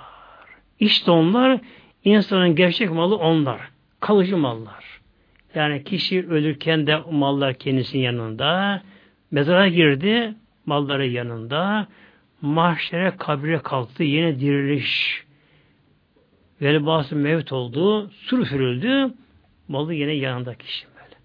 İşte 0.80 1.10
onlar 1.10 1.60
insanın 2.04 2.56
gerçek 2.56 2.90
malı 2.90 3.16
onlar. 3.16 3.60
Kalıcı 4.00 4.36
mallar. 4.36 5.00
Yani 5.54 5.84
kişi 5.84 6.28
ölürken 6.28 6.86
de 6.86 6.96
mallar 7.10 7.54
kendisinin 7.54 8.02
yanında. 8.02 8.82
Mezara 9.30 9.68
girdi, 9.68 10.34
malları 10.66 11.06
yanında. 11.06 11.88
Mahşere 12.42 13.12
kabre 13.18 13.58
kalktı, 13.58 14.04
yine 14.04 14.40
diriliş. 14.40 15.27
Velbası 16.62 17.16
mevt 17.16 17.52
oldu, 17.52 18.10
sur 18.10 18.46
sürüldü, 18.46 19.14
malı 19.68 19.94
yine 19.94 20.12
yanında 20.12 20.54
kişi 20.54 20.86
böyle. 20.86 21.16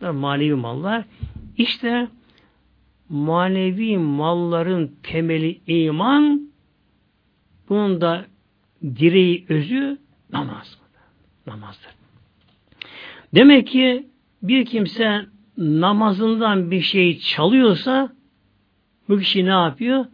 Bunlar 0.00 0.10
manevi 0.10 0.54
mallar. 0.54 1.04
İşte 1.56 2.08
manevi 3.08 3.98
malların 3.98 4.96
temeli 5.02 5.60
iman, 5.66 6.50
bunun 7.68 8.00
da 8.00 8.26
direği 8.82 9.46
özü 9.48 9.98
namaz. 10.32 10.78
Namazdır. 11.46 11.90
Demek 13.34 13.66
ki 13.66 14.06
bir 14.42 14.64
kimse 14.66 15.26
namazından 15.58 16.70
bir 16.70 16.80
şey 16.80 17.18
çalıyorsa 17.18 18.12
bu 19.08 19.18
kişi 19.18 19.44
ne 19.44 19.48
yapıyor? 19.48 20.04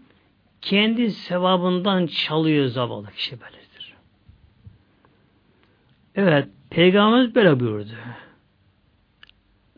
Kendi 0.61 1.11
sevabından 1.11 2.07
çalıyor 2.07 2.67
zavallı 2.67 3.13
kişi 3.13 3.41
böyledir. 3.41 3.66
Evet, 6.17 6.49
Peygamberimiz 6.71 7.35
böyle 7.35 7.61
buyurdu. 7.61 7.91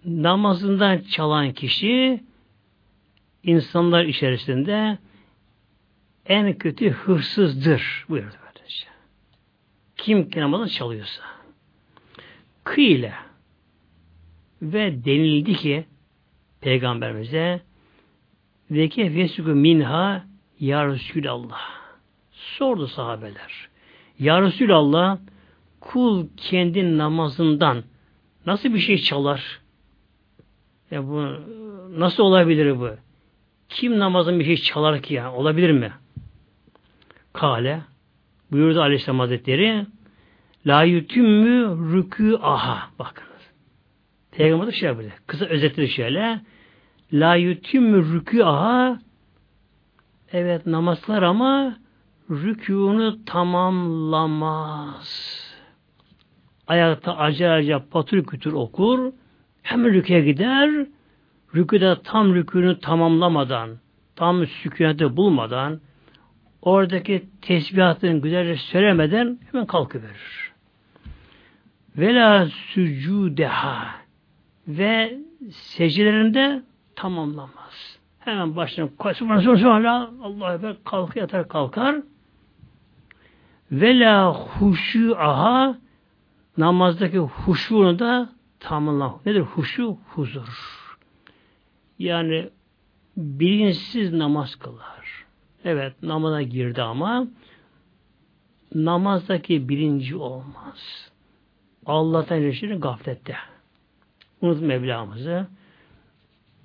Namazından 0.04 0.98
çalan 0.98 1.52
kişi 1.52 2.24
insanlar 3.42 4.04
içerisinde 4.04 4.98
en 6.26 6.58
kötü 6.58 6.90
hırsızdır 6.90 8.04
buyurdu 8.08 8.34
böylece. 8.46 8.86
Kim 9.96 10.30
ki 10.30 10.40
namazını 10.40 10.68
çalıyorsa. 10.68 11.22
Kıyle 12.64 13.14
ve 14.62 15.04
denildi 15.04 15.54
ki 15.54 15.84
Peygamberimize 16.60 17.60
ve 18.70 18.88
ki 18.88 19.32
minha 19.46 20.24
ya 20.60 20.86
Resulallah. 20.86 21.60
Sordu 22.32 22.86
sahabeler. 22.86 23.68
Ya 24.18 24.42
Resulallah 24.42 25.18
kul 25.80 26.26
kendi 26.36 26.98
namazından 26.98 27.84
nasıl 28.46 28.74
bir 28.74 28.78
şey 28.78 28.98
çalar? 28.98 29.60
Ya 30.90 31.08
bu 31.08 31.26
nasıl 32.00 32.22
olabilir 32.22 32.80
bu? 32.80 32.90
Kim 33.68 33.98
namazın 33.98 34.40
bir 34.40 34.44
şey 34.44 34.56
çalar 34.56 35.02
ki 35.02 35.14
ya? 35.14 35.32
Olabilir 35.32 35.70
mi? 35.70 35.92
Kale 37.32 37.80
buyurdu 38.50 38.80
Aleyhisselam 38.80 39.18
Hazretleri 39.18 39.86
La 40.66 40.82
yutümmü 40.82 41.62
rükû 41.92 42.38
aha. 42.42 42.90
Bakınız. 42.98 43.28
Peygamber 44.30 44.66
de 44.66 44.72
şey 44.72 44.88
yapıyor. 44.88 45.10
Kısa 45.26 45.44
özetledi 45.44 45.88
şöyle. 45.88 46.40
La 47.12 47.34
yutümmü 47.34 47.96
rükû 47.96 48.44
aha 48.44 48.98
Evet 50.32 50.66
namazlar 50.66 51.22
ama 51.22 51.76
rükûnu 52.30 53.24
tamamlamaz. 53.24 55.08
Ayakta 56.68 57.16
acı 57.16 57.82
patır 57.90 58.24
kütür 58.24 58.52
okur. 58.52 59.12
Hemen 59.62 59.92
rüküye 59.92 60.20
gider. 60.20 60.70
Rüküde 61.54 61.96
tam 62.04 62.34
rükûnu 62.34 62.80
tamamlamadan, 62.80 63.70
tam 64.16 64.46
sükuneti 64.46 65.16
bulmadan, 65.16 65.80
oradaki 66.62 67.24
tesbihatını 67.42 68.20
güzelce 68.20 68.56
söylemeden 68.56 69.38
hemen 69.52 69.66
kalkıverir. 69.66 70.52
Vela 71.96 72.46
sücudeha 72.46 73.86
ve 74.68 75.18
secdelerinde 75.50 76.62
tamamlamaz. 76.96 77.98
Hemen 78.18 78.56
başına 78.56 78.88
Subhanallah 79.14 80.10
Allah 80.22 80.54
Ekber 80.54 80.76
kalkar 80.84 81.20
yatar 81.20 81.48
kalkar. 81.48 81.96
Vela 83.72 84.32
huşuaha 84.32 85.78
namazdaki 86.58 87.18
huşunu 87.18 87.98
da 87.98 88.28
tamamlamaz. 88.60 89.26
Nedir 89.26 89.40
huşu? 89.40 89.98
Huzur. 90.08 90.48
Yani 91.98 92.48
bilinçsiz 93.16 94.12
namaz 94.12 94.56
kılar. 94.56 95.24
Evet 95.64 95.92
namaza 96.02 96.42
girdi 96.42 96.82
ama 96.82 97.26
namazdaki 98.74 99.68
bilinci 99.68 100.16
olmaz. 100.16 101.10
Allah'tan 101.86 102.40
ilişkili 102.40 102.74
gaflette. 102.74 103.36
Unut 104.40 104.60
Mevlamızı. 104.60 105.46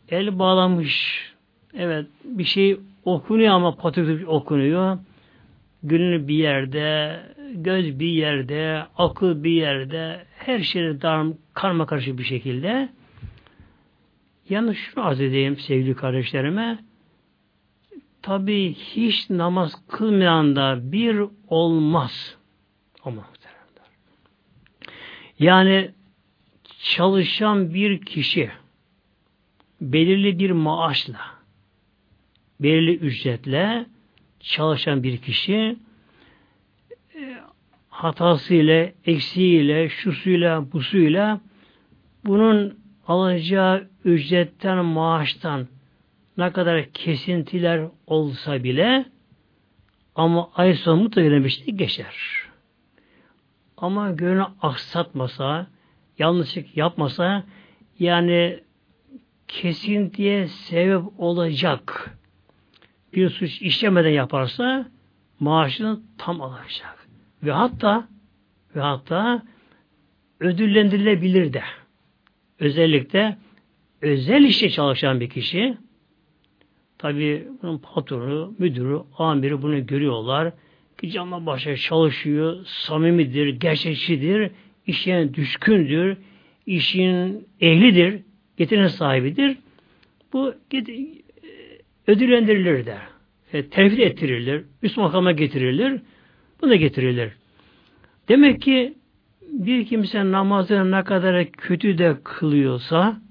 El 0.10 0.40
bağlamış. 0.40 1.24
Evet 1.74 2.06
bir 2.24 2.44
şey 2.44 2.80
okunuyor 3.06 3.54
ama 3.54 3.76
patırtıp 3.76 4.30
okunuyor. 4.30 4.98
Gönül 5.84 6.28
bir 6.28 6.36
yerde, 6.36 7.20
göz 7.54 8.00
bir 8.00 8.08
yerde, 8.08 8.84
akıl 8.98 9.44
bir 9.44 9.52
yerde, 9.52 10.26
her 10.38 10.60
şey 10.60 11.02
darm, 11.02 11.34
karma 11.54 11.86
karışık 11.86 12.18
bir 12.18 12.24
şekilde. 12.24 12.90
Yalnız 14.50 14.78
şunu 14.78 15.06
arz 15.06 15.22
edeyim 15.22 15.58
sevgili 15.58 15.96
kardeşlerime. 15.96 16.80
Tabi 18.22 18.74
hiç 18.74 19.30
namaz 19.30 19.74
kılmayan 19.88 20.56
da 20.56 20.92
bir 20.92 21.24
olmaz. 21.48 22.38
Ama 23.04 23.26
yani 25.40 25.92
çalışan 26.84 27.74
bir 27.74 28.02
kişi 28.02 28.52
belirli 29.82 30.40
bir 30.40 30.52
maaşla 30.52 31.20
belirli 32.60 32.96
ücretle 32.96 33.86
çalışan 34.40 35.04
bir 35.04 35.18
kişi 35.18 35.76
hatasıyla, 37.90 38.90
eksiğiyle, 39.06 39.90
şusuyla, 39.90 40.72
busuyla 40.72 41.40
bunun 42.26 42.80
alacağı 43.08 43.88
ücretten, 44.06 44.86
maaştan 44.86 45.68
ne 46.38 46.52
kadar 46.52 46.92
kesintiler 46.92 47.88
olsa 48.08 48.64
bile 48.64 49.06
ama 50.16 50.50
ay 50.56 50.74
sonu 50.74 51.04
mutlaka 51.04 51.44
bir 51.44 51.50
şey 51.50 51.66
geçer. 51.66 52.16
Ama 53.78 54.12
gönlü 54.12 54.46
aksatmasa, 54.62 55.68
yanlışlık 56.20 56.78
yapmasa 56.78 57.44
yani 58.00 58.60
kesintiye 59.48 60.48
sebep 60.48 61.04
olacak 61.18 62.12
bir 63.14 63.30
suç 63.30 63.62
işlemeden 63.62 64.10
yaparsa 64.10 64.86
maaşını 65.40 66.00
tam 66.18 66.42
alacak. 66.42 67.03
Ve 67.44 67.52
hatta 67.52 68.08
ve 68.76 68.80
hatta 68.80 69.44
ödüllendirilebilir 70.40 71.54
de. 71.54 71.64
Özellikle 72.60 73.38
özel 74.02 74.44
işte 74.44 74.70
çalışan 74.70 75.20
bir 75.20 75.30
kişi 75.30 75.78
tabi 76.98 77.48
bunun 77.62 77.78
patronu, 77.78 78.56
müdürü, 78.60 79.00
amiri 79.18 79.62
bunu 79.62 79.86
görüyorlar. 79.86 80.54
Ki 81.02 81.12
canla 81.12 81.46
başa 81.46 81.76
çalışıyor, 81.76 82.58
samimidir, 82.66 83.48
gerçekçidir, 83.48 84.52
işine 84.88 85.34
düşkündür, 85.34 86.18
işin 86.66 87.48
ehlidir, 87.62 88.20
getirin 88.58 88.88
sahibidir. 88.88 89.58
Bu 90.34 90.56
ödüllendirilir 92.08 92.86
de. 92.86 92.98
E, 93.54 93.58
ettirilir, 94.04 94.64
üst 94.84 94.98
makama 94.98 95.32
getirilir. 95.32 96.02
Bu 96.64 96.70
da 96.70 96.76
getirilir. 96.76 97.32
Demek 98.30 98.62
ki 98.62 98.94
bir 99.42 99.86
kimse 99.86 100.32
namazı 100.32 100.92
ne 100.92 101.04
kadar 101.04 101.52
kötü 101.52 101.98
de 101.98 102.18
kılıyorsa 102.24 103.22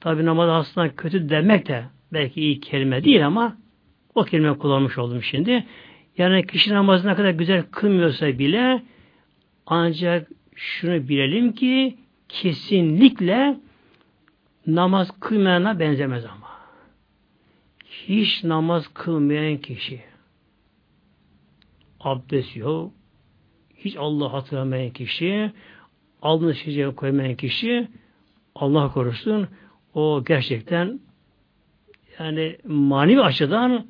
tabi 0.00 0.24
namaz 0.24 0.48
aslında 0.48 0.94
kötü 0.96 1.28
demek 1.28 1.68
de 1.68 1.84
belki 2.12 2.40
iyi 2.40 2.60
kelime 2.60 3.04
değil 3.04 3.26
ama 3.26 3.56
o 4.14 4.24
kelime 4.24 4.58
kullanmış 4.58 4.98
oldum 4.98 5.22
şimdi. 5.22 5.64
Yani 6.18 6.46
kişi 6.46 6.74
namazı 6.74 7.08
ne 7.08 7.14
kadar 7.14 7.30
güzel 7.30 7.62
kılmıyorsa 7.62 8.38
bile 8.38 8.82
ancak 9.66 10.28
şunu 10.54 11.08
bilelim 11.08 11.52
ki 11.52 11.96
kesinlikle 12.28 13.56
namaz 14.66 15.20
kılmayana 15.20 15.80
benzemez 15.80 16.24
ama. 16.24 16.50
Hiç 18.08 18.44
namaz 18.44 18.88
kılmayan 18.94 19.56
kişi 19.56 20.09
abdest 22.00 22.56
yok, 22.56 22.92
hiç 23.76 23.96
Allah 23.96 24.32
hatırlamayan 24.32 24.90
kişi, 24.90 25.52
alnını 26.22 26.54
secdeye 26.54 26.94
koymayan 26.94 27.34
kişi, 27.34 27.88
Allah 28.54 28.92
korusun, 28.92 29.48
o 29.94 30.24
gerçekten 30.24 31.00
yani 32.18 32.56
manevi 32.64 33.20
açıdan 33.20 33.86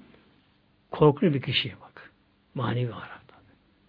korkunç 0.91 1.35
bir 1.35 1.43
kişi 1.43 1.73
bak. 1.81 2.13
Manevi 2.55 2.91
olarak. 2.91 3.29
Tabi. 3.29 3.41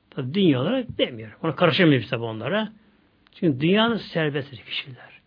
tabi 0.09 0.33
dünya 0.33 0.61
olarak 0.61 0.97
demiyorum. 0.97 1.37
Ona 1.43 1.55
karışamayız 1.55 2.09
tabi 2.09 2.23
onlara. 2.23 2.71
Çünkü 3.35 3.61
dünyanın 3.61 3.97
serbest 3.97 4.65
kişiler. 4.65 5.21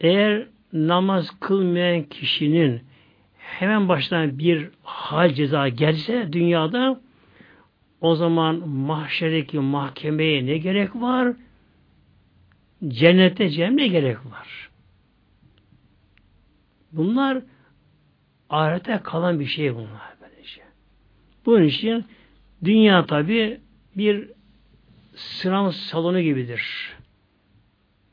Eğer 0.00 0.46
namaz 0.72 1.30
kılmayan 1.40 2.02
kişinin 2.02 2.82
hemen 3.38 3.88
baştan 3.88 4.38
bir 4.38 4.68
hal 4.82 5.34
ceza 5.34 5.68
gelse 5.68 6.32
dünyada 6.32 7.00
o 8.00 8.14
zaman 8.14 8.68
mahşerdeki 8.68 9.58
mahkemeye 9.58 10.46
ne 10.46 10.58
gerek 10.58 10.96
var? 10.96 11.36
Cennete 12.88 13.50
cem 13.50 13.76
ne 13.76 13.88
gerek 13.88 14.16
var? 14.16 14.70
Bunlar 16.92 17.42
ahirete 18.50 19.00
kalan 19.04 19.40
bir 19.40 19.46
şey 19.46 19.74
bunlar. 19.74 20.14
Böylece. 20.22 20.62
Bunun 21.46 21.62
için 21.62 22.04
dünya 22.64 23.06
tabi 23.06 23.60
bir 23.96 24.30
sınav 25.14 25.70
salonu 25.70 26.20
gibidir. 26.20 26.92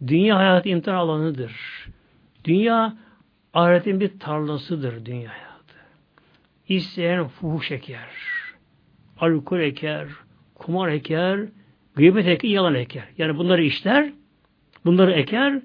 Dünya 0.07 0.38
hayat 0.38 0.65
imtihan 0.65 0.95
alanıdır. 0.95 1.53
Dünya 2.43 2.97
ahiretin 3.53 3.99
bir 3.99 4.19
tarlasıdır 4.19 5.05
dünya 5.05 5.29
hayatı. 5.29 5.75
İsteyen 6.67 7.27
fuhuş 7.27 7.71
eker, 7.71 8.09
alkol 9.20 9.59
eker, 9.59 10.07
kumar 10.55 10.89
eker, 10.89 11.39
gıybet 11.95 12.28
eker, 12.28 12.49
yalan 12.49 12.76
eker. 12.76 13.03
Yani 13.18 13.38
bunları 13.38 13.63
işler, 13.63 14.13
bunları 14.86 15.11
eker, 15.11 15.61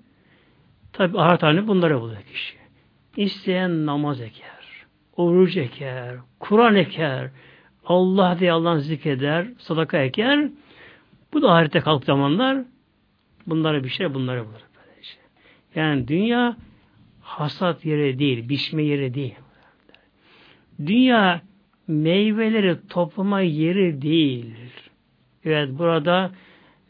tabi 0.93 1.21
ahiret 1.21 1.43
halini 1.43 1.69
bunlara 1.69 2.01
bulur 2.01 2.17
kişi. 2.33 2.57
İsteyen 3.17 3.87
namaz 3.87 4.21
eker, 4.21 4.87
oruç 5.17 5.57
eker, 5.57 6.17
Kur'an 6.41 6.75
eker, 6.75 7.31
Allah 7.87 8.37
diye 8.41 8.53
Allah'ın 8.53 8.79
zikreder, 8.79 9.47
sadaka 9.59 9.99
eker. 9.99 10.49
Bu 11.33 11.43
da 11.43 11.53
ahirete 11.53 11.81
kalk 11.81 12.05
zamanlar 12.05 12.59
bunlara 13.47 13.85
bir 13.85 13.89
şey 13.89 14.15
bunlara 14.15 14.47
bulur. 14.47 14.61
Yani 15.75 16.09
dünya 16.09 16.57
hasat 17.21 17.85
yeri 17.85 18.19
değil, 18.19 18.49
biçme 18.49 18.83
yeri 18.83 19.15
değil. 19.15 19.35
Dünya 20.87 21.43
meyveleri 21.93 22.77
toplama 22.89 23.41
yeri 23.41 24.03
değil. 24.03 24.55
Evet 25.45 25.69
burada 25.79 26.31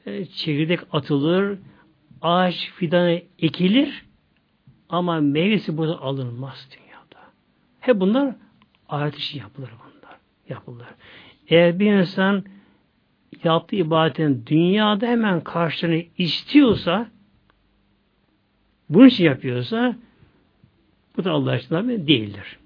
e, 0.06 0.24
çekirdek 0.24 0.80
atılır, 0.92 1.58
ağaç 2.22 2.70
fidanı 2.70 3.22
ekilir 3.38 4.04
ama 4.88 5.20
meyvesi 5.20 5.76
burada 5.76 6.00
alınmaz 6.00 6.68
dünyada. 6.70 7.30
Hep 7.80 8.00
bunlar 8.00 8.34
ahiret 8.88 9.18
için 9.18 9.40
yapılır 9.40 9.70
bunlar. 9.70 10.16
Yapılır. 10.48 10.86
Eğer 11.48 11.78
bir 11.78 11.92
insan 11.92 12.44
yaptığı 13.44 13.76
ibadetin 13.76 14.44
dünyada 14.46 15.06
hemen 15.06 15.40
karşılığını 15.40 16.02
istiyorsa 16.18 17.10
bunun 18.88 19.06
için 19.06 19.24
yapıyorsa 19.24 19.96
bu 21.16 21.24
da 21.24 21.30
Allah 21.30 21.50
aşkına 21.50 21.88
değildir. 21.88 22.58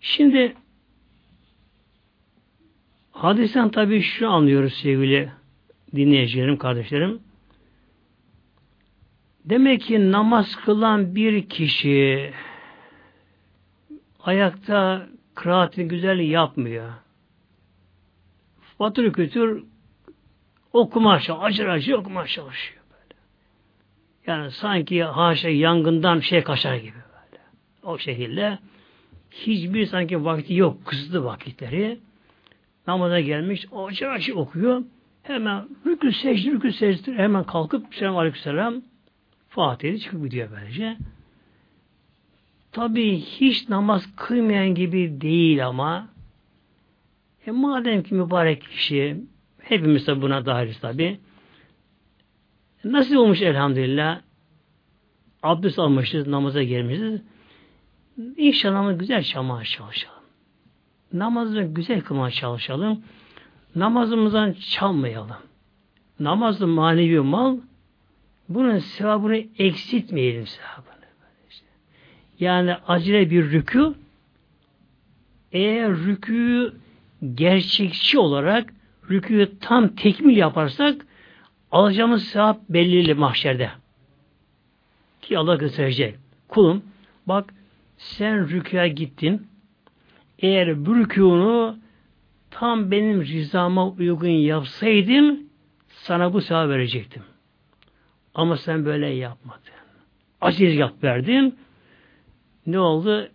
Şimdi 0.00 0.56
hadisten 3.12 3.70
tabi 3.70 4.02
şu 4.02 4.30
anlıyoruz 4.30 4.74
sevgili 4.74 5.32
dinleyicilerim, 5.94 6.56
kardeşlerim. 6.56 7.20
Demek 9.44 9.82
ki 9.82 10.12
namaz 10.12 10.56
kılan 10.56 11.14
bir 11.14 11.48
kişi 11.48 12.32
ayakta 14.20 15.06
kıraatini 15.34 15.88
güzel 15.88 16.18
yapmıyor. 16.18 16.92
Batır 18.80 19.12
kütür 19.12 19.64
okuma 20.72 21.20
çalışıyor. 21.20 21.38
Acır 21.42 21.66
acır 21.66 21.92
okuma 21.92 22.26
çalışıyor. 22.26 22.82
Böyle. 22.90 23.20
Yani 24.26 24.50
sanki 24.50 25.02
haşa 25.02 25.48
yangından 25.48 26.20
şey 26.20 26.42
kaçar 26.42 26.76
gibi 26.76 26.92
böyle. 26.96 27.42
O 27.82 27.98
şekilde 27.98 28.58
hiçbir 29.30 29.86
sanki 29.86 30.24
vakti 30.24 30.54
yok. 30.54 30.86
Kısıtlı 30.86 31.24
vakitleri. 31.24 31.98
Namaza 32.86 33.20
gelmiş. 33.20 33.66
Acır 33.72 34.06
acır 34.06 34.34
okuyor. 34.34 34.82
Hemen 35.22 35.68
rükü 35.86 36.12
secde, 36.12 36.50
rükü 36.50 36.72
secde 36.72 37.14
hemen 37.14 37.44
kalkıp 37.44 37.94
selam 37.94 38.16
aleykümselam 38.16 38.82
Fatiha'yı 39.48 39.98
çıkıp 39.98 40.24
gidiyor 40.24 40.48
böylece. 40.56 40.96
Tabi 42.72 43.16
hiç 43.16 43.68
namaz 43.68 44.16
kıymayan 44.16 44.74
gibi 44.74 45.20
değil 45.20 45.66
ama 45.66 46.08
e 47.46 47.50
madem 47.50 48.02
ki 48.02 48.14
mübarek 48.14 48.62
kişi 48.62 49.16
hepimiz 49.58 50.06
de 50.06 50.22
buna 50.22 50.46
dahiliz 50.46 50.80
tabi. 50.80 51.18
Nasıl 52.84 53.14
olmuş 53.16 53.42
elhamdülillah? 53.42 54.20
Abdest 55.42 55.78
almışız, 55.78 56.26
namaza 56.26 56.62
İnşallah 58.36 58.98
güzel 58.98 59.22
çalmaya 59.22 59.64
çalışalım. 59.64 60.22
Namazı 61.12 61.62
güzel 61.62 62.00
kılmaya 62.00 62.30
çalışalım. 62.30 63.02
Namazımızdan 63.76 64.52
çalmayalım. 64.52 65.36
Namazı 66.20 66.66
manevi 66.66 67.20
mal, 67.20 67.56
bunun 68.48 68.78
sevabını 68.78 69.44
eksiltmeyelim 69.58 70.46
sevabını. 70.46 70.90
Yani 72.40 72.74
acele 72.74 73.30
bir 73.30 73.50
rükü, 73.50 73.94
eğer 75.52 75.90
rüküyü 75.90 76.72
gerçekçi 77.34 78.18
olarak 78.18 78.74
rüküyü 79.10 79.58
tam 79.60 79.88
tekmil 79.88 80.36
yaparsak 80.36 81.06
alacağımız 81.72 82.24
sevap 82.24 82.60
belirli 82.68 83.14
mahşerde. 83.14 83.70
Ki 85.22 85.38
Allah 85.38 85.56
gösterecek. 85.56 86.14
Kulum 86.48 86.82
bak 87.26 87.54
sen 88.00 88.48
rüküye 88.48 88.88
gittin. 88.88 89.46
Eğer 90.38 90.86
bu 90.86 90.96
rükûnu 90.96 91.78
tam 92.50 92.90
benim 92.90 93.20
rızama 93.22 93.88
uygun 93.88 94.28
yapsaydın 94.28 95.50
sana 95.88 96.32
bu 96.32 96.40
sevap 96.40 96.68
verecektim. 96.68 97.22
Ama 98.34 98.56
sen 98.56 98.84
böyle 98.84 99.06
yapmadın. 99.06 99.60
Aciz 100.40 100.76
yap 100.76 100.92
verdin. 101.02 101.58
Ne 102.66 102.78
oldu? 102.78 103.28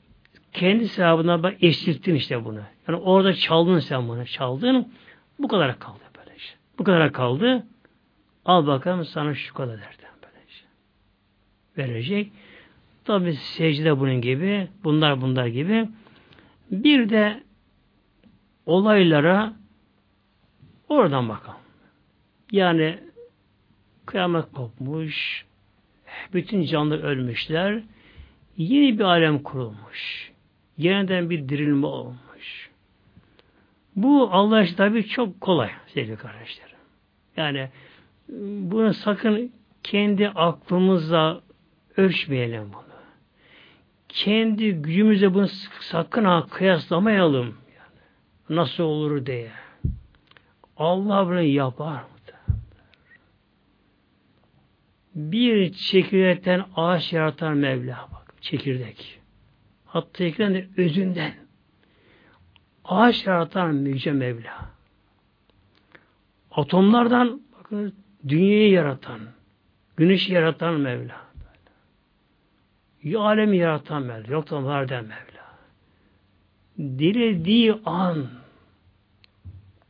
Kendi 0.54 0.88
sevabına 0.88 1.44
bak 1.44 1.64
eşittin 1.64 2.16
işte 2.16 2.46
bunu. 2.46 2.62
Yani 2.88 3.00
orada 3.00 3.34
çaldın 3.34 3.80
sen 3.80 4.08
bunu. 4.08 4.26
Çaldın. 4.26 4.94
Bu 5.40 5.48
kadar 5.48 5.80
kaldı 5.80 6.04
böyle 6.18 6.36
işte. 6.38 6.58
Bu 6.80 6.84
kadar 6.84 7.14
kaldı. 7.14 7.64
Al 8.46 8.68
bakalım 8.68 9.06
sana 9.06 9.36
şu 9.36 9.54
kadar 9.54 9.78
derden 9.78 10.16
böyle 10.24 10.46
işte. 10.50 10.68
Verecek. 11.78 12.32
Tabi 13.06 13.34
secde 13.34 14.00
bunun 14.00 14.22
gibi. 14.22 14.68
Bunlar 14.84 15.22
bunlar 15.22 15.48
gibi. 15.48 15.88
Bir 16.72 17.10
de 17.10 17.44
olaylara 18.66 19.54
Oradan 20.90 21.30
bakalım. 21.30 21.60
Yani 22.52 23.00
kıyamet 24.06 24.46
kopmuş, 24.54 25.46
bütün 26.34 26.64
canlı 26.64 27.02
ölmüşler, 27.04 27.84
yeni 28.58 29.00
bir 29.00 29.04
alem 29.04 29.40
kurulmuş. 29.40 30.32
Yeniden 30.78 31.30
bir 31.30 31.50
dirilme 31.50 31.88
olmuş. 31.88 32.70
Bu 33.96 34.30
Allah 34.32 34.64
için 34.64 34.76
tabi 34.76 35.08
çok 35.08 35.42
kolay 35.42 35.70
sevgili 35.88 36.16
kardeşlerim. 36.16 36.78
Yani 37.38 37.70
bunu 38.70 38.94
sakın 38.94 39.52
kendi 39.84 40.30
aklımızla 40.30 41.42
ölçmeyelim 41.98 42.74
bunu. 42.74 42.85
Kendi 44.16 44.72
gücümüze 44.72 45.34
bunu 45.34 45.48
sakın 45.80 46.26
ha 46.26 46.46
kıyaslamayalım. 46.52 47.46
Yani. 47.46 48.60
Nasıl 48.60 48.84
olur 48.84 49.26
diye. 49.26 49.52
Allah 50.78 51.26
bunu 51.26 51.42
yapar. 51.42 52.04
Bir 55.16 55.74
çekirdekten 55.74 56.66
ağaç 56.76 57.14
yaratan 57.14 57.58
Mevla 57.58 58.08
bak. 58.12 58.34
Çekirdek. 58.42 59.20
Hatta 59.86 60.18
çekirdekten 60.18 60.86
özünden. 60.86 61.34
Ağaç 62.86 63.26
yaratan 63.28 63.74
Yüce 63.74 64.12
Mevla. 64.12 64.70
Atomlardan 66.52 67.42
bakın 67.60 67.96
dünyayı 68.28 68.72
yaratan, 68.72 69.20
güneşi 69.98 70.34
yaratan 70.34 70.74
Mevla. 70.74 71.25
Ya 73.06 73.20
alemi 73.20 73.58
yaratan 73.58 74.04
Mevla, 74.04 74.34
yoktan 74.34 74.66
var 74.66 74.90
den 74.90 75.06
Mevla. 75.06 75.46
Dilediği 76.78 77.74
an 77.86 78.28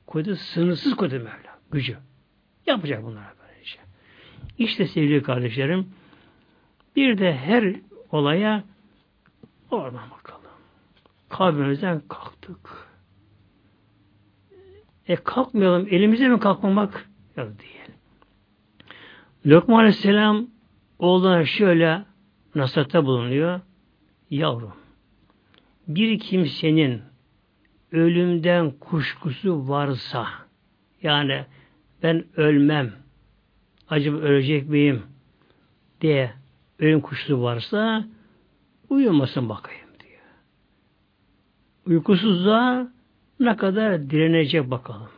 koydu, 0.08 0.36
sınırsız 0.36 0.96
koydu 0.96 1.16
Mevla, 1.16 1.60
gücü. 1.72 1.98
Yapacak 2.66 3.04
bunlara 3.04 3.34
böylece. 3.44 3.80
İşte 4.58 4.88
sevgili 4.88 5.24
kardeşlerim, 5.24 5.90
bir 6.96 7.18
de 7.18 7.36
her 7.38 7.76
olaya 8.12 8.64
oradan 9.72 10.10
bakalım. 10.12 10.42
Kabrimizden 11.30 12.02
kalktık. 12.10 12.90
E 15.08 15.16
kalkmayalım, 15.16 15.88
elimize 15.92 16.28
mi 16.28 16.40
kalkmamak? 16.40 17.10
Yok 17.38 17.48
değil. 17.60 17.98
Lokman 19.46 19.80
Aleyhisselam 19.80 20.48
oğluna 21.00 21.46
şöyle 21.46 22.06
nasihatte 22.56 23.06
bulunuyor. 23.06 23.60
Yavrum, 24.30 24.74
bir 25.88 26.20
kimsenin 26.20 27.02
ölümden 27.92 28.72
kuşkusu 28.72 29.68
varsa, 29.70 30.28
yani 31.02 31.46
ben 32.04 32.26
ölmem, 32.38 32.94
acaba 33.90 34.18
ölecek 34.18 34.70
miyim 34.70 35.04
diye 36.02 36.34
ölüm 36.80 37.02
kuşkusu 37.02 37.42
varsa 37.42 38.06
uyumasın 38.90 39.50
bakayım 39.50 39.90
diyor. 40.00 40.22
Uykusuzluğa 41.86 42.88
ne 43.40 43.56
kadar 43.58 44.10
direnecek 44.10 44.72
bakalım. 44.72 45.10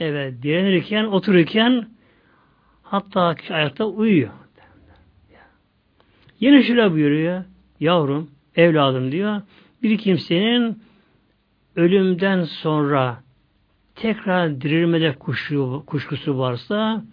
Evet, 0.00 0.42
direnirken, 0.42 1.04
otururken 1.04 1.88
hatta 2.82 3.34
ayakta 3.50 3.84
uyuyor. 3.84 4.30
Yine 6.40 6.62
şöyle 6.62 6.92
buyuruyor. 6.92 7.44
Yavrum, 7.80 8.30
evladım 8.56 9.12
diyor. 9.12 9.42
Bir 9.82 9.98
kimsenin 9.98 10.82
ölümden 11.76 12.44
sonra 12.44 13.22
tekrar 13.94 14.60
dirilmede 14.60 15.14
kuşku, 15.14 15.82
kuşkusu 15.86 16.38
varsa 16.38 17.04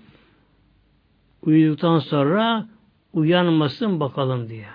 uyuduktan 1.42 2.00
sonra 2.00 2.68
uyanmasın 3.14 4.00
bakalım 4.00 4.50
diyor. 4.50 4.66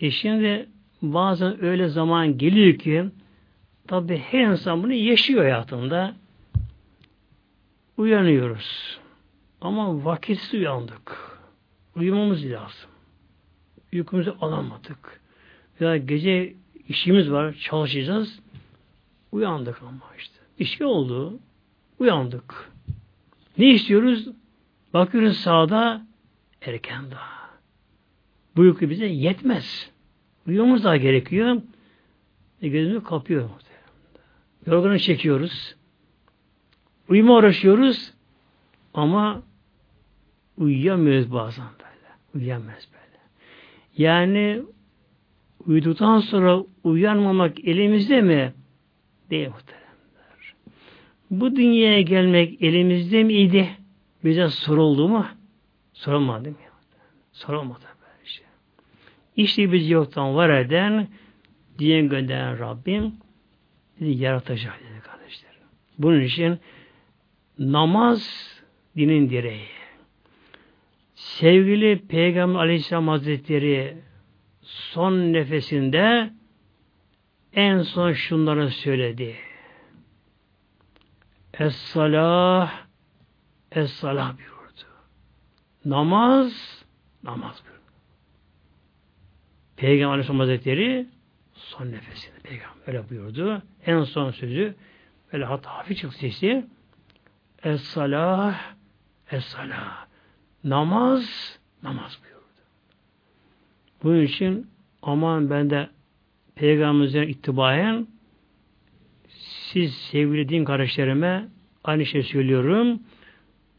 E 0.00 0.10
şimdi 0.10 0.68
bazen 1.02 1.64
öyle 1.64 1.88
zaman 1.88 2.38
geliyor 2.38 2.78
ki 2.78 3.04
tabi 3.86 4.18
her 4.18 4.46
insan 4.46 4.82
bunu 4.82 4.92
yaşıyor 4.92 5.42
hayatında. 5.42 6.14
Uyanıyoruz. 7.96 8.98
Ama 9.60 10.04
vakitsiz 10.04 10.54
uyandık. 10.54 11.25
Uyumamız 11.96 12.44
lazım. 12.44 12.90
Uykumuzu 13.92 14.36
alamadık. 14.40 15.20
Ya 15.80 15.96
gece 15.96 16.54
işimiz 16.88 17.30
var, 17.30 17.52
çalışacağız. 17.54 18.40
Uyandık 19.32 19.82
ama 19.82 20.02
işte. 20.18 20.64
Şey 20.64 20.86
oldu. 20.86 21.38
Uyandık. 21.98 22.72
Ne 23.58 23.70
istiyoruz? 23.70 24.28
Bakıyoruz 24.94 25.36
sağda 25.36 26.06
erken 26.62 27.10
daha. 27.10 27.50
Bu 28.56 28.60
uyku 28.60 28.90
bize 28.90 29.06
yetmez. 29.06 29.90
Uyumamız 30.46 30.84
daha 30.84 30.96
gerekiyor. 30.96 31.62
E 32.62 32.68
gözümüzü 32.68 33.04
kapıyor. 33.04 33.50
Yorganı 34.66 34.98
çekiyoruz. 34.98 35.74
Uyuma 37.08 37.36
uğraşıyoruz. 37.36 38.12
Ama 38.94 39.42
uyuyamıyoruz 40.58 41.32
bazen 41.32 41.64
Uyuyamaz 42.36 42.88
böyle. 42.92 43.18
Yani 43.96 44.62
uyuduktan 45.66 46.18
sonra 46.18 46.62
uyanmamak 46.84 47.64
elimizde 47.64 48.20
mi? 48.20 48.52
Değil 49.30 49.48
muhteremler. 49.48 50.54
Bu 51.30 51.56
dünyaya 51.56 52.00
gelmek 52.00 52.62
elimizde 52.62 53.24
miydi? 53.24 53.68
Bize 54.24 54.48
soruldu 54.48 55.08
mu? 55.08 55.26
Sorulmadı 55.92 56.50
mı? 56.50 56.56
Sorulmadı 57.32 57.84
böyle 58.00 58.28
şey. 58.28 58.46
İşte 59.36 59.72
biz 59.72 59.90
yoktan 59.90 60.34
var 60.34 60.50
eden 60.50 61.08
diye 61.78 62.06
gönderen 62.06 62.58
Rabbim 62.58 63.12
bizi 64.00 64.22
yaratacak 64.22 64.80
dedi 64.80 65.00
kardeşlerim. 65.02 65.60
Bunun 65.98 66.20
için 66.20 66.58
namaz 67.58 68.50
dinin 68.96 69.30
direği. 69.30 69.75
Sevgili 71.40 72.06
Peygamber 72.06 72.58
Aleyhisselam 72.58 73.08
Hazretleri 73.08 73.98
son 74.62 75.32
nefesinde 75.32 76.32
en 77.52 77.82
son 77.82 78.12
şunları 78.12 78.70
söyledi. 78.70 79.36
Es-salah 81.52 82.72
Es-salah 83.72 84.38
buyurdu. 84.38 84.86
Namaz 85.84 86.84
namaz 87.22 87.62
buyurdu. 87.64 87.82
Peygamber 89.76 90.12
Aleyhisselam 90.12 90.40
Hazretleri 90.40 91.06
son 91.54 91.92
nefesinde 91.92 92.38
Peygamber 92.38 92.86
öyle 92.86 93.10
buyurdu. 93.10 93.62
En 93.86 94.02
son 94.02 94.30
sözü 94.30 94.74
böyle 95.32 95.44
hatta 95.44 95.70
hafif 95.70 95.98
çıktı 95.98 96.18
sesi 96.18 96.66
Es-salah 97.62 98.60
Es-salah 99.30 100.05
Namaz, 100.66 101.58
namaz 101.82 102.18
buyurdu. 102.22 102.42
Bunun 104.02 104.22
için 104.22 104.70
aman 105.02 105.50
ben 105.50 105.70
de 105.70 105.88
Peygamberimizden 106.54 107.28
itibaren 107.28 108.06
siz 109.72 109.94
sevgili 109.94 110.48
din 110.48 110.64
kardeşlerime 110.64 111.48
aynı 111.84 112.06
şey 112.06 112.22
söylüyorum. 112.22 113.00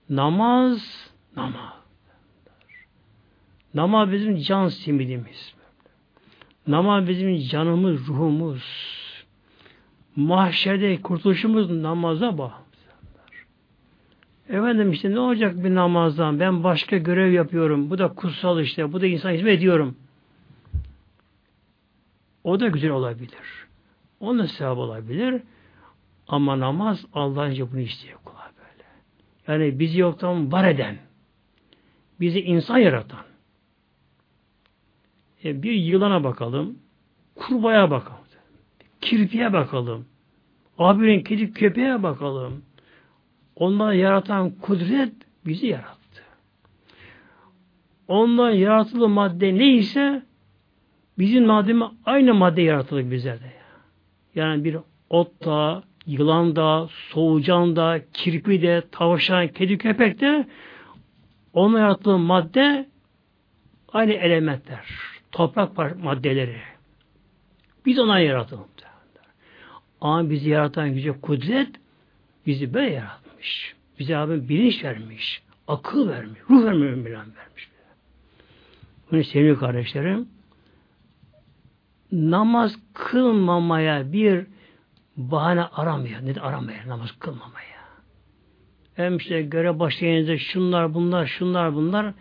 Namaz, 0.09 1.11
namaz. 1.35 1.73
Namaz 3.73 4.11
bizim 4.11 4.38
can 4.38 4.68
simidimiz. 4.68 5.53
Namaz 6.68 7.07
bizim 7.07 7.39
canımız, 7.39 8.07
ruhumuz. 8.07 8.64
Mahşerde 10.15 11.01
kurtuluşumuz 11.01 11.72
namaza 11.72 12.38
bağlı. 12.38 12.66
Efendim 14.49 14.91
işte 14.91 15.11
ne 15.11 15.19
olacak 15.19 15.63
bir 15.63 15.75
namazdan? 15.75 16.39
Ben 16.39 16.63
başka 16.63 16.97
görev 16.97 17.31
yapıyorum. 17.31 17.89
Bu 17.89 17.97
da 17.97 18.07
kutsal 18.07 18.59
işte. 18.59 18.93
Bu 18.93 19.01
da 19.01 19.07
insan 19.07 19.31
hizmet 19.31 19.57
ediyorum. 19.57 19.95
O 22.43 22.59
da 22.59 22.67
güzel 22.67 22.91
olabilir. 22.91 23.67
Onun 24.19 24.39
da 24.39 24.47
sevap 24.47 24.77
olabilir. 24.77 25.41
Ama 26.27 26.59
namaz 26.59 27.05
Allah'ınca 27.13 27.71
bunu 27.71 27.79
istiyor 27.79 28.19
kolay 28.25 28.47
böyle. 28.57 28.83
Yani 29.47 29.79
bizi 29.79 29.99
yoktan 29.99 30.51
var 30.51 30.67
eden, 30.67 30.97
bizi 32.19 32.41
insan 32.41 32.77
yaratan. 32.77 33.19
E 35.43 35.63
bir 35.63 35.71
yılana 35.71 36.23
bakalım, 36.23 36.79
kurbaya 37.35 37.91
bakalım, 37.91 38.21
kirpiye 39.01 39.53
bakalım, 39.53 40.05
abinin 40.77 41.23
kedi 41.23 41.53
köpeğe 41.53 42.03
bakalım, 42.03 42.63
Onları 43.59 43.95
yaratan 43.95 44.49
kudret 44.49 45.13
bizi 45.45 45.67
yarattı. 45.67 46.21
Ondan 48.07 48.51
yaratılı 48.51 49.09
madde 49.09 49.55
neyse 49.55 50.21
bizim 51.17 51.45
maddemiz 51.45 51.88
aynı 52.05 52.34
madde 52.34 52.61
yaratıldı 52.61 53.11
bizlerde. 53.11 53.51
Yani 54.35 54.63
bir 54.63 54.77
otta, 55.09 55.84
yılan 56.05 56.55
da, 56.55 56.88
soğucan 56.89 57.75
da, 57.75 57.99
kirpi 58.13 58.61
de, 58.61 58.84
tavşan, 58.91 59.47
kedi, 59.47 59.77
köpek 59.77 60.21
de 60.21 60.47
onun 61.53 61.79
yarattığı 61.79 62.17
madde 62.17 62.89
aynı 63.93 64.13
elementler. 64.13 64.85
Toprak 65.31 66.03
maddeleri. 66.03 66.57
Biz 67.85 67.99
ona 67.99 68.19
yaratıldık. 68.19 68.67
Ama 70.01 70.29
bizi 70.29 70.49
yaratan 70.49 70.85
yüce 70.85 71.11
kudret 71.11 71.69
bizi 72.45 72.73
böyle 72.73 72.89
yaratmış. 73.47 73.75
Bize 73.99 74.17
abi 74.17 74.49
bilinç 74.49 74.83
vermiş. 74.83 75.41
Akıl 75.67 76.09
vermiş. 76.09 76.39
Ruh 76.49 76.63
vermiş. 76.65 77.05
Bilen 77.05 77.35
vermiş. 77.35 77.69
Bunu 79.11 79.23
sevgili 79.23 79.59
kardeşlerim 79.59 80.27
namaz 82.11 82.75
kılmamaya 82.93 84.11
bir 84.11 84.45
bahane 85.17 85.63
aramıyor. 85.63 86.25
Ne 86.25 86.35
de 86.35 86.41
aramıyor 86.41 86.87
namaz 86.87 87.11
kılmamaya. 87.19 87.77
Hem 88.95 89.17
işte 89.17 89.41
göre 89.41 89.79
başlayınca 89.79 90.37
şunlar 90.37 90.93
bunlar 90.93 91.25
şunlar 91.25 91.75
bunlar 91.75 92.13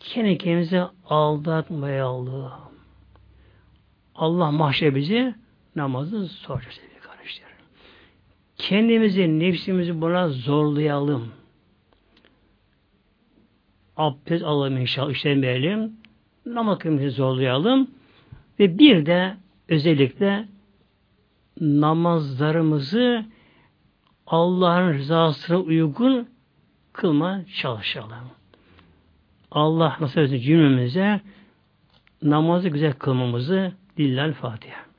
kendi 0.00 0.38
kendimizi 0.38 0.82
aldatmayalım. 1.06 2.52
Allah 4.14 4.50
mahşer 4.50 4.94
bizi 4.94 5.34
namazı 5.76 6.28
soracak. 6.28 6.89
Kendimizi, 8.60 9.38
nefsimizi 9.38 10.00
buna 10.00 10.28
zorlayalım. 10.28 11.32
Abdest 13.96 14.44
alalım 14.44 14.76
inşallah, 14.76 15.10
işlemeyelim. 15.10 15.92
Namaz 16.46 16.78
kılmamızı 16.78 17.10
zorlayalım. 17.10 17.90
Ve 18.58 18.78
bir 18.78 19.06
de 19.06 19.36
özellikle 19.68 20.48
namazlarımızı 21.60 23.24
Allah'ın 24.26 24.92
rızasına 24.92 25.58
uygun 25.58 26.28
kılma 26.92 27.40
çalışalım. 27.56 28.30
Allah 29.50 29.96
nasıl 30.00 30.26
cümlemize 30.26 31.20
namazı 32.22 32.68
güzel 32.68 32.92
kılmamızı 32.92 33.72
dillal 33.96 34.32
Fatiha. 34.32 34.89